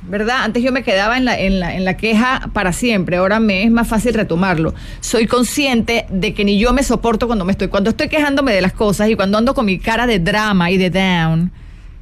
¿verdad? 0.08 0.44
Antes 0.44 0.64
yo 0.64 0.72
me 0.72 0.84
quedaba 0.84 1.18
en 1.18 1.26
la, 1.26 1.40
en 1.40 1.60
la, 1.60 1.76
en 1.76 1.86
la 1.86 1.98
queja 1.98 2.50
para 2.54 2.74
siempre, 2.74 3.18
ahora 3.18 3.40
me 3.40 3.64
es 3.64 3.72
más 3.72 3.88
fácil 3.88 4.14
retomarlo. 4.14 4.74
Soy 5.00 5.28
consciente 5.28 6.06
de 6.10 6.34
que 6.34 6.46
ni 6.46 6.60
yo 6.60 6.74
me 6.74 6.84
soporto 6.84 7.28
cuando 7.28 7.46
me 7.46 7.52
estoy, 7.52 7.68
cuando 7.68 7.90
estoy 7.90 8.10
quejándome 8.10 8.54
de 8.54 8.62
las 8.62 8.74
cosas 8.74 9.10
y 9.10 9.16
cuando 9.16 9.38
ando 9.38 9.54
con 9.54 9.66
mi 9.66 9.80
cara 9.80 10.08
de 10.08 10.20
drama 10.20 10.72
y 10.72 10.78
de 10.78 10.90
down, 10.90 11.52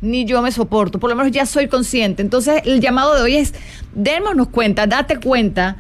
ni 0.01 0.25
yo 0.25 0.41
me 0.41 0.51
soporto, 0.51 0.99
por 0.99 1.09
lo 1.09 1.15
menos 1.15 1.31
ya 1.31 1.45
soy 1.45 1.67
consciente. 1.67 2.21
Entonces 2.21 2.61
el 2.65 2.81
llamado 2.81 3.15
de 3.15 3.21
hoy 3.21 3.35
es, 3.37 3.53
démonos 3.93 4.49
cuenta, 4.49 4.87
date 4.87 5.17
cuenta. 5.17 5.77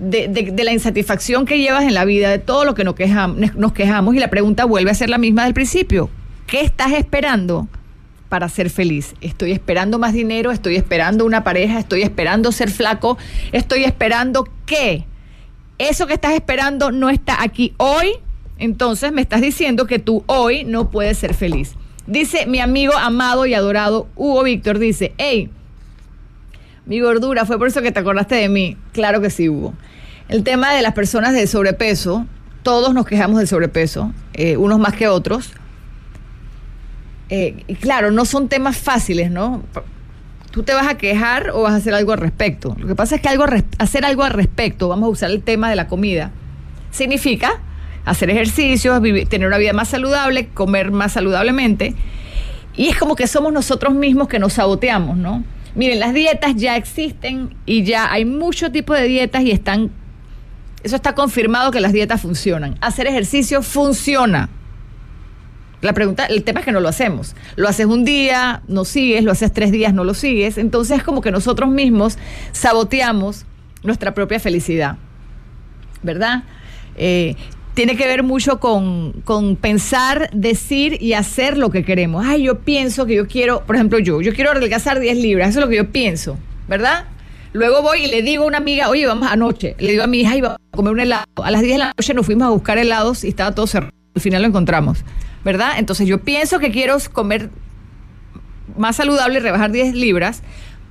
De, 0.00 0.28
de, 0.28 0.62
la 0.62 0.72
insatisfacción 0.72 1.44
que 1.44 1.58
llevas 1.58 1.82
en 1.82 1.92
la 1.92 2.04
vida, 2.04 2.30
de 2.30 2.38
todo 2.38 2.64
lo 2.64 2.76
que 2.76 2.84
nos 2.84 2.94
quejamos, 2.94 3.56
nos 3.56 3.72
quejamos, 3.72 4.14
y 4.14 4.20
la 4.20 4.30
pregunta 4.30 4.64
vuelve 4.64 4.92
a 4.92 4.94
ser 4.94 5.10
la 5.10 5.18
misma 5.18 5.42
del 5.42 5.54
principio. 5.54 6.08
¿Qué 6.46 6.60
estás 6.60 6.92
esperando 6.92 7.66
para 8.28 8.48
ser 8.48 8.70
feliz. 8.70 9.14
Estoy 9.20 9.52
esperando 9.52 9.98
más 9.98 10.12
dinero, 10.12 10.50
estoy 10.50 10.76
esperando 10.76 11.24
una 11.24 11.44
pareja, 11.44 11.78
estoy 11.78 12.02
esperando 12.02 12.52
ser 12.52 12.70
flaco, 12.70 13.18
estoy 13.52 13.84
esperando 13.84 14.48
que 14.66 15.04
eso 15.78 16.06
que 16.06 16.14
estás 16.14 16.32
esperando 16.34 16.90
no 16.90 17.08
está 17.08 17.42
aquí 17.42 17.74
hoy, 17.76 18.12
entonces 18.58 19.12
me 19.12 19.22
estás 19.22 19.40
diciendo 19.40 19.86
que 19.86 19.98
tú 19.98 20.24
hoy 20.26 20.64
no 20.64 20.90
puedes 20.90 21.18
ser 21.18 21.34
feliz. 21.34 21.74
Dice 22.06 22.46
mi 22.46 22.60
amigo 22.60 22.94
amado 22.94 23.46
y 23.46 23.54
adorado 23.54 24.08
Hugo 24.16 24.42
Víctor, 24.42 24.78
dice, 24.78 25.12
hey, 25.18 25.50
mi 26.86 27.00
gordura, 27.00 27.44
fue 27.44 27.58
por 27.58 27.68
eso 27.68 27.82
que 27.82 27.92
te 27.92 28.00
acordaste 28.00 28.34
de 28.34 28.48
mí. 28.48 28.76
Claro 28.92 29.20
que 29.20 29.30
sí, 29.30 29.48
Hugo. 29.48 29.74
El 30.28 30.42
tema 30.42 30.72
de 30.72 30.82
las 30.82 30.94
personas 30.94 31.34
de 31.34 31.46
sobrepeso, 31.46 32.26
todos 32.62 32.94
nos 32.94 33.06
quejamos 33.06 33.38
del 33.38 33.46
sobrepeso, 33.46 34.12
eh, 34.34 34.56
unos 34.56 34.78
más 34.78 34.94
que 34.94 35.06
otros 35.06 35.52
eh, 37.30 37.64
y 37.66 37.74
claro, 37.74 38.10
no 38.10 38.24
son 38.24 38.48
temas 38.48 38.76
fáciles, 38.76 39.30
¿no? 39.30 39.62
Tú 40.50 40.62
te 40.62 40.72
vas 40.72 40.88
a 40.88 40.96
quejar 40.96 41.50
o 41.50 41.62
vas 41.62 41.74
a 41.74 41.76
hacer 41.76 41.94
algo 41.94 42.12
al 42.12 42.18
respecto. 42.18 42.74
Lo 42.78 42.86
que 42.86 42.94
pasa 42.94 43.16
es 43.16 43.20
que 43.20 43.28
algo, 43.28 43.44
hacer 43.78 44.04
algo 44.04 44.24
al 44.24 44.32
respecto, 44.32 44.88
vamos 44.88 45.06
a 45.06 45.10
usar 45.10 45.30
el 45.30 45.42
tema 45.42 45.68
de 45.68 45.76
la 45.76 45.88
comida, 45.88 46.30
significa 46.90 47.60
hacer 48.04 48.30
ejercicios, 48.30 49.00
tener 49.28 49.46
una 49.46 49.58
vida 49.58 49.72
más 49.72 49.88
saludable, 49.88 50.48
comer 50.48 50.90
más 50.90 51.12
saludablemente. 51.12 51.94
Y 52.76 52.88
es 52.88 52.96
como 52.96 53.16
que 53.16 53.26
somos 53.26 53.52
nosotros 53.52 53.94
mismos 53.94 54.28
que 54.28 54.38
nos 54.38 54.54
saboteamos, 54.54 55.16
¿no? 55.16 55.44
Miren, 55.74 56.00
las 56.00 56.14
dietas 56.14 56.56
ya 56.56 56.76
existen 56.76 57.54
y 57.66 57.82
ya 57.84 58.10
hay 58.10 58.24
muchos 58.24 58.72
tipos 58.72 58.96
de 58.98 59.04
dietas 59.04 59.42
y 59.42 59.50
están, 59.50 59.90
eso 60.82 60.96
está 60.96 61.14
confirmado 61.14 61.70
que 61.70 61.80
las 61.80 61.92
dietas 61.92 62.22
funcionan. 62.22 62.76
Hacer 62.80 63.06
ejercicio 63.06 63.62
funciona. 63.62 64.48
La 65.80 65.92
pregunta, 65.92 66.26
el 66.26 66.42
tema 66.42 66.60
es 66.60 66.66
que 66.66 66.72
no 66.72 66.80
lo 66.80 66.88
hacemos. 66.88 67.36
Lo 67.56 67.68
haces 67.68 67.86
un 67.86 68.04
día, 68.04 68.62
no 68.66 68.84
sigues, 68.84 69.22
lo 69.22 69.30
haces 69.30 69.52
tres 69.52 69.70
días, 69.70 69.94
no 69.94 70.04
lo 70.04 70.14
sigues. 70.14 70.58
Entonces 70.58 70.98
es 70.98 71.04
como 71.04 71.20
que 71.20 71.30
nosotros 71.30 71.70
mismos 71.70 72.18
saboteamos 72.52 73.46
nuestra 73.82 74.14
propia 74.14 74.40
felicidad. 74.40 74.96
¿Verdad? 76.02 76.44
Eh, 76.96 77.36
tiene 77.74 77.96
que 77.96 78.08
ver 78.08 78.24
mucho 78.24 78.58
con, 78.58 79.12
con, 79.24 79.54
pensar, 79.54 80.30
decir 80.32 81.00
y 81.00 81.12
hacer 81.12 81.56
lo 81.56 81.70
que 81.70 81.84
queremos. 81.84 82.26
Ay, 82.26 82.42
yo 82.42 82.58
pienso 82.58 83.06
que 83.06 83.14
yo 83.14 83.28
quiero, 83.28 83.64
por 83.64 83.76
ejemplo, 83.76 84.00
yo, 84.00 84.20
yo 84.20 84.34
quiero 84.34 84.50
adelgazar 84.50 84.98
10 84.98 85.18
libras, 85.18 85.50
eso 85.50 85.60
es 85.60 85.64
lo 85.64 85.70
que 85.70 85.76
yo 85.76 85.92
pienso, 85.92 86.36
¿verdad? 86.66 87.04
Luego 87.52 87.80
voy 87.82 88.06
y 88.06 88.08
le 88.08 88.22
digo 88.22 88.42
a 88.42 88.46
una 88.48 88.58
amiga, 88.58 88.88
oye, 88.88 89.06
vamos 89.06 89.28
anoche, 89.30 89.76
le 89.78 89.92
digo 89.92 90.02
a 90.02 90.08
mi 90.08 90.22
hija, 90.22 90.36
iba 90.36 90.54
a 90.54 90.76
comer 90.76 90.92
un 90.92 91.00
helado. 91.00 91.24
A 91.36 91.52
las 91.52 91.62
10 91.62 91.74
de 91.74 91.78
la 91.78 91.92
noche 91.96 92.14
nos 92.14 92.26
fuimos 92.26 92.48
a 92.48 92.50
buscar 92.50 92.78
helados 92.78 93.22
y 93.22 93.28
estaba 93.28 93.54
todo 93.54 93.68
cerrado. 93.68 93.92
Al 94.16 94.20
final 94.20 94.42
lo 94.42 94.48
encontramos. 94.48 95.04
¿Verdad? 95.48 95.78
Entonces 95.78 96.06
yo 96.06 96.18
pienso 96.18 96.58
que 96.58 96.70
quiero 96.70 96.98
comer 97.10 97.48
más 98.76 98.96
saludable 98.96 99.38
y 99.38 99.40
rebajar 99.40 99.72
10 99.72 99.94
libras, 99.94 100.42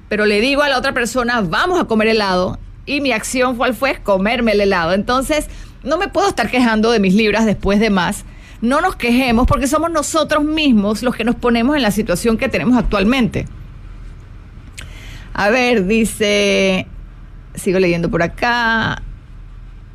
pero 0.09 0.25
le 0.25 0.41
digo 0.41 0.63
a 0.63 0.67
la 0.67 0.79
otra 0.79 0.95
persona, 0.95 1.41
vamos 1.41 1.79
a 1.79 1.83
comer 1.83 2.07
helado, 2.07 2.57
y 2.87 2.99
mi 2.99 3.11
acción 3.11 3.55
cuál 3.55 3.75
fue 3.75 3.99
comerme 4.01 4.53
el 4.53 4.61
helado. 4.61 4.93
Entonces, 4.93 5.45
no 5.83 5.99
me 5.99 6.07
puedo 6.07 6.27
estar 6.27 6.49
quejando 6.49 6.89
de 6.89 6.99
mis 6.99 7.13
libras 7.13 7.45
después 7.45 7.79
de 7.79 7.91
más. 7.91 8.25
No 8.59 8.81
nos 8.81 8.95
quejemos 8.95 9.45
porque 9.45 9.67
somos 9.67 9.91
nosotros 9.91 10.43
mismos 10.43 11.03
los 11.03 11.15
que 11.15 11.23
nos 11.23 11.35
ponemos 11.35 11.75
en 11.75 11.83
la 11.83 11.91
situación 11.91 12.35
que 12.39 12.49
tenemos 12.49 12.75
actualmente. 12.79 13.45
A 15.35 15.51
ver, 15.51 15.85
dice, 15.85 16.87
sigo 17.53 17.77
leyendo 17.77 18.09
por 18.09 18.23
acá. 18.23 19.03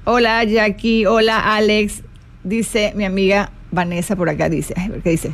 Hola 0.04 0.44
Jackie, 0.44 1.04
hola 1.04 1.56
Alex, 1.56 2.04
dice 2.44 2.92
mi 2.94 3.04
amiga 3.04 3.50
Vanessa 3.73 4.14
por 4.14 4.29
acá 4.29 4.49
dice, 4.49 4.75
¿qué 5.03 5.11
dice? 5.11 5.33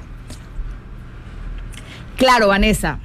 Claro, 2.17 2.49
Vanessa. 2.49 3.01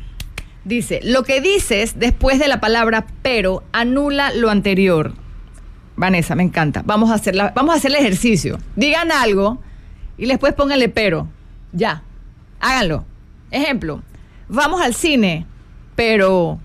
Dice, 0.64 1.02
lo 1.04 1.24
que 1.24 1.42
dices 1.42 2.00
después 2.00 2.40
de 2.40 2.48
la 2.48 2.62
palabra 2.62 3.06
pero 3.22 3.64
anula 3.74 4.32
lo 4.34 4.50
anterior. 4.50 5.14
Vanessa, 5.98 6.36
me 6.36 6.44
encanta. 6.44 6.84
Vamos 6.86 7.12
a 7.12 7.16
hacer, 7.16 7.36
vamos 7.54 7.74
a 7.74 7.78
hacer 7.78 7.92
el 7.92 7.98
ejercicio. 7.98 8.60
Digan 8.76 9.12
algo 9.12 9.60
y 10.18 10.28
después 10.28 10.54
pónganle 10.54 10.88
pero. 10.88 11.28
Ya. 11.74 12.04
Háganlo. 12.60 13.06
Ejemplo, 13.52 14.02
vamos 14.48 14.82
al 14.82 14.94
cine, 14.94 15.46
pero 15.96 16.60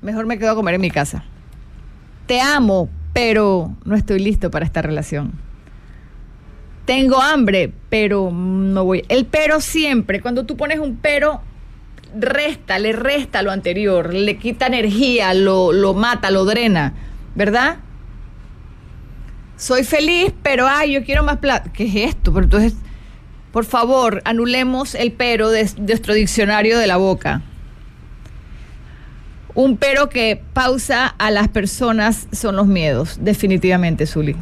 mejor 0.00 0.26
me 0.26 0.38
quedo 0.38 0.52
a 0.52 0.54
comer 0.54 0.74
en 0.74 0.80
mi 0.80 0.90
casa. 0.90 1.24
Te 2.26 2.40
amo, 2.40 2.88
pero 3.12 3.76
no 3.84 3.94
estoy 3.94 4.20
listo 4.20 4.50
para 4.50 4.64
esta 4.64 4.82
relación 4.82 5.51
tengo 6.84 7.20
hambre, 7.20 7.72
pero 7.88 8.30
no 8.32 8.84
voy. 8.84 9.04
El 9.08 9.26
pero 9.26 9.60
siempre, 9.60 10.20
cuando 10.20 10.44
tú 10.44 10.56
pones 10.56 10.78
un 10.78 10.96
pero, 10.96 11.40
resta, 12.18 12.78
le 12.78 12.92
resta 12.92 13.42
lo 13.42 13.50
anterior, 13.50 14.12
le 14.12 14.36
quita 14.36 14.66
energía, 14.66 15.34
lo, 15.34 15.72
lo 15.72 15.94
mata, 15.94 16.30
lo 16.30 16.44
drena, 16.44 16.94
¿verdad? 17.34 17.78
Soy 19.56 19.84
feliz, 19.84 20.32
pero 20.42 20.66
ay, 20.66 20.92
yo 20.92 21.04
quiero 21.04 21.22
más 21.22 21.38
plata. 21.38 21.70
¿Qué 21.72 21.84
es 21.84 22.10
esto? 22.10 22.32
Pero 22.32 22.44
entonces, 22.44 22.74
por 23.52 23.64
favor, 23.64 24.20
anulemos 24.24 24.94
el 24.94 25.12
pero 25.12 25.50
de, 25.50 25.64
de 25.64 25.80
nuestro 25.80 26.14
diccionario 26.14 26.78
de 26.78 26.86
la 26.86 26.96
boca. 26.96 27.42
Un 29.54 29.76
pero 29.76 30.08
que 30.08 30.42
pausa 30.54 31.06
a 31.06 31.30
las 31.30 31.48
personas 31.48 32.26
son 32.32 32.56
los 32.56 32.66
miedos, 32.66 33.18
definitivamente, 33.20 34.06
Zuli. 34.06 34.34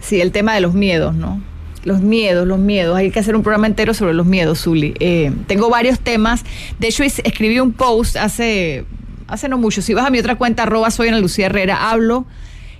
Sí, 0.00 0.20
el 0.20 0.32
tema 0.32 0.54
de 0.54 0.60
los 0.60 0.74
miedos, 0.74 1.14
¿no? 1.14 1.42
Los 1.84 2.00
miedos, 2.00 2.46
los 2.46 2.58
miedos. 2.58 2.96
Hay 2.96 3.10
que 3.10 3.20
hacer 3.20 3.36
un 3.36 3.42
programa 3.42 3.66
entero 3.66 3.94
sobre 3.94 4.14
los 4.14 4.26
miedos, 4.26 4.62
Zuli. 4.62 4.94
Eh, 5.00 5.32
tengo 5.46 5.70
varios 5.70 6.00
temas. 6.00 6.44
De 6.78 6.88
hecho, 6.88 7.04
escribí 7.04 7.60
un 7.60 7.72
post 7.72 8.16
hace, 8.16 8.84
hace 9.26 9.48
no 9.48 9.58
mucho. 9.58 9.80
Si 9.80 9.94
vas 9.94 10.06
a 10.06 10.10
mi 10.10 10.18
otra 10.18 10.36
cuenta, 10.36 10.64
arroba 10.64 10.90
soy 10.90 11.08
Ana 11.08 11.20
Lucía 11.20 11.46
Herrera, 11.46 11.90
hablo 11.90 12.26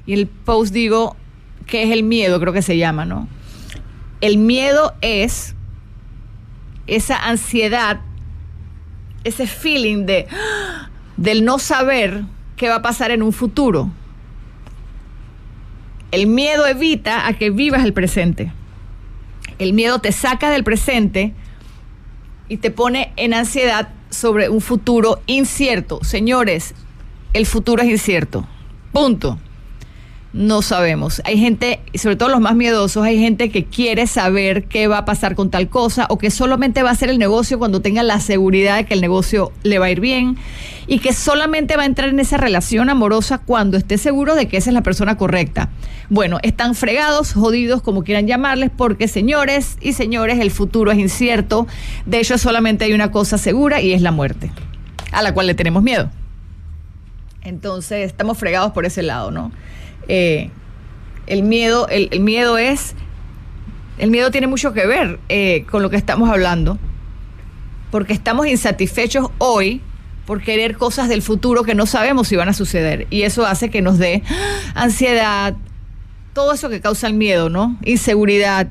y 0.09 0.15
el 0.15 0.27
post 0.27 0.73
digo 0.73 1.17
qué 1.67 1.83
es 1.83 1.91
el 1.91 2.03
miedo, 2.03 2.41
creo 2.41 2.55
que 2.55 2.63
se 2.63 2.79
llama, 2.79 3.05
¿no? 3.05 3.29
El 4.23 4.39
miedo 4.39 4.95
es 5.03 5.55
esa 6.87 7.17
ansiedad, 7.29 8.01
ese 9.23 9.47
feeling 9.47 10.07
de 10.07 10.27
del 11.19 11.45
no 11.45 11.59
saber 11.59 12.25
qué 12.57 12.71
va 12.71 12.77
a 12.77 12.83
pasar 12.83 13.11
en 13.11 13.23
un 13.23 13.35
futuro. 13.35 13.91
El 16.11 16.27
miedo 16.27 16.67
evita 16.67 17.27
a 17.27 17.35
que 17.35 17.51
vivas 17.51 17.85
el 17.85 17.93
presente. 17.93 18.51
El 19.59 19.73
miedo 19.73 20.01
te 20.01 20.13
saca 20.13 20.51
del 20.51 20.65
presente 20.65 21.35
y 22.49 22.59
te 22.59 22.71
pone 22.71 23.13
en 23.17 23.35
ansiedad 23.35 23.91
sobre 24.11 24.49
un 24.49 24.61
futuro 24.61 25.21
incierto. 25.27 26.01
Señores, 26.03 26.75
el 27.33 27.47
futuro 27.47 27.83
es 27.83 27.91
incierto. 27.91 28.47
Punto 28.93 29.39
no 30.33 30.61
sabemos. 30.61 31.23
Hay 31.25 31.39
gente, 31.39 31.81
sobre 31.95 32.17
todo 32.17 32.29
los 32.29 32.41
más 32.41 32.55
miedosos, 32.55 33.05
hay 33.05 33.19
gente 33.19 33.51
que 33.51 33.65
quiere 33.65 34.07
saber 34.07 34.65
qué 34.65 34.87
va 34.87 34.99
a 34.99 35.05
pasar 35.05 35.35
con 35.35 35.51
tal 35.51 35.69
cosa 35.69 36.07
o 36.11 36.19
que 36.19 36.31
solamente 36.31 36.83
va 36.83 36.91
a 36.91 36.93
hacer 36.93 37.09
el 37.09 37.19
negocio 37.19 37.59
cuando 37.59 37.81
tenga 37.81 38.03
la 38.03 38.21
seguridad 38.21 38.77
de 38.77 38.85
que 38.85 38.95
el 38.95 39.01
negocio 39.01 39.53
le 39.63 39.79
va 39.79 39.87
a 39.87 39.91
ir 39.91 40.01
bien 40.01 40.37
y 40.87 40.99
que 40.99 41.13
solamente 41.13 41.77
va 41.77 41.83
a 41.83 41.87
entrar 41.87 42.11
en 42.11 42.21
esa 42.21 42.37
relación 42.37 42.91
amorosa 42.91 43.39
cuando 43.39 43.77
esté 43.77 43.97
seguro 43.97 44.35
de 44.35 44.49
que 44.49 44.59
esa 44.59 44.71
es 44.71 44.75
la 44.75 44.83
persona 44.83 45.17
correcta. 45.17 45.71
Bueno, 46.11 46.39
están 46.43 46.75
fregados, 46.75 47.33
jodidos, 47.33 47.83
como 47.83 48.05
quieran 48.05 48.27
llamarles, 48.27 48.71
porque 48.75 49.09
señores 49.09 49.77
y 49.81 49.93
señores, 49.95 50.41
el 50.41 50.51
futuro 50.51 50.91
es 50.91 50.99
incierto. 50.99 51.67
De 52.07 52.21
hecho, 52.21 52.39
solamente 52.39 52.85
hay 52.85 52.93
una 52.93 53.11
cosa 53.11 53.39
segura 53.39 53.81
y 53.81 53.93
es 53.93 54.03
la 54.03 54.13
muerte, 54.13 54.51
a 55.13 55.23
la 55.23 55.33
cual 55.33 55.47
le 55.47 55.55
tenemos 55.55 55.83
miedo. 55.83 56.11
Entonces 57.43 58.07
estamos 58.07 58.37
fregados 58.37 58.73
por 58.73 58.85
ese 58.85 59.03
lado, 59.03 59.31
¿no? 59.31 59.53
Eh, 60.09 60.51
el 61.27 61.43
miedo, 61.43 61.87
el, 61.89 62.21
miedo 62.21 62.59
es, 62.59 62.95
el 63.99 64.11
miedo 64.11 64.31
tiene 64.31 64.47
mucho 64.47 64.73
que 64.73 64.87
ver 64.87 65.21
eh, 65.29 65.65
con 65.71 65.83
lo 65.83 65.91
que 65.91 65.97
estamos 65.97 66.31
hablando, 66.31 66.79
porque 67.91 68.15
estamos 68.15 68.47
insatisfechos 68.47 69.29
hoy 69.39 69.83
por 70.27 70.43
querer 70.43 70.77
cosas 70.77 71.09
del 71.09 71.23
futuro 71.23 71.63
que 71.63 71.75
no 71.75 71.87
sabemos 71.87 72.29
si 72.29 72.37
van 72.37 72.49
a 72.49 72.53
suceder. 72.55 73.07
Y 73.11 73.23
eso 73.23 73.47
hace 73.47 73.71
que 73.71 73.83
nos 73.83 73.99
dé 73.99 74.23
ansiedad, 74.75 75.55
todo 76.33 76.53
eso 76.53 76.69
que 76.69 76.81
causa 76.81 77.07
el 77.07 77.15
miedo, 77.15 77.51
¿no? 77.51 77.79
Inseguridad. 77.85 78.69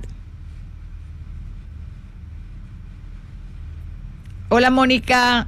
Hola 4.49 4.69
Mónica, 4.69 5.47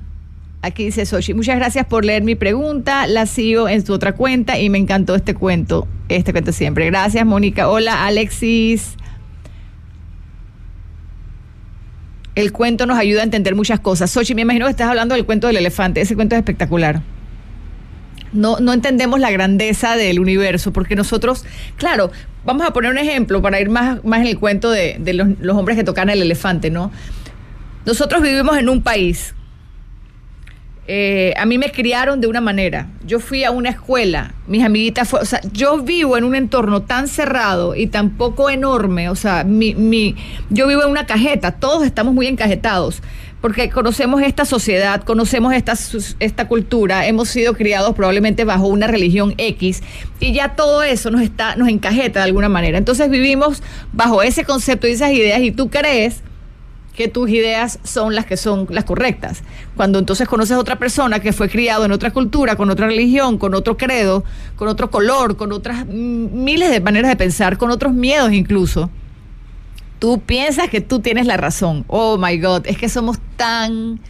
aquí 0.62 0.86
dice 0.86 1.05
Sochi. 1.05 1.34
Muchas 1.34 1.57
gracias 1.57 1.86
por 1.86 2.05
leer 2.05 2.24
mi 2.24 2.36
pregunta. 2.36 3.07
La 3.07 3.26
sigo 3.26 3.70
en 3.70 3.86
su 3.86 3.93
otra 3.93 4.14
cuenta 4.14 4.60
y 4.60 4.70
me 4.70 4.78
encantó 4.78 5.16
este 5.16 5.34
cuento. 5.34 5.88
Este 6.10 6.32
cuento 6.32 6.51
siempre. 6.51 6.86
Gracias 6.86 7.26
Mónica. 7.26 7.70
Hola 7.70 8.05
Alexis. 8.05 8.97
el 12.36 12.51
cuento 12.51 12.86
nos 12.86 12.97
ayuda 12.97 13.22
a 13.22 13.24
entender 13.24 13.55
muchas 13.55 13.80
cosas. 13.80 14.12
Sochi, 14.12 14.34
me 14.34 14.43
imagino 14.43 14.66
que 14.66 14.72
estás 14.72 14.88
hablando 14.88 15.16
del 15.16 15.26
cuento 15.26 15.47
del 15.47 15.57
elefante. 15.57 16.01
Ese 16.01 16.16
cuento 16.16 16.36
es 16.36 16.39
espectacular. 16.39 17.01
No, 18.32 18.60
no 18.60 18.74
entendemos 18.74 19.20
la 19.20 19.32
grandeza 19.32 19.95
del 19.95 20.20
universo, 20.20 20.72
porque 20.72 20.95
nosotros, 20.95 21.45
claro, 21.78 22.12
vamos 22.45 22.66
a 22.66 22.72
poner 22.72 22.91
un 22.91 22.97
ejemplo 22.97 23.41
para 23.41 23.60
ir 23.60 23.70
más, 23.70 24.03
más 24.05 24.22
en 24.22 24.28
el 24.28 24.39
cuento 24.39 24.70
de, 24.70 24.99
los, 25.14 25.28
los 25.39 25.57
hombres 25.57 25.78
que 25.78 25.84
tocan 25.84 26.10
el 26.10 26.22
elefante, 26.22 26.70
¿no? 26.70 26.91
Nosotros 27.86 28.22
vivimos 28.22 28.57
en 28.57 28.70
un 28.70 28.84
país 28.84 29.34
eh, 30.91 31.35
a 31.37 31.45
mí 31.45 31.59
me 31.59 31.71
criaron 31.71 32.19
de 32.19 32.25
una 32.25 32.41
manera. 32.41 32.87
Yo 33.05 33.19
fui 33.19 33.43
a 33.43 33.51
una 33.51 33.69
escuela, 33.69 34.33
mis 34.47 34.63
amiguitas 34.65 35.13
o 35.13 35.23
sea, 35.23 35.39
yo 35.53 35.77
vivo 35.83 36.17
en 36.17 36.23
un 36.23 36.33
entorno 36.33 36.81
tan 36.81 37.07
cerrado 37.07 37.75
y 37.75 37.85
tan 37.85 38.17
poco 38.17 38.49
enorme, 38.49 39.07
o 39.07 39.15
sea, 39.15 39.43
mi, 39.43 39.75
mi, 39.75 40.15
yo 40.49 40.65
vivo 40.65 40.81
en 40.81 40.89
una 40.89 41.05
cajeta, 41.05 41.51
todos 41.51 41.85
estamos 41.85 42.15
muy 42.15 42.25
encajetados, 42.25 43.03
porque 43.39 43.69
conocemos 43.69 44.23
esta 44.23 44.45
sociedad, 44.45 45.03
conocemos 45.03 45.53
esta, 45.53 45.73
esta 46.19 46.47
cultura, 46.47 47.05
hemos 47.05 47.29
sido 47.29 47.53
criados 47.53 47.93
probablemente 47.93 48.43
bajo 48.43 48.65
una 48.65 48.87
religión 48.87 49.35
X 49.37 49.83
y 50.19 50.33
ya 50.33 50.55
todo 50.55 50.81
eso 50.81 51.11
nos 51.11 51.21
está, 51.21 51.55
nos 51.55 51.69
encajeta 51.69 52.21
de 52.21 52.25
alguna 52.25 52.49
manera. 52.49 52.79
Entonces 52.79 53.11
vivimos 53.11 53.61
bajo 53.93 54.23
ese 54.23 54.43
concepto 54.43 54.87
y 54.87 54.91
esas 54.93 55.11
ideas 55.11 55.39
y 55.41 55.51
tú 55.51 55.69
crees 55.69 56.23
que 57.00 57.08
tus 57.08 57.30
ideas 57.30 57.80
son 57.86 58.14
las 58.14 58.26
que 58.26 58.36
son 58.36 58.68
las 58.72 58.84
correctas. 58.84 59.41
Cuando 59.78 60.00
entonces 60.00 60.28
conoces 60.28 60.58
a 60.58 60.60
otra 60.60 60.78
persona 60.78 61.22
que 61.22 61.32
fue 61.32 61.47
criado 61.47 61.86
en 61.86 61.93
otra 61.93 62.12
cultura, 62.12 62.58
con 62.58 62.70
otra 62.70 62.88
religión, 62.88 63.38
con 63.38 63.56
otro 63.56 63.78
credo, 63.78 64.26
con 64.58 64.68
otro 64.68 64.91
color, 64.91 65.38
con 65.38 65.54
otras 65.54 65.86
miles 65.86 66.70
de 66.70 66.82
maneras 66.82 67.10
de 67.10 67.16
pensar, 67.16 67.58
con 67.58 67.72
otros 67.72 67.93
miedos 67.93 68.34
incluso, 68.34 68.89
tú 70.00 70.20
piensas 70.20 70.70
que 70.70 70.82
tú 70.82 71.00
tienes 71.00 71.26
la 71.26 71.38
razón. 71.38 71.86
Oh 71.88 72.18
my 72.18 72.38
God, 72.38 72.68
es 72.68 72.78
que 72.78 72.89
somos 72.89 73.18
tan 73.38 74.02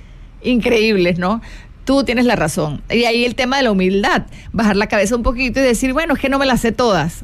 increíbles, 0.41 1.19
¿no? 1.19 1.43
Tú 1.85 2.03
tienes 2.03 2.25
la 2.25 2.35
razón. 2.35 2.81
Y 2.89 3.03
ahí 3.03 3.23
el 3.23 3.35
tema 3.35 3.57
de 3.57 3.63
la 3.65 3.71
humildad, 3.71 4.23
bajar 4.51 4.75
la 4.75 4.87
cabeza 4.87 5.15
un 5.15 5.21
poquito 5.21 5.59
y 5.59 5.63
decir, 5.63 5.93
bueno, 5.93 6.15
es 6.15 6.19
que 6.19 6.29
no 6.29 6.39
me 6.39 6.47
las 6.47 6.61
sé 6.61 6.71
todas 6.71 7.23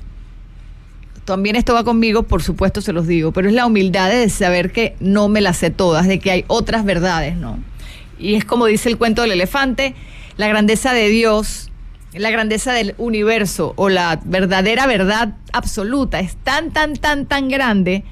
también 1.26 1.56
esto 1.56 1.74
va 1.74 1.84
conmigo, 1.84 2.24
por 2.24 2.42
supuesto 2.42 2.82
se 2.82 2.94
los 2.94 3.08
digo, 3.08 3.32
pero 3.32 3.50
es 3.50 3.54
la 3.54 3.66
humildad 3.66 4.10
de 4.10 4.30
saber 4.30 4.72
que 4.72 4.96
no 5.00 5.28
me 5.28 5.42
las 5.42 5.58
sé 5.58 5.72
todas, 5.72 6.08
de 6.08 6.20
que 6.20 6.32
hay 6.32 6.46
otras 6.48 6.86
verdades, 6.86 7.36
¿no? 7.36 7.60
Y 8.18 8.36
es 8.36 8.46
como 8.46 8.68
dice 8.68 8.90
el 8.90 8.98
cuento 8.98 9.24
del 9.24 9.32
elefante, 9.32 9.96
la 10.38 10.48
grandeza 10.48 10.94
de 10.94 11.10
Dios, 11.10 11.72
la 12.14 12.30
grandeza 12.30 12.72
del 12.72 12.96
universo 12.98 13.74
o 13.76 13.90
la 13.90 14.22
verdadera 14.24 14.88
verdad 14.88 15.36
absoluta 15.52 16.20
es 16.20 16.36
tan, 16.38 16.72
tan, 16.72 16.96
tan, 16.96 17.26
tan 17.26 17.50
grande 17.50 18.04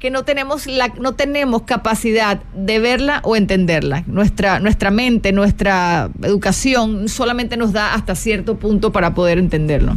que 0.00 0.10
no 0.10 0.24
tenemos, 0.24 0.66
la, 0.66 0.88
no 1.00 1.14
tenemos 1.14 1.62
capacidad 1.62 2.42
de 2.54 2.80
verla 2.80 3.20
o 3.22 3.36
entenderla. 3.36 4.02
Nuestra, 4.08 4.58
nuestra 4.58 4.90
mente, 4.90 5.30
nuestra 5.30 6.10
educación 6.24 7.08
solamente 7.08 7.56
nos 7.56 7.72
da 7.72 7.94
hasta 7.94 8.16
cierto 8.16 8.56
punto 8.56 8.90
para 8.90 9.14
poder 9.14 9.38
entenderlo. 9.38 9.96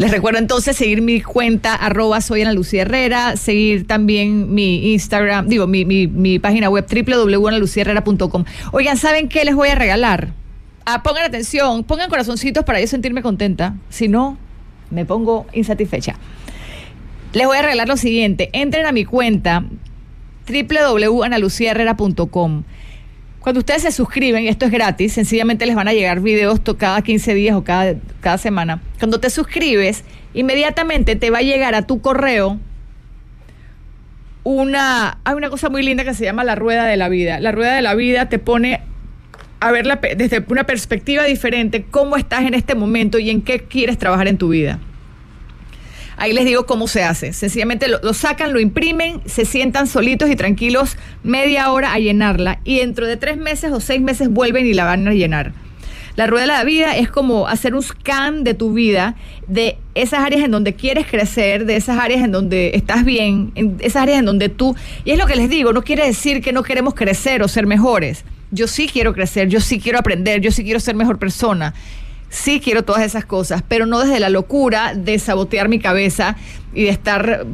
Les 0.00 0.10
recuerdo 0.10 0.38
entonces 0.38 0.76
seguir 0.78 1.02
mi 1.02 1.20
cuenta 1.20 1.74
arroba 1.74 2.22
soy 2.22 2.40
Ana 2.40 2.54
Lucía 2.54 2.80
Herrera, 2.80 3.36
seguir 3.36 3.86
también 3.86 4.54
mi 4.54 4.94
Instagram, 4.94 5.46
digo, 5.46 5.66
mi, 5.66 5.84
mi, 5.84 6.38
página 6.38 6.70
web 6.70 6.86
www.analuciaherrera.com. 6.88 8.46
Oigan, 8.72 8.96
¿saben 8.96 9.28
qué 9.28 9.44
les 9.44 9.54
voy 9.54 9.68
a 9.68 9.74
regalar? 9.74 10.32
Ah, 10.86 11.02
pongan 11.02 11.24
atención, 11.24 11.84
pongan 11.84 12.08
corazoncitos 12.08 12.64
para 12.64 12.80
yo 12.80 12.86
sentirme 12.86 13.20
contenta. 13.20 13.74
Si 13.90 14.08
no, 14.08 14.38
me 14.88 15.04
pongo 15.04 15.44
insatisfecha. 15.52 16.16
Les 17.34 17.46
voy 17.46 17.58
a 17.58 17.62
regalar 17.62 17.86
lo 17.86 17.98
siguiente. 17.98 18.48
Entren 18.54 18.86
a 18.86 18.92
mi 18.92 19.04
cuenta 19.04 19.66
www.analuciaherrera.com. 20.48 22.62
Cuando 23.40 23.60
ustedes 23.60 23.82
se 23.82 23.92
suscriben, 23.92 24.46
esto 24.46 24.66
es 24.66 24.70
gratis, 24.70 25.14
sencillamente 25.14 25.64
les 25.64 25.74
van 25.74 25.88
a 25.88 25.92
llegar 25.92 26.20
videos 26.20 26.60
cada 26.76 27.00
15 27.00 27.34
días 27.34 27.56
o 27.56 27.64
cada, 27.64 27.94
cada 28.20 28.36
semana. 28.36 28.82
Cuando 28.98 29.18
te 29.18 29.30
suscribes, 29.30 30.04
inmediatamente 30.34 31.16
te 31.16 31.30
va 31.30 31.38
a 31.38 31.42
llegar 31.42 31.74
a 31.74 31.86
tu 31.86 32.02
correo 32.02 32.58
una, 34.44 35.18
hay 35.24 35.34
una 35.34 35.50
cosa 35.50 35.68
muy 35.68 35.82
linda 35.82 36.04
que 36.04 36.14
se 36.14 36.24
llama 36.24 36.44
la 36.44 36.54
rueda 36.54 36.86
de 36.86 36.96
la 36.96 37.08
vida. 37.08 37.40
La 37.40 37.52
rueda 37.52 37.74
de 37.74 37.82
la 37.82 37.94
vida 37.94 38.28
te 38.28 38.38
pone 38.38 38.80
a 39.60 39.70
ver 39.70 39.86
desde 40.16 40.44
una 40.48 40.64
perspectiva 40.64 41.24
diferente 41.24 41.84
cómo 41.90 42.16
estás 42.16 42.42
en 42.42 42.54
este 42.54 42.74
momento 42.74 43.18
y 43.18 43.30
en 43.30 43.42
qué 43.42 43.60
quieres 43.60 43.98
trabajar 43.98 44.28
en 44.28 44.38
tu 44.38 44.48
vida. 44.48 44.78
Ahí 46.20 46.34
les 46.34 46.44
digo 46.44 46.66
cómo 46.66 46.86
se 46.86 47.02
hace. 47.02 47.32
Sencillamente 47.32 47.88
lo, 47.88 48.12
sacan, 48.12 48.52
lo 48.52 48.60
imprimen, 48.60 49.22
se 49.24 49.46
sientan 49.46 49.86
solitos 49.86 50.28
y 50.28 50.36
tranquilos 50.36 50.98
media 51.22 51.72
hora 51.72 51.94
a 51.94 51.98
llenarla 51.98 52.60
y 52.62 52.80
dentro 52.80 53.06
de 53.06 53.16
tres 53.16 53.38
meses 53.38 53.72
o 53.72 53.80
seis 53.80 54.02
meses 54.02 54.28
vuelven 54.28 54.66
y 54.66 54.74
la 54.74 54.84
van 54.84 55.08
a 55.08 55.14
llenar. 55.14 55.54
La 56.16 56.26
rueda 56.26 56.42
de 56.42 56.48
la 56.48 56.64
vida 56.64 56.94
es 56.94 57.08
como 57.08 57.48
hacer 57.48 57.74
un 57.74 57.82
scan 57.82 58.44
de 58.44 58.52
tu 58.52 58.74
vida, 58.74 59.16
de 59.48 59.78
esas 59.94 60.20
áreas 60.20 60.44
en 60.44 60.50
donde 60.50 60.74
quieres 60.74 61.06
crecer, 61.06 61.64
de 61.64 61.76
esas 61.76 61.98
áreas 61.98 62.22
en 62.22 62.32
donde 62.32 62.72
estás 62.74 63.02
bien, 63.02 63.52
en 63.54 63.78
esas 63.80 64.02
áreas 64.02 64.18
en 64.18 64.26
donde 64.26 64.50
tú... 64.50 64.76
Y 65.06 65.12
es 65.12 65.18
lo 65.18 65.26
que 65.26 65.36
les 65.36 65.48
digo, 65.48 65.72
no 65.72 65.80
quiere 65.80 66.04
decir 66.04 66.42
que 66.42 66.52
no 66.52 66.62
queremos 66.62 66.92
crecer 66.92 67.42
o 67.42 67.48
ser 67.48 67.66
mejores. 67.66 68.26
Yo 68.50 68.66
sí 68.66 68.90
quiero 68.92 69.14
crecer, 69.14 69.48
yo 69.48 69.58
sí 69.58 69.80
quiero 69.80 69.98
aprender, 69.98 70.42
yo 70.42 70.50
sí 70.52 70.64
quiero 70.64 70.80
ser 70.80 70.96
mejor 70.96 71.18
persona 71.18 71.72
sí 72.30 72.60
quiero 72.64 72.84
todas 72.84 73.02
esas 73.02 73.26
cosas, 73.26 73.62
pero 73.66 73.84
no 73.84 74.00
desde 74.00 74.20
la 74.20 74.30
locura 74.30 74.94
de 74.94 75.18
sabotear 75.18 75.68
mi 75.68 75.78
cabeza 75.78 76.36
y 76.72 76.84
de 76.84 76.90
estar 76.90 77.44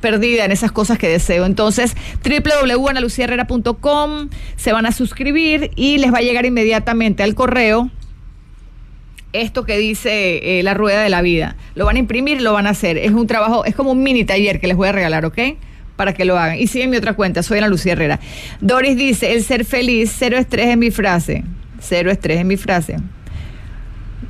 perdida 0.00 0.44
en 0.44 0.52
esas 0.52 0.72
cosas 0.72 0.98
que 0.98 1.08
deseo. 1.08 1.46
Entonces, 1.46 1.96
www.analuciaherrera.com 2.22 4.28
se 4.56 4.72
van 4.72 4.84
a 4.84 4.92
suscribir 4.92 5.70
y 5.76 5.98
les 5.98 6.12
va 6.12 6.18
a 6.18 6.22
llegar 6.22 6.44
inmediatamente 6.44 7.22
al 7.22 7.34
correo 7.34 7.90
esto 9.32 9.64
que 9.64 9.78
dice 9.78 10.58
eh, 10.58 10.62
la 10.64 10.74
rueda 10.74 11.02
de 11.02 11.08
la 11.08 11.22
vida. 11.22 11.56
Lo 11.76 11.84
van 11.84 11.96
a 11.96 12.00
imprimir, 12.00 12.42
lo 12.42 12.52
van 12.52 12.66
a 12.66 12.70
hacer. 12.70 12.98
Es 12.98 13.12
un 13.12 13.28
trabajo, 13.28 13.64
es 13.64 13.76
como 13.76 13.92
un 13.92 14.02
mini 14.02 14.24
taller 14.24 14.60
que 14.60 14.66
les 14.66 14.76
voy 14.76 14.88
a 14.88 14.92
regalar, 14.92 15.24
¿ok? 15.24 15.38
Para 15.94 16.14
que 16.14 16.24
lo 16.24 16.36
hagan. 16.36 16.58
Y 16.58 16.66
siguen 16.66 16.90
mi 16.90 16.96
otra 16.96 17.14
cuenta, 17.14 17.44
soy 17.44 17.58
Ana 17.58 17.68
Lucía 17.68 17.92
Herrera. 17.92 18.18
Doris 18.60 18.96
dice, 18.96 19.32
el 19.32 19.44
ser 19.44 19.64
feliz, 19.64 20.12
cero 20.18 20.36
estrés 20.36 20.66
en 20.66 20.80
mi 20.80 20.90
frase. 20.90 21.44
Cero 21.78 22.10
estrés 22.10 22.40
en 22.40 22.48
mi 22.48 22.56
frase. 22.56 22.96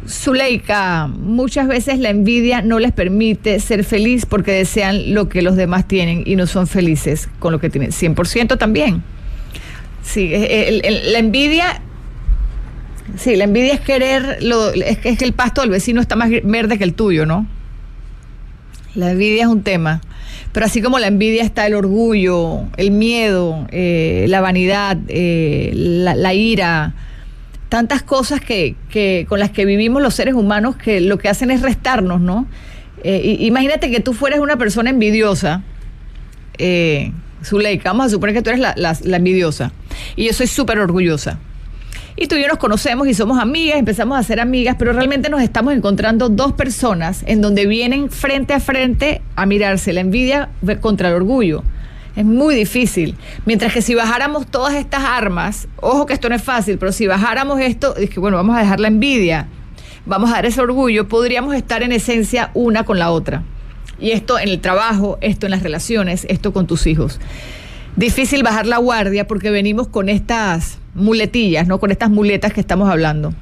Zuleika, 0.08 1.08
muchas 1.08 1.68
veces 1.68 1.98
la 1.98 2.08
envidia 2.10 2.62
no 2.62 2.78
les 2.78 2.92
permite 2.92 3.60
ser 3.60 3.84
feliz 3.84 4.26
porque 4.26 4.52
desean 4.52 5.14
lo 5.14 5.28
que 5.28 5.42
los 5.42 5.56
demás 5.56 5.86
tienen 5.86 6.22
y 6.26 6.36
no 6.36 6.46
son 6.46 6.66
felices 6.66 7.28
con 7.38 7.52
lo 7.52 7.60
que 7.60 7.70
tienen. 7.70 7.90
100% 7.90 8.58
también. 8.58 9.02
Sí, 10.02 10.30
la 10.30 11.18
envidia, 11.18 11.82
sí, 13.16 13.36
la 13.36 13.44
envidia 13.44 13.74
es 13.74 13.80
querer, 13.80 14.42
lo, 14.42 14.72
es, 14.72 14.98
es 15.04 15.18
que 15.18 15.24
el 15.24 15.34
pasto 15.34 15.60
del 15.60 15.70
vecino 15.70 16.00
está 16.00 16.16
más 16.16 16.30
verde 16.44 16.78
que 16.78 16.84
el 16.84 16.94
tuyo, 16.94 17.26
¿no? 17.26 17.46
La 18.94 19.12
envidia 19.12 19.42
es 19.42 19.48
un 19.48 19.62
tema. 19.62 20.00
Pero 20.52 20.66
así 20.66 20.82
como 20.82 20.98
la 20.98 21.06
envidia 21.06 21.44
está 21.44 21.66
el 21.66 21.74
orgullo, 21.74 22.64
el 22.76 22.90
miedo, 22.90 23.68
eh, 23.70 24.24
la 24.28 24.40
vanidad, 24.40 24.98
eh, 25.06 25.70
la 25.74 26.34
ira, 26.34 26.94
tantas 27.70 28.02
cosas 28.02 28.40
que, 28.40 28.74
que, 28.90 29.24
con 29.28 29.38
las 29.38 29.50
que 29.50 29.64
vivimos 29.64 30.02
los 30.02 30.14
seres 30.14 30.34
humanos 30.34 30.76
que 30.76 31.00
lo 31.00 31.18
que 31.18 31.28
hacen 31.28 31.50
es 31.50 31.62
restarnos, 31.62 32.20
¿no? 32.20 32.46
Eh, 33.02 33.36
imagínate 33.40 33.90
que 33.90 34.00
tú 34.00 34.12
fueras 34.12 34.40
una 34.40 34.56
persona 34.56 34.90
envidiosa, 34.90 35.62
eh, 36.58 37.12
Zuleika, 37.42 37.90
vamos 37.90 38.06
a 38.06 38.08
suponer 38.10 38.34
que 38.34 38.42
tú 38.42 38.50
eres 38.50 38.60
la, 38.60 38.74
la, 38.76 39.16
envidiosa, 39.16 39.72
y 40.16 40.26
yo 40.26 40.32
soy 40.34 40.48
súper 40.48 40.80
orgullosa. 40.80 41.38
Y 42.16 42.26
tú 42.26 42.34
y 42.34 42.42
yo 42.42 42.48
nos 42.48 42.58
conocemos 42.58 43.06
y 43.06 43.14
somos 43.14 43.38
amigas, 43.38 43.78
empezamos 43.78 44.18
a 44.18 44.22
ser 44.24 44.40
amigas, 44.40 44.74
pero 44.76 44.92
realmente 44.92 45.30
nos 45.30 45.40
estamos 45.40 45.72
encontrando 45.72 46.28
dos 46.28 46.52
personas 46.52 47.22
en 47.26 47.40
donde 47.40 47.66
vienen 47.66 48.10
frente 48.10 48.52
a 48.52 48.60
frente 48.60 49.22
a 49.36 49.46
mirarse 49.46 49.92
la 49.92 50.00
envidia 50.00 50.50
contra 50.80 51.08
el 51.08 51.14
orgullo. 51.14 51.62
Es 52.16 52.24
muy 52.24 52.54
difícil. 52.54 53.16
Mientras 53.46 53.72
que 53.72 53.82
si 53.82 53.94
bajáramos 53.94 54.46
todas 54.46 54.74
estas 54.74 55.04
armas, 55.04 55.68
ojo 55.76 56.06
que 56.06 56.12
esto 56.12 56.28
no 56.28 56.34
es 56.34 56.42
fácil, 56.42 56.78
pero 56.78 56.92
si 56.92 57.06
bajáramos 57.06 57.60
esto, 57.60 57.96
es 57.96 58.10
que 58.10 58.20
bueno, 58.20 58.36
vamos 58.36 58.56
a 58.56 58.60
dejar 58.60 58.80
la 58.80 58.88
envidia, 58.88 59.48
vamos 60.06 60.30
a 60.30 60.34
dar 60.34 60.46
ese 60.46 60.60
orgullo, 60.60 61.08
podríamos 61.08 61.54
estar 61.54 61.82
en 61.82 61.92
esencia 61.92 62.50
una 62.54 62.84
con 62.84 62.98
la 62.98 63.10
otra. 63.10 63.44
Y 64.00 64.12
esto 64.12 64.38
en 64.38 64.48
el 64.48 64.60
trabajo, 64.60 65.18
esto 65.20 65.46
en 65.46 65.52
las 65.52 65.62
relaciones, 65.62 66.26
esto 66.28 66.52
con 66.52 66.66
tus 66.66 66.86
hijos. 66.86 67.20
Difícil 67.96 68.42
bajar 68.42 68.66
la 68.66 68.78
guardia 68.78 69.26
porque 69.26 69.50
venimos 69.50 69.88
con 69.88 70.08
estas 70.08 70.78
muletillas, 70.94 71.68
¿no? 71.68 71.78
Con 71.78 71.90
estas 71.90 72.10
muletas 72.10 72.52
que 72.52 72.60
estamos 72.60 72.88
hablando. 72.88 73.34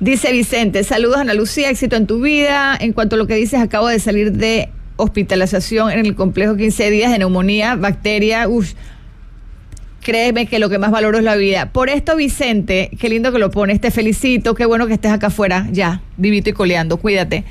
Dice 0.00 0.30
Vicente, 0.30 0.84
saludos 0.84 1.16
Ana 1.16 1.34
Lucía, 1.34 1.70
éxito 1.70 1.96
en 1.96 2.06
tu 2.06 2.20
vida. 2.20 2.76
En 2.78 2.92
cuanto 2.92 3.16
a 3.16 3.18
lo 3.18 3.26
que 3.26 3.34
dices, 3.34 3.60
acabo 3.60 3.88
de 3.88 3.98
salir 3.98 4.32
de 4.32 4.70
hospitalización 4.98 5.90
en 5.90 6.04
el 6.04 6.14
complejo 6.14 6.56
15 6.56 6.90
días 6.90 7.10
de 7.10 7.18
neumonía, 7.18 7.76
bacteria, 7.76 8.46
uff. 8.48 8.74
Créeme 10.02 10.46
que 10.46 10.58
lo 10.58 10.68
que 10.68 10.78
más 10.78 10.90
valoro 10.90 11.18
es 11.18 11.24
la 11.24 11.36
vida. 11.36 11.70
Por 11.72 11.88
esto, 11.88 12.16
Vicente, 12.16 12.90
qué 12.98 13.08
lindo 13.08 13.32
que 13.32 13.38
lo 13.38 13.50
pones, 13.50 13.80
te 13.80 13.90
felicito, 13.90 14.54
qué 14.54 14.66
bueno 14.66 14.86
que 14.86 14.94
estés 14.94 15.12
acá 15.12 15.28
afuera, 15.28 15.66
ya, 15.70 16.02
vivito 16.16 16.50
y 16.50 16.52
coleando, 16.52 16.98
cuídate. 16.98 17.44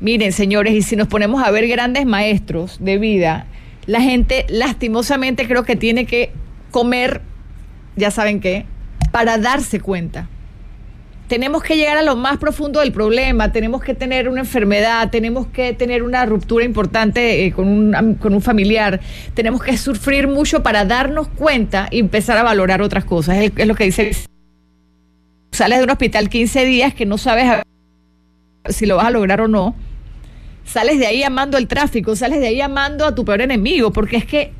Miren, 0.00 0.32
señores, 0.32 0.74
y 0.74 0.82
si 0.82 0.94
nos 0.96 1.08
ponemos 1.08 1.42
a 1.42 1.50
ver 1.50 1.66
grandes 1.68 2.04
maestros 2.04 2.78
de 2.80 2.98
vida, 2.98 3.46
la 3.86 4.00
gente 4.00 4.44
lastimosamente 4.48 5.46
creo 5.46 5.64
que 5.64 5.76
tiene 5.76 6.06
que 6.06 6.32
comer, 6.70 7.22
ya 7.96 8.10
saben 8.10 8.40
qué, 8.40 8.66
para 9.10 9.38
darse 9.38 9.80
cuenta 9.80 10.28
tenemos 11.28 11.62
que 11.62 11.76
llegar 11.76 11.98
a 11.98 12.02
lo 12.02 12.16
más 12.16 12.38
profundo 12.38 12.80
del 12.80 12.92
problema, 12.92 13.50
tenemos 13.50 13.82
que 13.82 13.94
tener 13.94 14.28
una 14.28 14.40
enfermedad, 14.40 15.10
tenemos 15.10 15.46
que 15.48 15.72
tener 15.72 16.02
una 16.02 16.24
ruptura 16.24 16.64
importante 16.64 17.44
eh, 17.44 17.52
con, 17.52 17.66
un, 17.66 18.14
con 18.14 18.32
un 18.32 18.40
familiar, 18.40 19.00
tenemos 19.34 19.62
que 19.62 19.76
sufrir 19.76 20.28
mucho 20.28 20.62
para 20.62 20.84
darnos 20.84 21.28
cuenta 21.28 21.88
y 21.90 21.98
empezar 21.98 22.38
a 22.38 22.42
valorar 22.42 22.80
otras 22.80 23.04
cosas. 23.04 23.38
Es, 23.38 23.66
lo 23.66 23.74
que 23.74 23.84
dice. 23.84 24.12
Sales 25.50 25.78
de 25.78 25.84
un 25.84 25.90
hospital 25.90 26.28
15 26.28 26.64
días 26.64 26.94
que 26.94 27.06
no 27.06 27.18
sabes 27.18 27.62
si 28.68 28.86
lo 28.86 28.96
vas 28.96 29.06
a 29.06 29.10
lograr 29.10 29.40
o 29.40 29.48
no. 29.48 29.74
Sales 30.64 30.98
de 30.98 31.06
ahí 31.06 31.22
amando 31.22 31.58
el 31.58 31.66
tráfico, 31.66 32.14
sales 32.14 32.40
de 32.40 32.48
ahí 32.48 32.60
amando 32.60 33.04
a 33.04 33.14
tu 33.14 33.24
peor 33.24 33.40
enemigo, 33.40 33.92
porque 33.92 34.16
es 34.16 34.26
que 34.26 34.52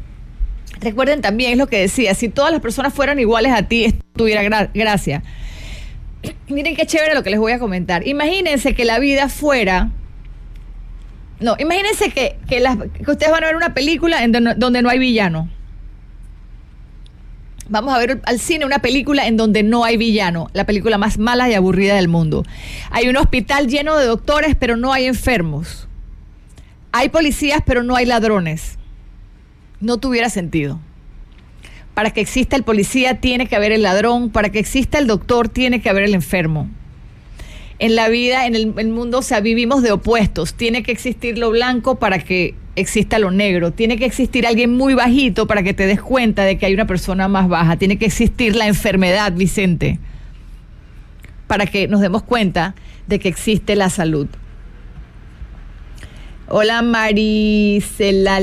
recuerden 0.81 1.21
también, 1.21 1.53
es 1.53 1.59
lo 1.59 1.67
que 1.67 1.81
decía, 1.81 2.14
si 2.14 2.29
todas 2.29 2.51
las 2.53 2.61
personas 2.61 2.95
fueran 2.95 3.19
iguales 3.19 3.53
a 3.53 3.62
ti, 3.62 3.85
esto 3.85 4.01
tuviera 4.17 4.69
gracia 4.73 5.23
miren 6.49 6.77
qué 6.77 6.87
chévere 6.87 7.14
lo 7.14 7.22
que 7.22 7.31
les 7.31 7.41
voy 7.41 7.53
a 7.53 7.59
comentar. 7.59 8.07
Imagínense 8.07 8.74
que 8.74 8.85
la 8.85 8.99
vida 8.99 9.29
fuera. 9.29 9.91
No, 11.41 11.55
imagínense 11.59 12.11
que, 12.11 12.39
que, 12.49 12.62
ustedes 13.11 13.31
van 13.31 13.45
a 13.45 13.49
ver 13.49 13.57
una 13.57 13.74
película 13.74 14.24
en 14.24 14.33
donde, 14.33 14.83
no 14.83 14.89
hay 14.89 14.99
villano. 14.99 15.51
Vamos 17.68 17.95
a 17.95 17.99
ver 17.99 18.22
al 18.24 18.39
cine 18.39 18.64
una 18.64 18.79
película 18.79 19.27
en 19.27 19.37
donde 19.37 19.62
no 19.62 19.85
hay 19.85 19.97
villano, 19.97 20.49
la 20.53 20.64
película 20.64 20.99
más 20.99 21.18
mala 21.18 21.51
y 21.51 21.55
aburrida 21.55 21.97
del 21.97 22.09
mundo. 22.09 22.45
Hay 22.91 23.09
un 23.09 23.16
hospital 23.16 23.66
lleno 23.66 23.97
de 23.99 24.07
doctores, 24.07 24.57
pero 24.59 24.77
no 24.77 24.93
hay 24.93 25.07
enfermos. 25.07 25.89
Hay 26.93 27.11
policías, 27.11 27.61
pero 27.66 27.83
no 27.83 27.97
hay 27.97 28.07
ladrones. 28.07 28.79
No 29.81 29.99
tuviera 29.99 30.31
sentido. 30.31 30.81
Para 31.97 32.11
que 32.11 32.21
exista 32.21 32.57
el 32.57 32.63
policía 32.63 33.23
tiene 33.23 33.47
que 33.47 33.57
haber 33.57 33.73
el 33.73 33.81
ladrón, 33.81 34.29
para 34.29 34.51
que 34.51 34.59
exista 34.59 34.99
el 34.99 35.07
doctor 35.07 35.49
tiene 35.49 35.81
que 35.81 35.89
haber 35.89 36.03
el 36.03 36.13
enfermo. 36.13 36.69
En 37.79 37.97
la 37.97 38.11
vida, 38.11 38.47
en 38.47 38.55
el, 38.55 38.89
mundo, 38.89 39.21
o 39.21 39.23
sea, 39.23 39.41
vivimos 39.41 39.83
de 39.83 39.93
opuestos. 39.93 40.53
Tiene 40.53 40.83
que 40.83 40.93
existir 40.93 41.39
lo 41.39 41.51
blanco 41.51 41.99
para 41.99 42.19
que 42.19 42.55
exista 42.75 43.19
lo 43.19 43.31
negro. 43.31 43.71
Tiene 43.71 43.97
que 43.97 44.05
existir 44.05 44.47
alguien 44.47 44.77
muy 44.77 44.93
bajito 44.93 45.47
para 45.47 45.63
que 45.63 45.73
te 45.73 45.87
des 45.87 46.03
cuenta 46.03 46.45
de 46.45 46.59
que 46.59 46.67
hay 46.67 46.75
una 46.75 46.87
persona 46.87 47.29
más 47.29 47.49
baja. 47.49 47.79
Tiene 47.79 47.97
que 47.97 48.05
existir 48.05 48.57
la 48.57 48.67
enfermedad, 48.67 49.33
Vicente, 49.33 49.99
para 51.47 51.65
que 51.65 51.89
nos 51.89 52.03
demos 52.03 52.23
cuenta 52.23 52.75
de 53.07 53.19
que 53.19 53.29
existe 53.29 53.75
la 53.75 53.89
salud. 53.89 54.27
Hola 56.49 56.83
Maricela 56.83 58.39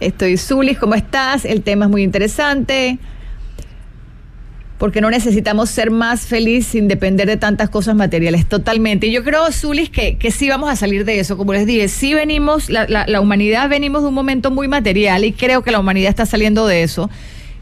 Estoy 0.00 0.38
Zulis, 0.38 0.78
¿cómo 0.78 0.94
estás? 0.94 1.44
El 1.44 1.62
tema 1.62 1.84
es 1.84 1.90
muy 1.90 2.02
interesante. 2.02 2.98
Porque 4.78 5.02
no 5.02 5.10
necesitamos 5.10 5.68
ser 5.68 5.90
más 5.90 6.22
felices 6.22 6.72
sin 6.72 6.88
depender 6.88 7.28
de 7.28 7.36
tantas 7.36 7.68
cosas 7.68 7.94
materiales, 7.94 8.48
totalmente. 8.48 9.08
Y 9.08 9.12
yo 9.12 9.22
creo, 9.22 9.52
Zulis, 9.52 9.90
que, 9.90 10.16
que 10.16 10.30
sí 10.30 10.48
vamos 10.48 10.70
a 10.70 10.76
salir 10.76 11.04
de 11.04 11.20
eso. 11.20 11.36
Como 11.36 11.52
les 11.52 11.66
dije, 11.66 11.86
sí 11.88 12.14
venimos, 12.14 12.70
la, 12.70 12.86
la, 12.86 13.20
humanidad 13.20 13.68
venimos 13.68 14.00
de 14.00 14.08
un 14.08 14.14
momento 14.14 14.50
muy 14.50 14.68
material 14.68 15.26
y 15.26 15.32
creo 15.32 15.62
que 15.62 15.70
la 15.70 15.80
humanidad 15.80 16.08
está 16.08 16.24
saliendo 16.24 16.66
de 16.66 16.82
eso. 16.82 17.10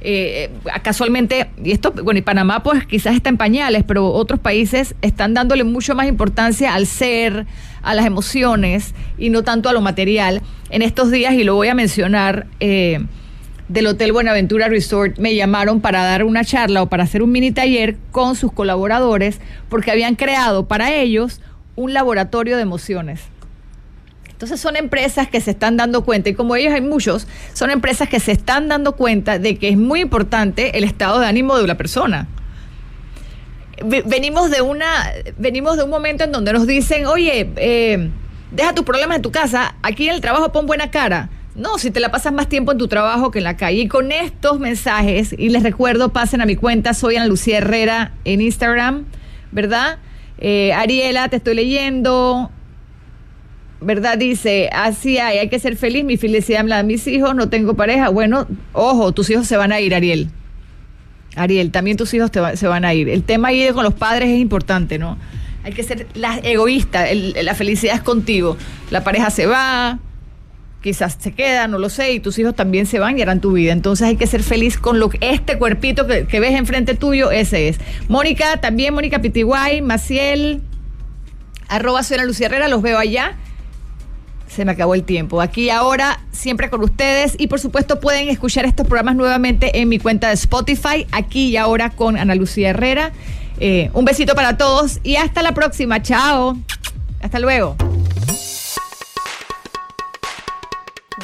Eh, 0.01 0.51
casualmente, 0.83 1.49
y 1.63 1.73
esto, 1.73 1.93
bueno, 1.93 2.19
y 2.19 2.23
Panamá 2.23 2.63
pues 2.63 2.87
quizás 2.87 3.15
está 3.15 3.29
en 3.31 3.37
pañales, 3.37 3.85
pero 3.85 4.13
otros 4.13 4.39
países 4.39 4.95
están 5.03 5.35
dándole 5.35 5.65
mucho 5.65 5.95
más 5.95 6.07
importancia 6.07 6.75
al 6.75 6.87
ser, 6.87 7.47
a 7.83 7.95
las 7.95 8.07
emociones 8.07 8.95
y 9.19 9.31
no 9.31 9.43
tanto 9.43 9.69
a 9.69 9.73
lo 9.73 9.81
material. 9.81 10.43
En 10.71 10.83
estos 10.83 11.11
días, 11.11 11.35
y 11.35 11.45
lo 11.45 11.55
voy 11.55 11.69
a 11.69 11.75
mencionar, 11.75 12.47
eh, 12.61 13.01
del 13.69 13.87
Hotel 13.87 14.13
Buenaventura 14.13 14.69
Resort 14.69 15.19
me 15.19 15.35
llamaron 15.35 15.81
para 15.81 16.03
dar 16.03 16.25
una 16.25 16.45
charla 16.45 16.83
o 16.83 16.89
para 16.89 17.05
hacer 17.05 17.23
un 17.23 17.31
mini 17.31 17.53
taller 17.53 17.97
con 18.11 18.35
sus 18.35 18.51
colaboradores 18.51 19.41
porque 19.69 19.91
habían 19.91 20.15
creado 20.15 20.67
para 20.67 20.95
ellos 20.95 21.41
un 21.77 21.93
laboratorio 21.93 22.57
de 22.57 22.63
emociones. 22.63 23.21
Entonces 24.39 24.61
son 24.61 24.77
empresas 24.77 25.27
que 25.27 25.41
se 25.41 25.51
están 25.51 25.77
dando 25.77 26.05
cuenta, 26.05 26.31
y 26.31 26.35
como 26.35 26.55
ellos 26.55 26.73
hay 26.73 26.81
muchos, 26.81 27.27
son 27.55 27.71
empresas 27.71 28.09
que 28.09 28.21
se 28.21 28.31
están 28.31 28.69
dando 28.69 28.93
cuenta 28.93 29.41
de 29.41 29.59
que 29.59 29.69
es 29.69 29.77
muy 29.77 29.99
importante 29.99 30.79
el 30.79 30.85
estado 30.85 31.19
de 31.19 31.27
ánimo 31.27 31.57
de 31.57 31.65
una 31.65 31.77
persona 31.77 32.29
venimos 33.83 34.51
de 34.51 34.63
una, 34.63 35.13
venimos 35.39 35.77
de 35.77 35.83
un 35.83 35.91
momento 35.91 36.23
en 36.25 36.31
donde 36.33 36.53
nos 36.53 36.69
dicen, 36.69 37.07
oye, 37.07 37.51
eh, 37.57 38.11
deja 38.51 38.75
tus 38.75 38.85
problemas 38.85 39.17
en 39.17 39.23
tu 39.23 39.31
casa, 39.31 39.75
aquí 39.83 40.09
en 40.09 40.15
el 40.15 40.21
trabajo 40.21 40.53
pon 40.53 40.67
buena 40.67 40.93
cara. 40.93 41.31
No, 41.55 41.79
si 41.79 41.91
te 41.91 41.99
la 41.99 42.13
pasas 42.13 42.33
más 42.33 42.49
tiempo 42.49 42.71
en 42.71 42.79
tu 42.79 42.87
trabajo 42.87 43.33
que 43.33 43.39
en 43.39 43.45
la 43.45 43.57
calle. 43.57 43.81
Y 43.81 43.89
con 43.89 44.13
estos 44.13 44.61
mensajes, 44.61 45.35
y 45.37 45.49
les 45.49 45.65
recuerdo, 45.65 46.11
pasen 46.13 46.41
a 46.41 46.47
mi 46.47 46.55
cuenta, 46.55 46.95
soy 46.95 47.17
Ana 47.17 47.27
Lucía 47.27 47.59
Herrera 47.59 48.13
en 48.25 48.41
Instagram, 48.41 49.07
¿verdad? 49.51 49.99
Eh, 50.39 50.73
Ariela, 50.73 51.29
te 51.29 51.37
estoy 51.37 51.57
leyendo. 51.57 52.53
¿Verdad? 53.81 54.19
Dice, 54.19 54.69
así 54.73 55.19
hay, 55.19 55.39
hay 55.39 55.49
que 55.49 55.61
ser 55.61 55.77
feliz, 55.77 56.05
mi 56.05 56.17
felicidad 56.17 56.65
la 56.65 56.83
mis 56.83 57.07
hijos, 57.07 57.35
no 57.35 57.49
tengo 57.49 57.75
pareja. 57.75 58.09
Bueno, 58.09 58.47
ojo, 58.73 59.13
tus 59.13 59.31
hijos 59.31 59.47
se 59.47 59.57
van 59.57 59.71
a 59.71 59.81
ir, 59.81 59.95
Ariel. 59.95 60.31
Ariel, 61.37 61.71
también 61.71 61.97
tus 61.97 62.13
hijos 62.15 62.31
se 62.55 62.67
van 62.67 62.85
a 62.85 62.93
ir. 62.95 63.09
El 63.09 63.23
tema 63.23 63.49
ahí 63.49 63.69
con 63.73 63.85
los 63.85 63.95
padres 63.95 64.31
es 64.31 64.39
importante, 64.41 64.99
¿no? 64.99 65.17
Hay 65.63 65.73
que 65.73 65.85
ser 65.85 66.07
la, 66.15 66.39
egoísta, 66.39 67.07
la 67.15 67.55
felicidad 67.55 67.95
es 67.95 68.03
contigo. 68.03 68.57
La 68.91 69.05
pareja 69.05 69.31
se 69.31 69.47
va, 69.47 70.01
quizás 70.83 71.17
se 71.21 71.33
queda, 71.33 71.69
no 71.69 71.79
lo 71.79 71.89
sé, 71.89 72.13
y 72.13 72.21
tus 72.21 72.39
hijos 72.41 72.57
también 72.57 72.87
se 72.87 72.99
van 72.99 73.17
y 73.17 73.23
harán 73.23 73.41
tu 73.41 73.53
vida. 73.53 73.73
Entonces 73.73 74.09
hay 74.09 74.17
que 74.17 74.27
ser 74.27 74.43
feliz 74.43 74.77
con 74.77 74.99
lo 74.99 75.09
que 75.09 75.19
este 75.21 75.57
cuerpito 75.57 76.07
que, 76.07 76.41
ves 76.41 76.55
enfrente 76.55 76.95
tuyo, 76.95 77.31
ese 77.31 77.69
es. 77.69 77.79
Mónica, 78.09 78.61
también 78.61 78.95
Mónica 78.95 79.21
Pitiguay, 79.21 79.83
Maciel, 79.83 80.63
arroba 81.69 82.03
Suena 82.03 82.25
Lucía 82.25 82.47
Herrera, 82.47 82.67
los 82.67 82.83
veo 82.83 82.99
allá 82.99 83.37
se 84.49 84.65
me 84.65 84.73
acabó 84.73 84.95
el 84.95 85.05
tiempo. 85.05 85.41
Aquí 85.41 85.71
ahora, 85.71 86.21
siempre 86.33 86.71
con 86.71 86.83
ustedes. 86.83 87.35
Y 87.39 87.47
por 87.47 87.61
supuesto 87.61 88.01
pueden 88.01 88.29
escuchar 88.29 88.65
estos 88.65 88.87
programas 88.87 89.17
nuevamente 89.17 89.81
en 89.81 89.89
mi 89.89 89.99
cuenta 89.99 90.29
de 90.29 90.35
Spotify, 90.35 91.07
aquí 91.13 91.51
y 91.51 91.57
ahora 91.57 91.91
con 91.91 92.17
Ana 92.17 92.35
Lucía 92.35 92.71
Herrera. 92.71 93.13
Eh, 93.61 93.91
un 93.93 94.05
besito 94.05 94.35
para 94.35 94.57
todos 94.57 95.01
y 95.03 95.17
hasta 95.17 95.43
la 95.43 95.53
próxima. 95.53 96.03
Chao. 96.03 96.57
Hasta 97.21 97.39
luego. 97.39 97.77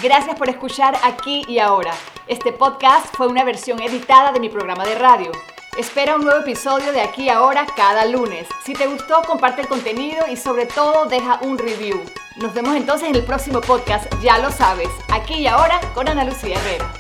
Gracias 0.03 0.37
por 0.37 0.49
escuchar 0.49 0.95
aquí 1.05 1.45
y 1.49 1.59
ahora. 1.59 1.93
Este 2.27 2.53
podcast 2.53 3.15
fue 3.17 3.27
una 3.27 3.45
versión 3.45 3.81
editada 3.81 4.33
de 4.33 4.41
mi 4.41 4.49
programa 4.49 4.85
de 4.85 4.97
radio. 4.97 5.31
Espera 5.77 6.15
un 6.15 6.23
nuevo 6.23 6.39
episodio 6.39 6.93
de 6.93 7.01
aquí 7.01 7.29
ahora 7.29 7.67
cada 7.77 8.05
lunes. 8.05 8.47
Si 8.65 8.75
te 8.75 8.87
gustó, 8.87 9.23
comparte 9.23 9.63
el 9.63 9.67
contenido 9.67 10.25
y 10.31 10.37
sobre 10.37 10.67
todo 10.67 11.07
deja 11.07 11.41
un 11.43 11.59
review. 11.59 12.01
Nos 12.37 12.55
vemos 12.55 12.77
entonces 12.77 13.09
en 13.09 13.17
el 13.17 13.25
próximo 13.25 13.61
podcast, 13.61 14.07
ya 14.23 14.39
lo 14.39 14.53
sabes, 14.53 14.89
aquí 15.13 15.35
y 15.35 15.47
ahora 15.49 15.81
con 15.93 16.09
Ana 16.09 16.25
Lucía 16.25 16.61
Herrera. 16.61 16.93